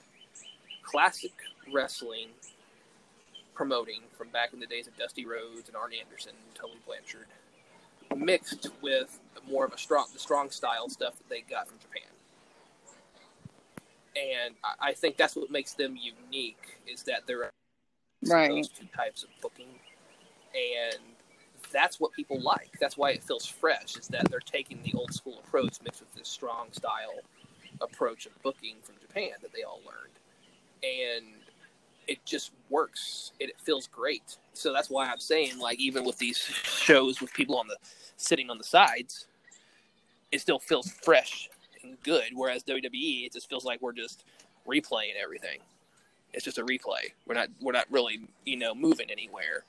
classic 0.83 1.33
wrestling 1.73 2.29
promoting 3.55 4.01
from 4.17 4.29
back 4.29 4.53
in 4.53 4.61
the 4.61 4.67
days 4.67 4.87
of 4.87 4.97
Dusty 4.97 5.27
Rhodes 5.27 5.69
and 5.69 5.77
Arn 5.77 5.93
Anderson 5.99 6.33
and 6.47 6.55
Tully 6.55 6.79
Blanchard, 6.87 7.27
mixed 8.17 8.69
with 8.81 9.21
more 9.49 9.65
of 9.65 9.73
a 9.73 9.79
strong 9.79 10.07
the 10.13 10.19
strong 10.19 10.51
style 10.51 10.89
stuff 10.89 11.17
that 11.19 11.29
they 11.29 11.43
got 11.43 11.69
from 11.69 11.79
Japan. 11.79 12.09
And 14.17 14.55
I, 14.65 14.91
I 14.91 14.93
think 14.95 15.17
that's 15.17 15.37
what 15.37 15.51
makes 15.51 15.75
them 15.75 15.97
unique 15.97 16.81
is 16.87 17.03
that 17.05 17.23
they're 17.27 17.51
Right. 18.25 18.51
those 18.51 18.69
two 18.69 18.87
types 18.97 19.25
of 19.25 19.31
booking, 19.41 19.67
and 20.55 21.03
that's 21.73 21.99
what 21.99 22.13
people 22.13 22.41
like. 22.41 22.71
That's 22.81 22.97
why 22.97 23.11
it 23.11 23.25
feels 23.25 23.47
fresh. 23.47 23.97
Is 23.97 24.07
that 24.09 24.31
they're 24.31 24.39
taking 24.39 24.81
the 24.83 24.93
old 24.95 25.13
school 25.13 25.41
approach 25.45 25.79
mixed 25.83 26.01
with 26.01 26.15
this 26.15 26.29
strong 26.29 26.69
style 26.71 27.21
approach 27.81 28.27
of 28.27 28.43
booking 28.43 28.77
from 28.83 28.95
Japan 29.01 29.33
that 29.43 29.53
they 29.53 29.65
all 29.65 29.81
learned, 29.85 30.13
and 30.83 31.27
it 32.09 32.25
just 32.25 32.53
works. 32.71 33.33
It, 33.39 33.51
it 33.51 33.61
feels 33.61 33.87
great. 33.87 34.37
So 34.53 34.73
that's 34.73 34.91
why 34.91 35.07
I'm 35.07 35.21
saying, 35.21 35.59
like, 35.59 35.79
even 35.81 36.05
with 36.05 36.19
these 36.19 36.39
shows 36.39 37.21
with 37.21 37.33
people 37.33 37.57
on 37.57 37.69
the 37.69 37.77
sitting 38.17 38.51
on 38.51 38.59
the 38.59 38.65
sides, 38.65 39.27
it 40.31 40.41
still 40.41 40.59
feels 40.59 40.91
fresh 40.91 41.49
and 41.83 41.97
good. 42.03 42.31
Whereas 42.35 42.65
WWE, 42.65 43.27
it 43.27 43.33
just 43.33 43.49
feels 43.49 43.65
like 43.65 43.81
we're 43.81 43.93
just 43.93 44.25
replaying 44.67 45.15
everything. 45.23 45.59
It's 46.33 46.45
just 46.45 46.59
a 46.59 46.65
replay. 46.65 47.13
We're 47.27 47.35
not 47.35 47.49
we're 47.61 47.73
not 47.73 47.87
really 47.91 48.21
you 48.45 48.57
know 48.57 48.75
moving 48.75 49.11
anywhere. 49.11 49.65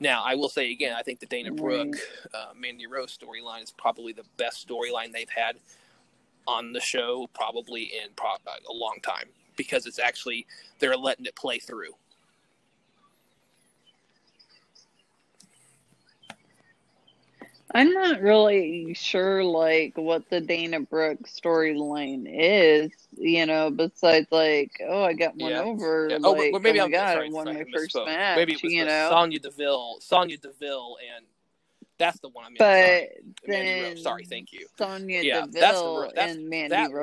Now, 0.00 0.22
I 0.24 0.34
will 0.34 0.48
say 0.48 0.70
again, 0.70 0.94
I 0.96 1.02
think 1.02 1.20
the 1.20 1.26
Dana 1.26 1.52
Brooke, 1.52 1.96
uh, 2.32 2.52
Mandy 2.56 2.86
Rose 2.86 3.16
storyline 3.16 3.62
is 3.62 3.70
probably 3.70 4.12
the 4.12 4.24
best 4.36 4.66
storyline 4.66 5.12
they've 5.12 5.28
had 5.28 5.56
on 6.46 6.72
the 6.72 6.80
show, 6.80 7.28
probably 7.32 7.82
in 7.82 8.10
pro- 8.16 8.30
a 8.30 8.72
long 8.72 8.98
time, 9.02 9.28
because 9.56 9.86
it's 9.86 9.98
actually 9.98 10.46
they're 10.78 10.96
letting 10.96 11.26
it 11.26 11.34
play 11.36 11.58
through. 11.58 11.92
I'm 17.76 17.92
not 17.92 18.20
really 18.20 18.94
sure, 18.94 19.42
like, 19.42 19.94
what 19.96 20.28
the 20.30 20.40
Dana 20.40 20.80
Brooke 20.80 21.22
storyline 21.26 22.26
is, 22.28 22.92
you 23.16 23.46
know, 23.46 23.68
besides, 23.70 24.28
like, 24.30 24.70
oh, 24.86 25.02
I 25.02 25.12
got 25.14 25.34
one 25.36 25.50
Yeah. 25.50 25.62
over. 25.62 26.08
Yeah. 26.10 26.18
Oh, 26.22 26.32
like, 26.32 26.40
Oh, 26.40 26.44
oh, 26.46 26.52
but 26.52 26.62
maybe 26.62 26.78
my 26.78 26.84
I'm 26.84 26.90
God, 26.92 27.12
sorry, 27.14 27.26
I 27.26 27.30
won 27.32 27.46
my 27.46 27.64
first 27.74 27.96
match, 27.96 28.36
Maybe 28.36 28.52
it 28.52 28.62
was 28.62 28.72
you 28.72 28.84
know. 28.84 29.08
Sonya 29.10 29.40
Deville, 29.40 29.96
Sonya 30.00 30.38
Deville, 30.38 30.98
and 31.16 31.26
that's 31.98 32.20
the 32.20 32.28
one 32.28 32.44
I'm 32.44 32.52
in. 32.52 32.58
but 32.58 32.66
sorry. 32.68 33.08
Then 33.46 33.82
Rose. 33.82 34.02
Sorry, 34.04 34.24
thank 34.24 34.52
you. 34.52 34.66
Sonya 34.78 35.22
Yeah, 35.22 35.40
that's 35.40 35.50
the 35.52 35.60
Deville 35.60 36.12
that's- 36.14 36.36
and 36.36 36.48
Mandy 36.48 36.68
that 36.76 36.92
one. 36.92 37.00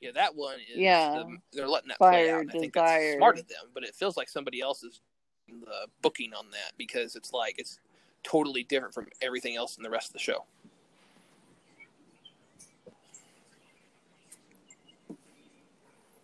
Yeah, 0.00 0.10
that 0.14 0.34
one 0.34 0.56
is. 0.60 0.76
Yeah. 0.76 1.22
the- 1.24 1.38
they're 1.52 1.68
letting 1.68 1.88
that 1.88 1.98
play 1.98 2.30
out. 2.30 2.46
I 2.48 2.52
think 2.60 2.74
that's 2.74 3.16
smart 3.16 3.38
of 3.38 3.48
them, 3.48 3.70
but 3.74 3.82
it 3.82 3.94
feels 3.94 4.16
like 4.16 4.28
somebody 4.28 4.60
else 4.60 4.82
is 4.82 5.00
the 5.48 5.86
booking 6.02 6.34
on 6.34 6.50
that 6.50 6.72
because 6.76 7.16
it's 7.16 7.32
like 7.32 7.54
it's 7.58 7.78
totally 8.22 8.64
different 8.64 8.92
from 8.92 9.06
everything 9.22 9.56
else 9.56 9.76
in 9.76 9.82
the 9.82 9.90
rest 9.90 10.08
of 10.08 10.12
the 10.14 10.18
show. 10.18 10.44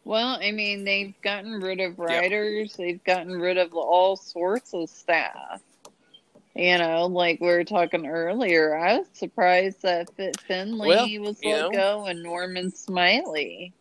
Well, 0.04 0.38
I 0.42 0.50
mean, 0.50 0.84
they've 0.84 1.14
gotten 1.22 1.60
rid 1.60 1.80
of 1.80 1.98
writers, 1.98 2.74
they've 2.76 3.02
gotten 3.04 3.38
rid 3.38 3.56
of 3.56 3.72
all 3.74 4.16
sorts 4.16 4.74
of 4.74 4.90
staff. 4.90 5.62
You 6.54 6.76
know, 6.78 7.06
like 7.06 7.40
we 7.40 7.46
were 7.46 7.64
talking 7.64 8.06
earlier, 8.06 8.76
I 8.76 8.98
was 8.98 9.06
surprised 9.14 9.82
that 9.82 10.14
Fit 10.16 10.38
Finlay 10.40 10.88
Well, 10.88 11.22
was 11.22 11.42
let 11.42 11.62
know. 11.62 11.70
go 11.70 12.06
and 12.06 12.22
Norman 12.22 12.70
Smiley. 12.74 13.72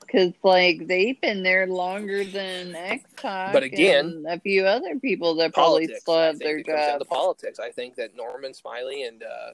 Because, 0.00 0.32
like, 0.44 0.86
they've 0.86 1.20
been 1.20 1.42
there 1.42 1.66
longer 1.66 2.24
than 2.24 2.76
X 2.76 3.02
Pac 3.16 3.52
But 3.52 3.62
again, 3.64 4.22
and 4.26 4.26
a 4.26 4.38
few 4.38 4.64
other 4.64 4.96
people 5.00 5.34
that 5.36 5.52
probably 5.52 5.86
Politics. 5.86 6.02
still 6.02 6.18
have 6.18 6.38
their 6.38 6.62
jobs. 6.62 6.86
down 6.86 7.00
politics. 7.08 7.58
I 7.58 7.70
think 7.70 7.96
that 7.96 8.14
Norman 8.14 8.54
Smiley 8.54 9.04
and 9.04 9.24
uh, 9.24 9.52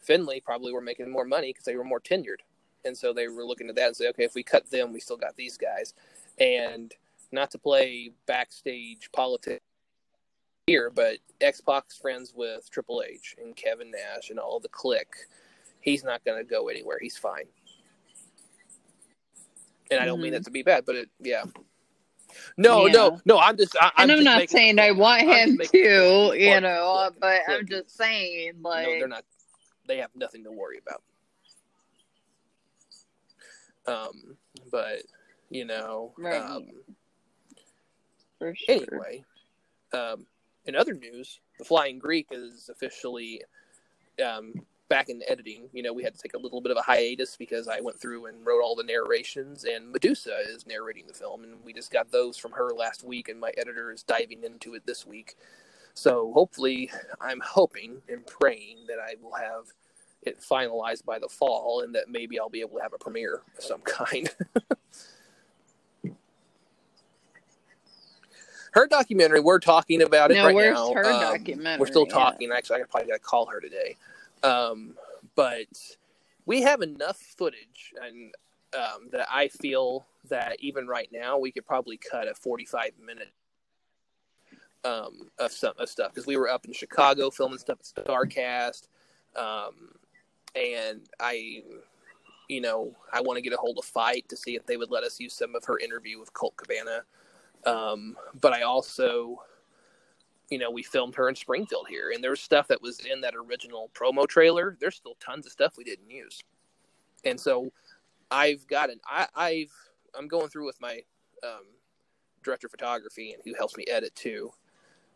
Finlay 0.00 0.40
probably 0.40 0.72
were 0.72 0.80
making 0.80 1.08
more 1.10 1.24
money 1.24 1.50
because 1.50 1.66
they 1.66 1.76
were 1.76 1.84
more 1.84 2.00
tenured, 2.00 2.40
and 2.84 2.96
so 2.96 3.12
they 3.12 3.28
were 3.28 3.44
looking 3.44 3.68
at 3.68 3.76
that 3.76 3.88
and 3.88 3.96
say, 3.96 4.08
okay, 4.08 4.24
if 4.24 4.34
we 4.34 4.42
cut 4.42 4.68
them, 4.70 4.92
we 4.92 4.98
still 4.98 5.18
got 5.18 5.36
these 5.36 5.56
guys, 5.56 5.94
and 6.38 6.94
not 7.30 7.50
to 7.52 7.58
play 7.58 8.10
backstage 8.26 9.08
politics 9.12 9.62
here, 10.66 10.90
but 10.90 11.18
X-Pac's 11.40 11.96
friends 11.98 12.32
with 12.36 12.70
Triple 12.70 13.02
H 13.06 13.34
and 13.42 13.56
Kevin 13.56 13.90
Nash 13.90 14.30
and 14.30 14.38
all 14.38 14.60
the 14.60 14.68
clique. 14.68 15.14
He's 15.80 16.04
not 16.04 16.24
going 16.24 16.38
to 16.38 16.48
go 16.48 16.68
anywhere. 16.68 16.98
He's 17.00 17.16
fine. 17.16 17.46
And 19.90 20.00
I 20.00 20.06
don't 20.06 20.20
mean 20.20 20.32
that 20.32 20.44
to 20.44 20.50
be 20.50 20.62
bad, 20.62 20.84
but 20.86 20.94
it, 20.94 21.10
yeah. 21.20 21.44
No, 22.56 22.86
Yeah. 22.86 22.92
no, 22.92 23.20
no. 23.26 23.38
I'm 23.38 23.56
just. 23.56 23.76
I, 23.78 23.90
I'm 23.96 24.08
and 24.08 24.12
I'm 24.12 24.24
not 24.24 24.48
saying 24.48 24.78
I 24.78 24.92
want 24.92 25.22
him 25.22 25.58
to, 25.58 25.66
Click, 25.66 26.40
you 26.40 26.60
know, 26.60 27.08
click, 27.10 27.20
but 27.20 27.44
click 27.44 27.58
I'm 27.60 27.66
just 27.66 27.96
saying, 27.96 28.52
like, 28.62 28.86
no, 28.86 28.92
they're 28.92 29.08
not. 29.08 29.24
They 29.86 29.98
have 29.98 30.10
nothing 30.14 30.44
to 30.44 30.52
worry 30.52 30.80
about. 30.80 31.02
Um, 33.86 34.36
but 34.70 35.02
you 35.50 35.66
know, 35.66 36.14
Right. 36.16 36.40
um, 36.40 36.68
for 38.38 38.54
sure. 38.54 38.76
anyway, 38.76 39.24
um, 39.92 40.24
in 40.66 40.76
other 40.76 40.94
news, 40.94 41.40
the 41.58 41.64
Flying 41.64 41.98
Greek 41.98 42.28
is 42.30 42.68
officially 42.70 43.42
um, 44.24 44.54
back 44.88 45.08
in 45.08 45.22
editing. 45.28 45.68
You 45.72 45.82
know, 45.82 45.92
we 45.92 46.02
had 46.02 46.14
to 46.14 46.20
take 46.20 46.34
a 46.34 46.38
little 46.38 46.60
bit 46.60 46.70
of 46.70 46.76
a 46.76 46.82
hiatus 46.82 47.36
because 47.36 47.68
I 47.68 47.80
went 47.80 48.00
through 48.00 48.26
and 48.26 48.44
wrote 48.44 48.62
all 48.62 48.76
the 48.76 48.82
narrations, 48.82 49.64
and 49.64 49.90
Medusa 49.90 50.36
is 50.46 50.66
narrating 50.66 51.06
the 51.06 51.14
film, 51.14 51.44
and 51.44 51.54
we 51.64 51.72
just 51.72 51.92
got 51.92 52.12
those 52.12 52.36
from 52.36 52.52
her 52.52 52.70
last 52.70 53.02
week, 53.02 53.28
and 53.28 53.40
my 53.40 53.52
editor 53.56 53.90
is 53.90 54.02
diving 54.02 54.44
into 54.44 54.74
it 54.74 54.86
this 54.86 55.06
week. 55.06 55.36
So 55.94 56.32
hopefully, 56.34 56.90
I'm 57.20 57.40
hoping 57.44 58.02
and 58.08 58.26
praying 58.26 58.86
that 58.88 58.98
I 58.98 59.14
will 59.22 59.34
have 59.34 59.72
it 60.22 60.40
finalized 60.40 61.04
by 61.04 61.18
the 61.18 61.28
fall, 61.28 61.80
and 61.80 61.94
that 61.94 62.08
maybe 62.08 62.38
I'll 62.38 62.48
be 62.48 62.60
able 62.60 62.76
to 62.76 62.82
have 62.82 62.92
a 62.92 62.98
premiere 62.98 63.42
of 63.58 63.64
some 63.64 63.80
kind. 63.84 64.30
Her 68.72 68.86
documentary, 68.86 69.40
we're 69.40 69.58
talking 69.58 70.02
about 70.02 70.30
it 70.30 70.34
No, 70.34 70.46
right 70.46 70.54
where's 70.54 70.74
now. 70.74 70.92
her 70.94 71.04
Um, 71.04 71.20
documentary 71.20 71.80
We're 71.80 71.86
still 71.86 72.06
talking. 72.06 72.50
Actually, 72.50 72.82
I 72.82 72.84
probably 72.84 73.08
got 73.10 73.16
to 73.16 73.20
call 73.20 73.46
her 73.46 73.60
today. 73.60 73.96
Um, 74.42 74.94
but 75.34 75.66
we 76.46 76.62
have 76.62 76.82
enough 76.82 77.18
footage, 77.18 77.94
and 78.02 78.34
um, 78.76 79.08
that 79.12 79.26
I 79.30 79.48
feel 79.48 80.06
that 80.28 80.56
even 80.60 80.86
right 80.86 81.08
now 81.12 81.38
we 81.38 81.52
could 81.52 81.66
probably 81.66 81.98
cut 81.98 82.28
a 82.28 82.34
forty-five 82.34 82.92
minute 83.04 83.32
um, 84.84 85.28
of 85.38 85.52
some 85.52 85.74
of 85.78 85.88
stuff 85.88 86.12
because 86.12 86.26
we 86.26 86.36
were 86.36 86.48
up 86.48 86.64
in 86.64 86.72
Chicago 86.72 87.30
filming 87.30 87.58
stuff 87.58 87.78
at 87.80 88.04
Starcast, 88.04 88.88
um, 89.36 89.94
and 90.56 91.02
I, 91.20 91.62
you 92.48 92.60
know, 92.60 92.94
I 93.12 93.20
want 93.20 93.36
to 93.36 93.42
get 93.42 93.52
a 93.52 93.56
hold 93.56 93.78
of 93.78 93.84
Fight 93.84 94.28
to 94.30 94.36
see 94.36 94.56
if 94.56 94.66
they 94.66 94.76
would 94.76 94.90
let 94.90 95.04
us 95.04 95.20
use 95.20 95.34
some 95.34 95.54
of 95.54 95.64
her 95.66 95.78
interview 95.78 96.18
with 96.18 96.32
Colt 96.32 96.56
Cabana. 96.56 97.04
Um, 97.64 98.16
but 98.40 98.52
I 98.52 98.62
also, 98.62 99.42
you 100.50 100.58
know, 100.58 100.70
we 100.70 100.82
filmed 100.82 101.14
her 101.14 101.28
in 101.28 101.34
Springfield 101.34 101.86
here, 101.88 102.10
and 102.14 102.22
there's 102.22 102.40
stuff 102.40 102.68
that 102.68 102.82
was 102.82 103.00
in 103.00 103.20
that 103.20 103.34
original 103.34 103.90
promo 103.94 104.26
trailer. 104.26 104.76
There's 104.80 104.96
still 104.96 105.16
tons 105.20 105.46
of 105.46 105.52
stuff 105.52 105.74
we 105.76 105.84
didn't 105.84 106.10
use, 106.10 106.40
and 107.24 107.38
so 107.38 107.72
I've 108.30 108.66
got 108.66 108.90
an 108.90 109.00
I, 109.06 109.26
I've 109.34 109.72
I'm 110.18 110.28
going 110.28 110.48
through 110.48 110.66
with 110.66 110.80
my 110.80 111.00
um, 111.44 111.66
director 112.42 112.66
of 112.66 112.72
photography 112.72 113.32
and 113.32 113.42
who 113.44 113.54
helps 113.54 113.76
me 113.76 113.84
edit 113.90 114.14
too. 114.14 114.50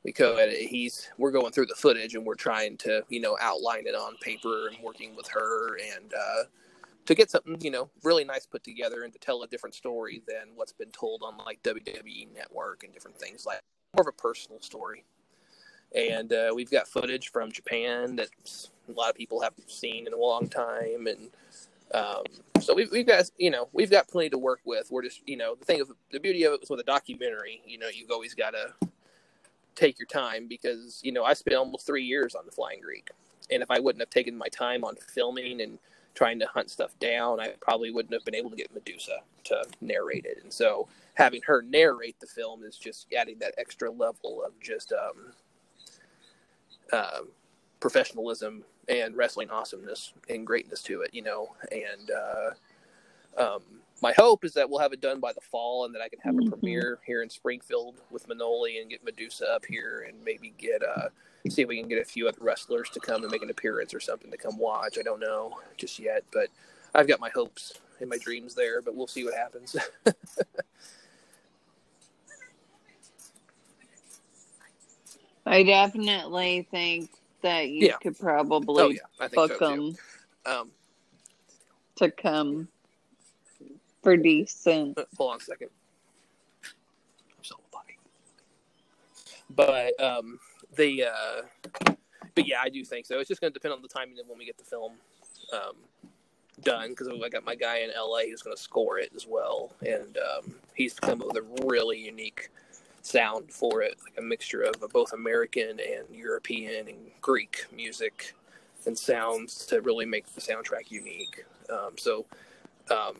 We 0.04 0.12
co-edit. 0.12 0.56
He's 0.56 1.08
we're 1.18 1.32
going 1.32 1.50
through 1.50 1.66
the 1.66 1.74
footage 1.74 2.14
and 2.14 2.24
we're 2.24 2.36
trying 2.36 2.76
to 2.78 3.02
you 3.08 3.20
know 3.20 3.36
outline 3.40 3.86
it 3.86 3.94
on 3.94 4.16
paper 4.20 4.68
and 4.68 4.76
working 4.82 5.16
with 5.16 5.26
her 5.28 5.78
and 5.78 6.12
uh, 6.14 6.44
to 7.06 7.14
get 7.14 7.30
something 7.30 7.56
you 7.60 7.70
know 7.70 7.88
really 8.02 8.24
nice 8.24 8.46
put 8.46 8.64
together 8.64 9.02
and 9.02 9.12
to 9.12 9.18
tell 9.18 9.42
a 9.42 9.48
different 9.48 9.74
story 9.74 10.22
than 10.26 10.48
what's 10.54 10.72
been 10.72 10.90
told 10.90 11.22
on 11.22 11.36
like 11.38 11.62
WWE 11.62 12.34
Network 12.34 12.84
and 12.84 12.92
different 12.92 13.18
things 13.18 13.46
like 13.46 13.60
more 13.94 14.02
of 14.02 14.08
a 14.08 14.12
personal 14.12 14.60
story. 14.60 15.04
And 15.94 16.32
uh, 16.32 16.52
we've 16.54 16.70
got 16.70 16.88
footage 16.88 17.30
from 17.30 17.52
Japan 17.52 18.16
that 18.16 18.28
a 18.88 18.92
lot 18.92 19.10
of 19.10 19.16
people 19.16 19.40
haven't 19.40 19.70
seen 19.70 20.06
in 20.06 20.12
a 20.12 20.16
long 20.16 20.48
time, 20.48 21.06
and 21.06 21.30
um, 21.94 22.24
so 22.60 22.74
we've, 22.74 22.90
we've 22.90 23.06
got 23.06 23.30
you 23.38 23.50
know 23.50 23.68
we've 23.72 23.90
got 23.90 24.08
plenty 24.08 24.30
to 24.30 24.38
work 24.38 24.60
with. 24.64 24.90
We're 24.90 25.02
just 25.02 25.22
you 25.26 25.36
know 25.36 25.54
the 25.54 25.64
thing 25.64 25.80
of 25.80 25.90
the 26.10 26.20
beauty 26.20 26.42
of 26.44 26.52
it 26.52 26.60
was 26.60 26.70
with 26.70 26.80
a 26.80 26.84
documentary. 26.84 27.62
You 27.64 27.78
know 27.78 27.88
you've 27.88 28.10
always 28.10 28.34
got 28.34 28.50
to 28.50 28.88
take 29.76 29.98
your 29.98 30.06
time 30.06 30.48
because 30.48 31.00
you 31.04 31.12
know 31.12 31.24
I 31.24 31.34
spent 31.34 31.56
almost 31.56 31.86
three 31.86 32.04
years 32.04 32.34
on 32.34 32.44
the 32.46 32.52
Flying 32.52 32.80
Greek, 32.80 33.10
and 33.50 33.62
if 33.62 33.70
I 33.70 33.78
wouldn't 33.78 34.02
have 34.02 34.10
taken 34.10 34.36
my 34.36 34.48
time 34.48 34.84
on 34.84 34.96
filming 34.96 35.60
and 35.60 35.78
trying 36.16 36.40
to 36.40 36.46
hunt 36.46 36.70
stuff 36.70 36.98
down, 36.98 37.38
I 37.38 37.50
probably 37.60 37.92
wouldn't 37.92 38.14
have 38.14 38.24
been 38.24 38.34
able 38.34 38.50
to 38.50 38.56
get 38.56 38.74
Medusa 38.74 39.18
to 39.44 39.64
narrate 39.80 40.24
it. 40.24 40.38
And 40.42 40.52
so 40.52 40.88
having 41.14 41.42
her 41.46 41.62
narrate 41.62 42.18
the 42.20 42.26
film 42.26 42.64
is 42.64 42.76
just 42.78 43.06
adding 43.16 43.38
that 43.40 43.54
extra 43.58 43.90
level 43.90 44.42
of 44.44 44.58
just 44.60 44.92
um, 44.92 45.32
um, 46.98 47.28
professionalism 47.80 48.64
and 48.88 49.16
wrestling 49.16 49.50
awesomeness 49.50 50.14
and 50.28 50.46
greatness 50.46 50.82
to 50.84 51.02
it, 51.02 51.14
you 51.14 51.22
know. 51.22 51.54
And 51.70 52.10
uh, 52.10 52.50
um, 53.54 53.62
my 54.02 54.12
hope 54.12 54.44
is 54.44 54.52
that 54.54 54.68
we'll 54.70 54.80
have 54.80 54.92
it 54.92 55.00
done 55.00 55.20
by 55.20 55.32
the 55.32 55.40
fall 55.40 55.84
and 55.86 55.94
that 55.94 56.02
I 56.02 56.08
can 56.08 56.18
have 56.20 56.38
a 56.38 56.42
Mhm. 56.42 56.44
premiere 56.44 56.98
here 57.06 57.22
in 57.22 57.30
Springfield 57.30 58.00
with 58.10 58.28
Manoli 58.28 58.80
and 58.80 58.90
get 58.90 59.02
Medusa 59.04 59.48
up 59.50 59.64
here 59.66 60.04
and 60.08 60.22
maybe 60.24 60.50
get 60.58 60.82
uh, 60.82 61.08
see 61.48 61.62
if 61.62 61.68
we 61.68 61.78
can 61.80 61.88
get 61.88 62.00
a 62.02 62.04
few 62.04 62.28
other 62.28 62.38
wrestlers 62.42 62.90
to 62.90 63.00
come 63.00 63.22
and 63.22 63.30
make 63.32 63.42
an 63.42 63.50
appearance 63.50 63.94
or 63.94 64.00
something 64.00 64.30
to 64.30 64.36
come 64.36 64.58
watch. 64.58 64.98
I 64.98 65.02
don't 65.02 65.20
know 65.20 65.58
just 65.76 65.98
yet, 65.98 66.24
but 66.32 66.48
I've 66.94 67.08
got 67.08 67.20
my 67.20 67.30
hopes 67.30 67.74
and 68.00 68.10
my 68.10 68.18
dreams 68.18 68.54
there, 68.54 68.82
but 68.82 68.94
we'll 68.96 69.06
see 69.06 69.24
what 69.24 69.34
happens. 69.34 69.76
I 75.46 75.62
definitely 75.62 76.66
think 76.70 77.10
that 77.42 77.68
you 77.68 77.88
Yeah. 77.88 77.96
could 78.00 78.18
probably 78.18 78.84
oh 78.84 78.88
yeah, 78.90 79.28
book 79.34 79.50
so 79.50 79.58
them. 79.58 79.96
Um, 80.46 80.70
to 81.96 82.10
come. 82.10 82.68
Pretty 84.06 84.22
decent. 84.22 84.96
Hold 85.18 85.32
on 85.32 85.38
a 85.38 85.40
second. 85.40 85.68
But 89.50 90.00
um, 90.00 90.38
the 90.76 91.04
uh, 91.04 91.94
but 92.34 92.46
yeah, 92.46 92.60
I 92.62 92.68
do 92.68 92.84
think 92.84 93.06
so. 93.06 93.18
It's 93.18 93.28
just 93.28 93.40
going 93.40 93.52
to 93.52 93.54
depend 93.58 93.74
on 93.74 93.82
the 93.82 93.88
timing 93.88 94.18
of 94.20 94.28
when 94.28 94.38
we 94.38 94.44
get 94.44 94.58
the 94.58 94.64
film 94.64 94.92
um, 95.52 95.76
done 96.62 96.90
because 96.90 97.08
I 97.08 97.28
got 97.30 97.44
my 97.44 97.56
guy 97.56 97.78
in 97.78 97.90
LA 97.96 98.28
who's 98.28 98.42
going 98.42 98.54
to 98.54 98.62
score 98.62 98.98
it 98.98 99.10
as 99.16 99.26
well, 99.26 99.72
and 99.84 100.18
um, 100.18 100.54
he's 100.74 100.94
come 101.00 101.20
up 101.20 101.28
with 101.28 101.38
a 101.38 101.64
really 101.66 101.98
unique 101.98 102.50
sound 103.02 103.50
for 103.50 103.82
it, 103.82 103.96
like 104.04 104.18
a 104.18 104.22
mixture 104.22 104.62
of 104.62 104.74
both 104.92 105.12
American 105.14 105.80
and 105.80 106.14
European 106.14 106.86
and 106.88 106.98
Greek 107.22 107.64
music 107.74 108.34
and 108.84 108.96
sounds 108.96 109.66
to 109.66 109.80
really 109.80 110.06
make 110.06 110.32
the 110.34 110.40
soundtrack 110.40 110.90
unique. 110.90 111.44
Um, 111.70 111.92
so 111.96 112.26
um, 112.90 113.16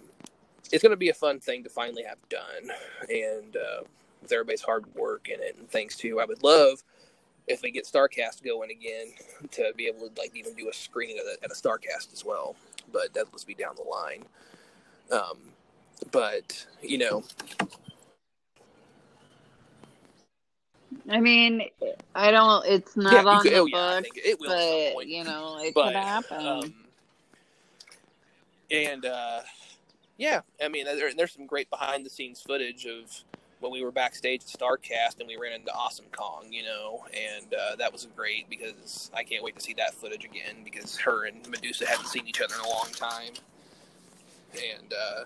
it's 0.72 0.82
going 0.82 0.90
to 0.92 0.96
be 0.96 1.10
a 1.10 1.14
fun 1.14 1.40
thing 1.40 1.64
to 1.64 1.70
finally 1.70 2.04
have 2.04 2.18
done, 2.28 2.70
and 3.10 3.56
uh, 3.56 3.82
with 4.22 4.32
everybody's 4.32 4.62
hard 4.62 4.84
work 4.94 5.28
in 5.28 5.40
it, 5.40 5.56
and 5.58 5.70
thanks 5.70 5.96
to 5.98 6.20
I 6.20 6.24
would 6.26 6.42
love 6.42 6.82
if 7.48 7.62
we 7.62 7.70
get 7.72 7.86
Starcast 7.86 8.44
going 8.44 8.70
again 8.70 9.08
to 9.52 9.72
be 9.76 9.86
able 9.88 10.08
to 10.08 10.20
like 10.20 10.36
even 10.36 10.54
do 10.54 10.68
a 10.70 10.74
screening 10.74 11.18
at 11.18 11.26
a, 11.26 11.44
at 11.44 11.50
a 11.52 11.54
Starcast 11.54 12.12
as 12.12 12.24
well. 12.24 12.56
But 12.92 13.14
that 13.14 13.32
will 13.32 13.40
be 13.46 13.54
down 13.54 13.76
the 13.76 13.82
line. 13.82 14.24
Um, 15.12 15.38
but 16.12 16.66
you 16.82 16.98
know, 16.98 17.24
I 21.10 21.20
mean, 21.20 21.62
I 22.14 22.30
don't. 22.32 22.66
It's 22.66 22.96
not 22.96 23.26
Yeah, 23.26 23.26
on 23.26 23.40
could- 23.40 23.52
the 23.52 23.60
oh, 23.60 23.66
yeah, 23.66 23.88
I 23.90 23.94
book, 23.94 24.02
think 24.02 24.18
it 24.24 24.40
will 24.40 24.54
but 24.54 25.06
you 25.08 25.24
know, 25.24 25.58
it 25.62 25.76
but 25.76 25.82
could 25.82 25.96
happen. 25.96 26.62
um, 26.62 26.74
and 28.70 29.04
uh, 29.06 29.42
yeah, 30.18 30.40
I 30.62 30.68
mean, 30.68 30.84
there, 30.84 31.12
there's 31.14 31.32
some 31.32 31.46
great 31.46 31.70
behind 31.70 32.04
the 32.06 32.10
scenes 32.10 32.40
footage 32.40 32.86
of 32.86 33.24
when 33.60 33.72
we 33.72 33.82
were 33.82 33.90
backstage 33.90 34.42
at 34.42 34.48
Starcast 34.48 35.18
and 35.18 35.28
we 35.28 35.36
ran 35.36 35.52
into 35.52 35.72
Awesome 35.72 36.06
Kong, 36.12 36.46
you 36.50 36.62
know, 36.62 37.04
and 37.14 37.52
uh, 37.54 37.76
that 37.76 37.92
was 37.92 38.06
great 38.14 38.48
because 38.50 39.10
I 39.14 39.22
can't 39.22 39.42
wait 39.42 39.56
to 39.56 39.62
see 39.62 39.74
that 39.74 39.94
footage 39.94 40.24
again 40.24 40.56
because 40.64 40.96
her 40.98 41.24
and 41.26 41.48
Medusa 41.48 41.86
haven't 41.86 42.08
seen 42.08 42.26
each 42.26 42.40
other 42.40 42.54
in 42.54 42.60
a 42.60 42.68
long 42.68 42.88
time, 42.92 43.32
and 44.52 44.92
uh, 44.92 45.24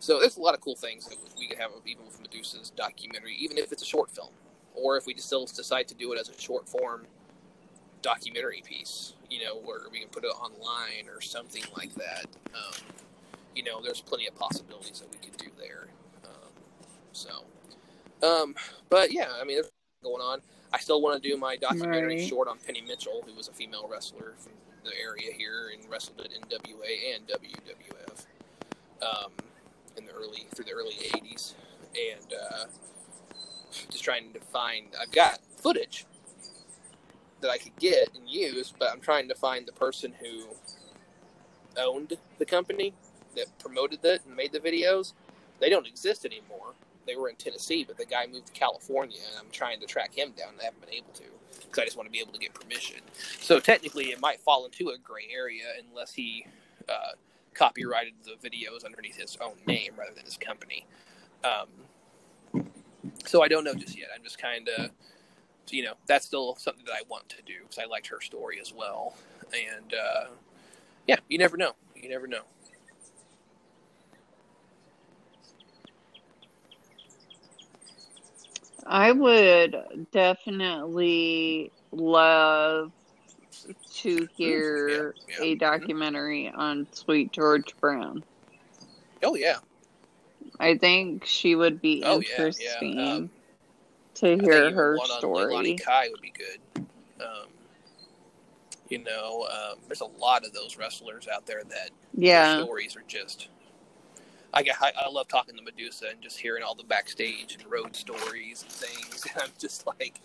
so 0.00 0.20
there's 0.20 0.36
a 0.36 0.40
lot 0.40 0.54
of 0.54 0.60
cool 0.60 0.76
things 0.76 1.06
that 1.06 1.16
we 1.38 1.46
could 1.48 1.58
have 1.58 1.70
even 1.86 2.04
with 2.04 2.20
Medusa's 2.20 2.70
documentary, 2.70 3.34
even 3.38 3.58
if 3.58 3.72
it's 3.72 3.82
a 3.82 3.86
short 3.86 4.10
film, 4.10 4.30
or 4.74 4.96
if 4.96 5.06
we 5.06 5.14
just 5.14 5.26
still 5.26 5.44
decide 5.46 5.88
to 5.88 5.94
do 5.94 6.12
it 6.12 6.20
as 6.20 6.28
a 6.28 6.40
short 6.40 6.68
form 6.68 7.06
documentary 8.02 8.62
piece, 8.64 9.14
you 9.28 9.44
know, 9.44 9.56
where 9.56 9.80
we 9.90 10.00
can 10.00 10.08
put 10.08 10.24
it 10.24 10.28
online 10.28 11.08
or 11.12 11.20
something 11.20 11.64
like 11.76 11.94
that. 11.94 12.26
Um, 12.54 12.80
you 13.54 13.62
know, 13.64 13.80
there's 13.82 14.00
plenty 14.00 14.26
of 14.26 14.34
possibilities 14.34 15.00
that 15.00 15.10
we 15.10 15.18
could 15.18 15.36
do 15.36 15.46
there. 15.58 15.88
Um, 16.24 16.50
so, 17.12 17.44
um, 18.26 18.54
but 18.88 19.12
yeah, 19.12 19.28
I 19.40 19.44
mean, 19.44 19.56
there's 19.56 19.70
going 20.02 20.22
on. 20.22 20.40
I 20.72 20.78
still 20.78 21.00
want 21.00 21.20
to 21.22 21.28
do 21.28 21.36
my 21.36 21.56
documentary 21.56 22.16
Right. 22.16 22.28
short 22.28 22.48
on 22.48 22.58
Penny 22.58 22.82
Mitchell, 22.82 23.22
who 23.26 23.34
was 23.34 23.48
a 23.48 23.52
female 23.52 23.88
wrestler 23.90 24.34
from 24.38 24.52
the 24.84 24.92
area 25.00 25.32
here 25.32 25.70
and 25.72 25.88
wrestled 25.90 26.20
at 26.20 26.30
NWA 26.30 27.14
and 27.14 27.26
WWF 27.28 28.26
um, 29.02 29.32
in 29.96 30.04
the 30.04 30.12
early 30.12 30.46
through 30.54 30.66
the 30.66 30.72
early 30.72 30.94
'80s, 30.94 31.54
and 31.94 32.32
uh, 32.34 32.64
just 33.90 34.04
trying 34.04 34.32
to 34.34 34.40
find. 34.40 34.86
I've 35.00 35.10
got 35.12 35.40
footage 35.56 36.06
that 37.40 37.50
I 37.50 37.58
could 37.58 37.76
get 37.78 38.14
and 38.14 38.28
use, 38.28 38.72
but 38.78 38.90
I'm 38.90 39.00
trying 39.00 39.28
to 39.28 39.34
find 39.34 39.66
the 39.66 39.72
person 39.72 40.12
who 40.20 40.44
owned 41.76 42.16
the 42.38 42.44
company 42.46 42.94
that 43.38 43.58
promoted 43.58 44.04
it 44.04 44.22
and 44.26 44.36
made 44.36 44.52
the 44.52 44.60
videos. 44.60 45.14
They 45.60 45.70
don't 45.70 45.86
exist 45.86 46.24
anymore. 46.24 46.74
They 47.06 47.16
were 47.16 47.30
in 47.30 47.36
Tennessee, 47.36 47.84
but 47.84 47.96
the 47.96 48.04
guy 48.04 48.26
moved 48.26 48.48
to 48.48 48.52
California, 48.52 49.18
and 49.30 49.38
I'm 49.38 49.50
trying 49.50 49.80
to 49.80 49.86
track 49.86 50.14
him 50.14 50.32
down. 50.36 50.50
I 50.60 50.64
haven't 50.64 50.82
been 50.82 50.94
able 50.94 51.12
to 51.14 51.24
because 51.62 51.82
I 51.82 51.84
just 51.84 51.96
want 51.96 52.06
to 52.06 52.12
be 52.12 52.20
able 52.20 52.32
to 52.32 52.38
get 52.38 52.54
permission. 52.54 53.00
So 53.40 53.60
technically, 53.60 54.06
it 54.06 54.20
might 54.20 54.40
fall 54.40 54.66
into 54.66 54.90
a 54.90 54.98
gray 54.98 55.28
area 55.34 55.64
unless 55.90 56.12
he 56.12 56.46
uh, 56.88 57.12
copyrighted 57.54 58.14
the 58.24 58.48
videos 58.48 58.84
underneath 58.84 59.16
his 59.16 59.36
own 59.40 59.54
name 59.66 59.92
rather 59.98 60.14
than 60.14 60.24
his 60.24 60.36
company. 60.36 60.86
Um, 61.44 61.68
so 63.26 63.42
I 63.42 63.48
don't 63.48 63.64
know 63.64 63.74
just 63.74 63.98
yet. 63.98 64.08
I'm 64.14 64.22
just 64.22 64.38
kind 64.38 64.68
of 64.68 64.90
you 65.70 65.84
know 65.84 65.94
that's 66.06 66.26
still 66.26 66.56
something 66.56 66.84
that 66.86 66.94
I 66.94 67.02
want 67.08 67.28
to 67.30 67.42
do 67.44 67.54
because 67.62 67.78
I 67.78 67.86
liked 67.86 68.06
her 68.08 68.20
story 68.20 68.58
as 68.60 68.72
well. 68.72 69.16
And 69.52 69.94
uh, 69.94 70.26
yeah, 71.06 71.16
you 71.28 71.38
never 71.38 71.56
know. 71.56 71.72
You 71.96 72.08
never 72.08 72.26
know. 72.26 72.42
I 78.88 79.12
would 79.12 79.76
definitely 80.12 81.70
love 81.92 82.90
to 83.96 84.28
hear 84.34 85.14
yeah, 85.28 85.36
yeah. 85.38 85.44
a 85.44 85.54
documentary 85.56 86.48
on 86.48 86.86
Sweet 86.92 87.32
Georgia 87.32 87.74
Brown. 87.80 88.24
Oh 89.22 89.34
yeah, 89.34 89.58
I 90.58 90.76
think 90.78 91.24
she 91.26 91.54
would 91.54 91.80
be 91.80 92.02
Oh, 92.04 92.20
yeah, 92.20 92.28
yeah, 92.38 92.40
interesting 92.40 92.98
um, 92.98 93.30
to 94.14 94.38
hear 94.38 94.70
her 94.70 94.96
one 94.96 95.10
on 95.10 95.20
story. 95.20 95.74
Kai 95.74 96.08
would 96.10 96.20
be 96.20 96.32
good. 96.32 96.60
Um, 97.20 97.48
you 98.88 98.98
know, 98.98 99.46
um, 99.50 99.78
there's 99.86 100.00
a 100.00 100.06
lot 100.06 100.46
of 100.46 100.52
those 100.52 100.76
wrestlers 100.76 101.28
out 101.28 101.46
there 101.46 101.62
that 101.64 101.90
their 102.14 102.24
Yeah, 102.24 102.62
stories 102.62 102.96
are 102.96 103.04
just. 103.06 103.48
I, 104.52 104.62
get- 104.62 104.76
I 104.80 104.92
I 105.06 105.08
love 105.10 105.28
talking 105.28 105.56
to 105.56 105.62
Medusa 105.62 106.06
and 106.10 106.20
just 106.22 106.38
hearing 106.38 106.62
all 106.62 106.74
the 106.74 106.84
backstage 106.84 107.56
and 107.60 107.70
road 107.70 107.94
stories 107.96 108.62
and 108.62 108.72
things. 108.72 109.26
And 109.34 109.42
I'm 109.44 109.50
just 109.58 109.86
like, 109.86 110.20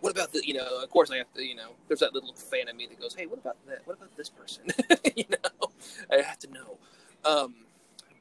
what 0.00 0.10
about 0.12 0.32
the? 0.32 0.42
You 0.46 0.54
know, 0.54 0.82
of 0.82 0.90
course 0.90 1.10
I 1.10 1.18
have 1.18 1.32
to. 1.34 1.44
You 1.44 1.56
know, 1.56 1.70
there's 1.88 2.00
that 2.00 2.14
little 2.14 2.34
fan 2.34 2.68
of 2.68 2.76
me 2.76 2.86
that 2.88 3.00
goes, 3.00 3.14
hey, 3.14 3.26
what 3.26 3.38
about 3.38 3.56
that? 3.68 3.82
What 3.86 3.96
about 3.98 4.16
this 4.16 4.28
person? 4.30 4.64
you 5.16 5.24
know, 5.30 5.70
I 6.12 6.22
have 6.22 6.38
to 6.40 6.48
know. 6.52 6.78
Um, 7.24 7.54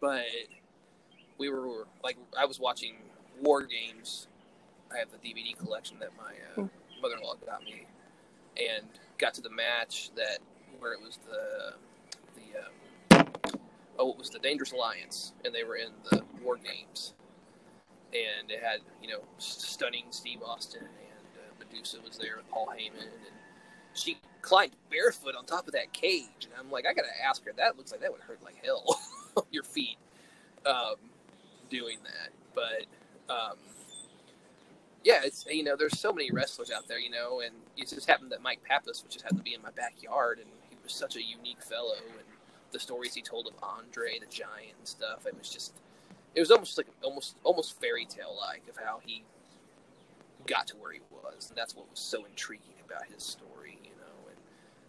but 0.02 0.26
we 1.38 1.50
were 1.50 1.88
like, 2.04 2.18
I 2.38 2.46
was 2.46 2.60
watching 2.60 2.96
War 3.42 3.64
Games. 3.64 4.28
I 4.94 4.98
have 4.98 5.10
the 5.12 5.18
DVD 5.18 5.58
collection 5.58 5.98
that 6.00 6.10
my 6.18 6.64
uh, 6.64 6.68
mother-in-law 7.02 7.36
got 7.46 7.64
me, 7.64 7.86
and 8.58 8.86
got 9.18 9.34
to 9.36 9.42
the 9.42 9.50
match 9.50 10.12
that 10.16 10.40
where 10.80 10.94
it 10.94 11.02
was 11.02 11.20
the 11.30 11.74
oh, 14.00 14.12
it 14.12 14.18
was 14.18 14.30
the 14.30 14.40
Dangerous 14.40 14.72
Alliance, 14.72 15.34
and 15.46 15.54
they 15.54 15.64
were 15.64 15.76
in 15.76 15.92
the 16.10 16.24
War 16.42 16.58
Games, 16.58 17.14
and 18.14 18.50
it 18.50 18.64
had 18.64 18.80
you 19.02 19.10
know 19.10 19.20
stunning 19.38 20.06
Steve 20.10 20.40
Austin 20.44 20.82
and 20.84 21.28
uh, 21.38 21.54
Medusa 21.60 21.98
was 22.08 22.18
there 22.18 22.38
with 22.38 22.50
Paul 22.50 22.68
Heyman, 22.68 23.04
and 23.04 23.36
she 23.94 24.18
climbed 24.42 24.76
barefoot 24.90 25.36
on 25.36 25.46
top 25.46 25.68
of 25.68 25.74
that 25.74 25.94
cage, 25.94 26.46
and 26.46 26.54
I'm 26.58 26.72
like, 26.72 26.86
I 26.88 26.94
gotta 26.94 27.10
ask 27.28 27.46
her. 27.46 27.52
That 27.58 27.78
looks 27.78 27.92
like 27.92 28.02
that 28.02 28.12
would 28.12 28.22
hurt 28.22 28.42
like 28.44 28.64
hell 28.64 29.00
your 29.52 29.64
feet, 29.64 29.98
um, 30.66 30.96
doing 31.70 31.98
that. 32.04 32.32
But 32.56 33.34
um, 33.34 33.58
yeah, 35.04 35.22
it's 35.24 35.46
you 35.50 35.64
know, 35.64 35.76
there's 35.76 36.00
so 36.00 36.14
many 36.14 36.32
wrestlers 36.32 36.72
out 36.72 36.88
there, 36.88 37.00
you 37.00 37.10
know, 37.10 37.42
and 37.42 37.54
it 37.78 37.90
just 37.90 38.08
happened 38.10 38.32
that 38.32 38.42
Mike 38.42 38.64
Pappas 38.64 39.04
was 39.04 39.14
just 39.14 39.24
happened 39.24 39.40
to 39.40 39.44
be 39.44 39.54
in 39.54 39.62
my 39.62 39.72
backyard, 39.72 40.40
and 40.40 40.48
he 40.70 40.78
was 40.84 40.94
such 40.94 41.16
a 41.18 41.22
unique 41.22 41.62
fellow, 41.62 41.96
and 41.96 42.29
the 42.72 42.80
stories 42.80 43.14
he 43.14 43.22
told 43.22 43.48
of 43.48 43.54
Andre 43.64 44.20
the 44.20 44.26
Giant 44.28 44.76
and 44.78 44.88
stuff, 44.88 45.26
it 45.26 45.38
was 45.38 45.50
just, 45.50 45.74
it 46.36 46.40
was 46.40 46.52
almost 46.52 46.78
like 46.78 46.88
almost 47.04 47.38
almost 47.44 47.80
fairy 47.82 48.06
tale 48.06 48.38
like 48.40 48.64
of 48.70 48.78
how 48.78 49.00
he 49.06 49.24
got 50.48 50.68
to 50.68 50.78
where 50.78 50.92
he 50.94 51.02
was, 51.12 51.50
and 51.50 51.58
that's 51.58 51.76
what 51.76 51.90
was 51.90 52.00
so 52.00 52.26
intriguing 52.26 52.76
about 52.86 53.06
his 53.06 53.24
story, 53.24 53.80
you 53.84 53.92
know, 53.92 54.28
and 54.30 54.38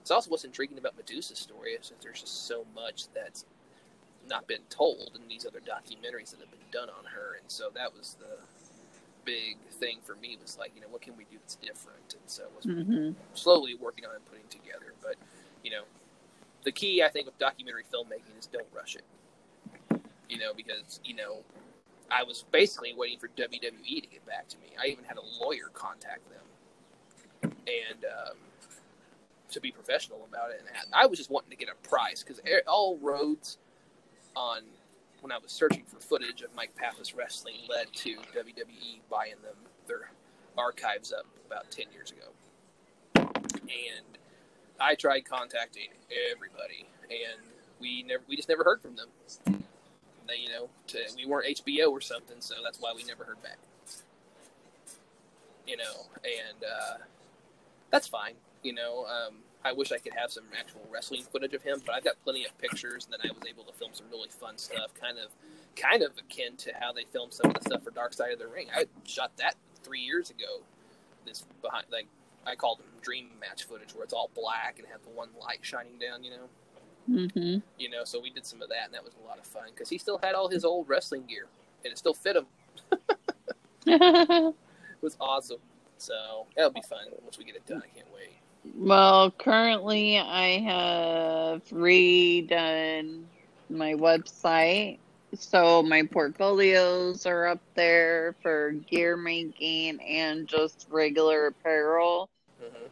it's 0.01 0.11
also 0.11 0.31
what's 0.31 0.45
intriguing 0.45 0.79
about 0.79 0.97
Medusa's 0.97 1.39
story 1.39 1.73
is 1.73 1.89
that 1.91 2.01
there's 2.01 2.21
just 2.21 2.47
so 2.47 2.65
much 2.75 3.09
that's 3.15 3.45
not 4.29 4.47
been 4.47 4.63
told 4.71 5.19
in 5.21 5.29
these 5.29 5.47
other 5.47 5.61
documentaries 5.61 6.31
that 6.31 6.41
have 6.41 6.51
been 6.51 6.61
done 6.73 6.89
on 6.91 7.05
her, 7.05 7.37
and 7.41 7.51
so 7.51 7.71
that 7.75 7.95
was 7.95 8.17
the 8.21 8.39
big 9.25 9.59
thing 9.73 9.99
for 10.03 10.17
me 10.17 10.37
was 10.41 10.59
like, 10.59 10.73
you 10.75 10.81
know, 10.81 10.89
what 10.89 11.03
can 11.03 11.17
we 11.17 11.25
do 11.25 11.37
that's 11.41 11.57
different? 11.57 12.15
And 12.15 12.23
so 12.27 12.45
it 12.45 12.53
was 12.57 12.67
hmm 12.67 13.11
slowly 13.35 13.75
working 13.75 14.05
on 14.05 14.15
and 14.15 14.25
putting 14.27 14.47
together. 14.49 14.95
But 15.03 15.17
you 15.63 15.71
know, 15.71 15.83
the 16.65 16.73
key 16.73 17.03
I 17.03 17.09
think 17.09 17.29
of 17.29 17.39
documentary 17.39 17.85
filmmaking 17.93 18.39
is 18.39 18.47
don't 18.47 18.67
rush 18.75 18.97
it. 18.97 19.05
You 20.29 20.39
know, 20.39 20.53
because 20.55 21.01
you 21.05 21.15
know, 21.15 21.39
I 22.11 22.23
was 22.23 22.45
basically 22.53 22.95
waiting 22.97 23.19
for 23.19 23.29
WWE 23.29 24.03
to 24.03 24.09
get 24.09 24.25
back 24.27 24.49
to 24.49 24.59
me. 24.59 24.69
I 24.83 24.87
even 24.87 25.05
had 25.05 25.17
a 25.17 25.45
lawyer 25.45 25.71
contact 25.73 26.23
them, 26.31 27.53
and 27.67 28.05
um, 28.05 28.37
to 29.51 29.61
be 29.61 29.71
professional 29.71 30.27
about 30.29 30.51
it. 30.51 30.61
And 30.61 30.95
I 30.95 31.07
was 31.07 31.19
just 31.19 31.31
wanting 31.31 31.51
to 31.51 31.57
get 31.57 31.69
a 31.69 31.89
price 31.89 32.23
because 32.23 32.41
all 32.67 32.99
roads 32.99 33.59
on 34.37 34.63
when 35.21 35.33
I 35.33 35.39
was 35.39 35.53
searching 35.53 35.85
for 35.87 36.01
footage 36.01 36.43
of 36.43 36.55
Mike 36.55 36.75
Pappas 36.77 37.15
wrestling 37.15 37.57
led 37.69 37.93
to 37.95 38.17
WWE 38.35 39.01
buying 39.11 39.35
them 39.43 39.57
their 39.87 40.11
archives 40.57 41.13
up 41.13 41.27
about 41.47 41.71
ten 41.71 41.87
years 41.93 42.13
ago 42.13 42.31
and 43.71 44.19
I 44.81 44.95
tried 44.95 45.25
contacting 45.29 45.89
everybody, 46.33 46.87
and 47.11 47.41
we 47.81 48.03
never 48.03 48.23
we 48.29 48.37
just 48.37 48.49
never 48.49 48.65
heard 48.65 48.81
from 48.81 48.97
them. 48.97 49.09
they, 50.27 50.37
you 50.37 50.49
know, 50.49 50.69
to, 50.89 50.99
we 51.17 51.27
weren't 51.27 51.47
HBO 51.47 51.91
or 51.91 52.01
something, 52.01 52.37
so 52.41 52.55
that's 52.65 52.79
why 52.81 52.93
we 52.97 53.05
never 53.05 53.25
heard 53.25 53.43
back. 53.43 53.59
You 55.67 55.77
know, 55.77 56.07
and 56.25 56.65
uh, 56.65 56.99
that's 57.91 58.09
fine. 58.09 58.35
You 58.63 58.75
know, 58.75 59.07
um, 59.07 59.37
I 59.65 59.73
wish 59.73 59.93
I 59.93 59.99
could 59.99 60.15
have 60.15 60.33
some 60.33 60.45
actual 60.59 60.81
wrestling 60.91 61.23
footage 61.23 61.53
of 61.55 61.63
him, 61.63 61.83
but 61.85 61.95
I've 61.95 62.05
got 62.05 62.15
plenty 62.25 62.45
of 62.45 62.57
pictures, 62.59 63.05
and 63.05 63.13
then 63.13 63.31
I 63.31 63.33
was 63.33 63.49
able 63.49 63.65
to 63.65 63.73
film 63.73 63.91
some 63.93 64.07
really 64.11 64.29
fun 64.29 64.57
stuff, 64.57 64.95
kind 64.99 65.19
of, 65.19 65.31
kind 65.77 66.03
of 66.03 66.13
akin 66.19 66.57
to 66.59 66.73
how 66.81 66.93
they 66.93 67.05
filmed 67.13 67.35
some 67.35 67.51
of 67.51 67.55
the 67.55 67.61
stuff 67.61 67.85
for 67.85 67.91
Dark 67.91 68.15
Side 68.15 68.33
of 68.33 68.39
the 68.39 68.49
Ring. 68.49 68.69
I 68.75 68.87
shot 69.05 69.33
that 69.37 69.57
three 69.83 70.01
years 70.01 70.31
ago. 70.31 70.63
This 71.27 71.45
behind, 71.63 71.85
like, 71.93 72.07
I 72.47 72.55
called 72.55 72.79
them 72.79 72.87
dream 73.03 73.29
match 73.41 73.65
footage, 73.65 73.95
where 73.95 74.05
it's 74.05 74.13
all 74.13 74.31
black 74.35 74.79
and 74.79 74.89
have 74.89 75.03
the 75.03 75.11
one 75.11 75.29
light 75.41 75.61
shining 75.63 75.99
down. 75.99 76.25
You 76.25 76.31
know. 76.31 76.49
Mm-hmm. 77.09 77.59
You 77.79 77.91
know, 77.91 78.05
so 78.05 78.21
we 78.21 78.31
did 78.31 78.47
some 78.47 78.63
of 78.63 78.69
that, 78.69 78.85
and 78.87 78.95
that 78.95 79.03
was 79.03 79.15
a 79.23 79.27
lot 79.27 79.39
of 79.39 79.47
fun 79.47 79.65
because 79.75 79.89
he 79.89 79.99
still 79.99 80.19
had 80.23 80.35
all 80.35 80.49
his 80.49 80.65
old 80.65 80.89
wrestling 80.89 81.25
gear, 81.27 81.47
and 81.85 81.93
it 81.93 81.99
still 81.99 82.15
fit 82.15 82.37
him. 82.37 82.47
it 83.87 84.55
was 85.01 85.17
awesome. 85.21 85.59
So 85.99 86.47
that'll 86.57 86.71
be 86.71 86.83
fun 86.83 87.07
once 87.23 87.39
we 87.39 87.45
get 87.45 87.57
it 87.57 87.67
done. 87.67 87.83
I 87.85 87.95
can't 87.95 88.07
wait. 88.15 88.37
well, 88.77 89.31
currently 89.33 90.19
I 90.19 90.59
have 90.61 91.65
redone 91.69 93.25
my 93.69 93.95
website. 93.95 94.99
So 95.35 95.83
my 95.83 96.03
portfolios 96.05 97.27
are 97.27 97.47
up 97.47 97.61
there 97.75 98.35
for 98.43 98.73
gear 98.73 99.17
making 99.17 100.01
and 100.01 100.47
just 100.47 100.87
regular 100.91 101.47
apparel. 101.49 102.29
hmm 102.59 102.87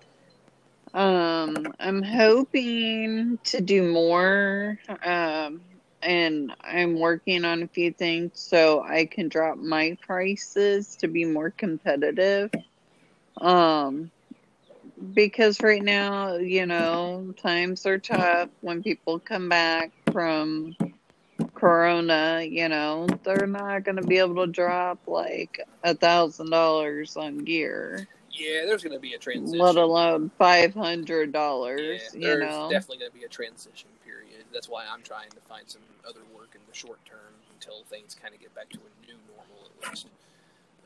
Um, 0.94 1.72
I'm 1.78 2.02
hoping 2.02 3.38
to 3.44 3.60
do 3.60 3.82
more. 3.92 4.78
Um, 5.04 5.62
and 6.02 6.52
I'm 6.62 6.98
working 6.98 7.44
on 7.44 7.62
a 7.62 7.68
few 7.68 7.92
things 7.92 8.32
so 8.40 8.82
I 8.82 9.06
can 9.06 9.28
drop 9.28 9.58
my 9.58 9.96
prices 10.00 10.96
to 10.96 11.08
be 11.08 11.24
more 11.24 11.50
competitive. 11.50 12.50
Um, 13.40 14.10
because 15.14 15.60
right 15.62 15.82
now, 15.82 16.36
you 16.36 16.66
know, 16.66 17.34
times 17.42 17.86
are 17.86 17.98
tough 17.98 18.48
when 18.60 18.82
people 18.82 19.18
come 19.20 19.48
back 19.48 19.92
from 20.12 20.76
Corona, 21.58 22.42
you 22.48 22.68
know, 22.68 23.06
they're 23.24 23.46
not 23.46 23.84
going 23.84 23.96
to 23.96 24.02
be 24.06 24.18
able 24.18 24.46
to 24.46 24.52
drop 24.52 25.00
like 25.06 25.60
a 25.84 25.94
thousand 25.94 26.50
dollars 26.50 27.16
on 27.16 27.38
gear, 27.38 28.08
Yeah, 28.30 28.64
there's 28.66 28.82
going 28.82 28.94
to 28.94 29.00
be 29.00 29.14
a 29.14 29.18
transition. 29.18 29.58
let 29.58 29.76
alone 29.76 30.30
five 30.38 30.74
hundred 30.74 31.32
yeah, 31.32 31.32
dollars, 31.32 32.14
you 32.14 32.20
there's 32.20 32.40
know. 32.40 32.68
definitely 32.70 32.98
going 32.98 33.10
to 33.12 33.18
be 33.18 33.24
a 33.24 33.28
transition 33.28 33.90
period. 34.04 34.44
That's 34.52 34.68
why 34.68 34.84
I'm 34.90 35.02
trying 35.02 35.30
to 35.30 35.40
find 35.48 35.68
some 35.68 35.82
other 36.08 36.20
work 36.34 36.54
in 36.54 36.60
the 36.68 36.74
short 36.74 37.04
term 37.04 37.34
until 37.54 37.84
things 37.84 38.14
kind 38.14 38.34
of 38.34 38.40
get 38.40 38.54
back 38.54 38.70
to 38.70 38.78
a 38.78 39.06
new 39.06 39.18
normal 39.28 39.66
at 39.66 39.90
least. 39.90 40.06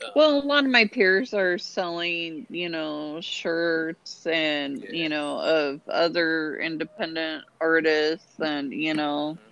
Um, 0.02 0.10
Well, 0.14 0.38
a 0.38 0.44
lot 0.44 0.64
of 0.64 0.70
my 0.70 0.86
peers 0.86 1.34
are 1.34 1.58
selling, 1.58 2.46
you 2.50 2.68
know, 2.68 3.20
shirts 3.20 4.26
and, 4.26 4.82
Yeah. 4.82 4.90
you 4.90 5.08
know, 5.08 5.38
of 5.40 5.80
other 5.88 6.58
independent 6.58 7.44
artists 7.60 8.40
and, 8.40 8.72
you 8.72 8.94
know, 8.94 9.38
mhm. 9.38 9.51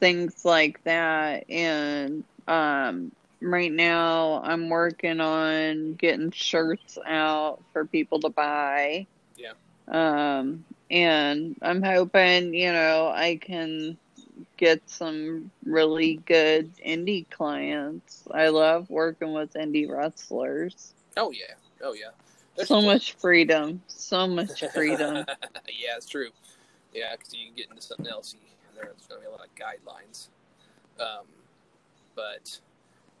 Things 0.00 0.44
like 0.44 0.82
that. 0.84 1.48
And 1.48 2.24
um, 2.48 3.12
right 3.40 3.72
now 3.72 4.40
I'm 4.42 4.68
working 4.68 5.20
on 5.20 5.94
getting 5.94 6.30
shirts 6.30 6.98
out 7.06 7.62
for 7.72 7.84
people 7.84 8.20
to 8.20 8.30
buy. 8.30 9.06
Yeah. 9.36 9.52
Um, 9.88 10.64
and 10.90 11.56
I'm 11.62 11.82
hoping, 11.82 12.54
you 12.54 12.72
know, 12.72 13.12
I 13.14 13.36
can 13.36 13.96
get 14.56 14.88
some 14.88 15.50
really 15.64 16.16
good 16.26 16.70
indie 16.78 17.28
clients. 17.30 18.24
I 18.30 18.48
love 18.48 18.90
working 18.90 19.32
with 19.32 19.52
indie 19.54 19.88
wrestlers. 19.88 20.94
oh 21.16 21.30
yeah, 21.30 21.54
oh 21.82 21.94
yeah. 21.94 22.10
There's 22.56 22.68
so 22.68 22.82
much 22.82 23.12
freedom. 23.14 23.80
So 23.86 24.26
much 24.26 24.64
freedom. 24.74 25.24
yeah, 25.68 25.96
it's 25.96 26.08
true. 26.08 26.28
Yeah, 26.92 27.14
because 27.16 27.32
you 27.32 27.46
can 27.46 27.54
get 27.54 27.70
into 27.70 27.80
something 27.80 28.08
else. 28.08 28.34
You, 28.34 28.40
there's 28.82 29.06
going 29.06 29.20
to 29.22 29.26
be 29.26 29.26
a 29.26 29.30
lot 29.30 29.46
of 29.46 29.54
guidelines. 29.54 30.28
Um, 31.00 31.26
but 32.14 32.58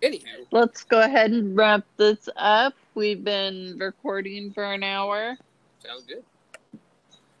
anywho, 0.02 0.46
Let's 0.50 0.84
go 0.84 1.00
ahead 1.00 1.30
and 1.30 1.56
wrap 1.56 1.84
this 1.96 2.28
up. 2.36 2.74
We've 2.94 3.22
been 3.22 3.76
recording 3.78 4.52
for 4.52 4.64
an 4.64 4.82
hour. 4.82 5.36
sounds 5.84 6.04
good. 6.04 6.22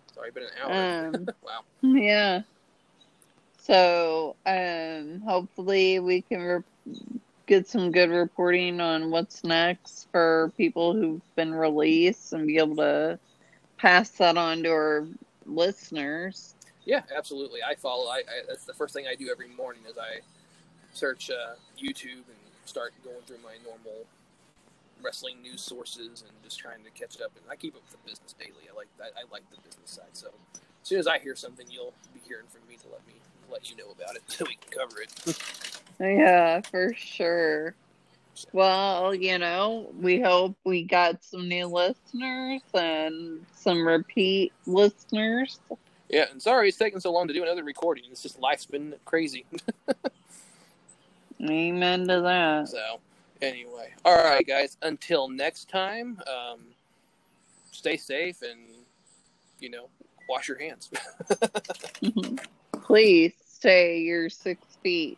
It's 0.08 0.16
already 0.16 0.32
been 0.32 0.44
an 0.44 0.50
hour. 0.62 1.06
Um, 1.14 1.28
wow. 1.44 1.60
yeah. 1.82 2.42
So, 3.58 4.36
um, 4.46 5.20
hopefully 5.26 6.00
we 6.00 6.22
can 6.22 6.40
re- 6.42 6.94
get 7.46 7.68
some 7.68 7.90
good 7.92 8.10
reporting 8.10 8.80
on 8.80 9.10
what's 9.10 9.44
next 9.44 10.08
for 10.10 10.52
people 10.56 10.94
who've 10.94 11.34
been 11.36 11.52
released 11.52 12.32
and 12.32 12.46
be 12.46 12.58
able 12.58 12.76
to 12.76 13.18
pass 13.76 14.08
that 14.10 14.36
on 14.36 14.62
to 14.62 14.70
our 14.70 15.06
listeners. 15.46 16.54
Yeah, 16.84 17.02
absolutely. 17.16 17.60
I 17.62 17.74
follow. 17.74 18.08
I, 18.08 18.18
I 18.18 18.42
that's 18.48 18.64
the 18.64 18.74
first 18.74 18.94
thing 18.94 19.06
I 19.06 19.14
do 19.14 19.28
every 19.30 19.48
morning 19.48 19.82
is 19.88 19.98
I 19.98 20.20
search 20.92 21.30
uh, 21.30 21.54
YouTube 21.78 22.26
and 22.28 22.40
start 22.64 22.92
going 23.04 23.20
through 23.26 23.38
my 23.42 23.56
normal 23.64 24.06
wrestling 25.02 25.40
news 25.42 25.62
sources 25.62 26.22
and 26.26 26.32
just 26.42 26.58
trying 26.58 26.82
to 26.84 26.90
catch 26.90 27.20
up. 27.20 27.32
And 27.36 27.44
I 27.50 27.56
keep 27.56 27.74
up 27.74 27.82
with 27.82 27.92
the 27.92 28.10
business 28.10 28.34
daily. 28.38 28.68
I 28.70 28.76
like 28.76 28.88
I, 29.00 29.06
I 29.06 29.22
like 29.32 29.48
the 29.50 29.56
business 29.56 29.90
side. 29.90 30.12
So 30.12 30.28
as 30.54 30.88
soon 30.88 30.98
as 30.98 31.06
I 31.06 31.18
hear 31.18 31.36
something, 31.36 31.66
you'll 31.70 31.94
be 32.14 32.20
hearing 32.26 32.46
from 32.48 32.62
me 32.68 32.76
to 32.76 32.88
let 32.90 33.06
me 33.06 33.14
let 33.50 33.70
you 33.70 33.76
know 33.76 33.90
about 33.90 34.16
it 34.16 34.22
so 34.28 34.44
we 34.46 34.56
can 34.56 34.70
cover 34.70 35.02
it. 35.02 35.38
Yeah, 36.00 36.60
for 36.62 36.94
sure. 36.94 37.74
Well, 38.52 39.14
you 39.14 39.38
know, 39.38 39.92
we 40.00 40.20
hope 40.20 40.56
we 40.64 40.84
got 40.84 41.22
some 41.22 41.48
new 41.48 41.66
listeners 41.66 42.62
and 42.72 43.44
some 43.54 43.86
repeat 43.86 44.52
listeners. 44.66 45.60
Yeah, 46.10 46.26
and 46.30 46.42
sorry 46.42 46.68
it's 46.68 46.76
taking 46.76 46.98
so 46.98 47.12
long 47.12 47.28
to 47.28 47.34
do 47.34 47.42
another 47.44 47.62
recording. 47.62 48.04
It's 48.10 48.22
just 48.22 48.40
life's 48.40 48.66
been 48.66 48.94
crazy. 49.04 49.46
Amen 51.40 52.00
to 52.08 52.20
that. 52.20 52.68
So 52.68 52.98
anyway, 53.40 53.94
all 54.04 54.16
right, 54.16 54.44
guys. 54.46 54.76
Until 54.82 55.28
next 55.28 55.68
time, 55.68 56.20
um, 56.26 56.60
stay 57.70 57.96
safe 57.96 58.42
and 58.42 58.60
you 59.60 59.70
know 59.70 59.88
wash 60.28 60.48
your 60.48 60.58
hands. 60.58 60.90
Please 62.72 63.32
stay 63.46 64.00
your 64.00 64.28
six 64.28 64.60
feet. 64.82 65.16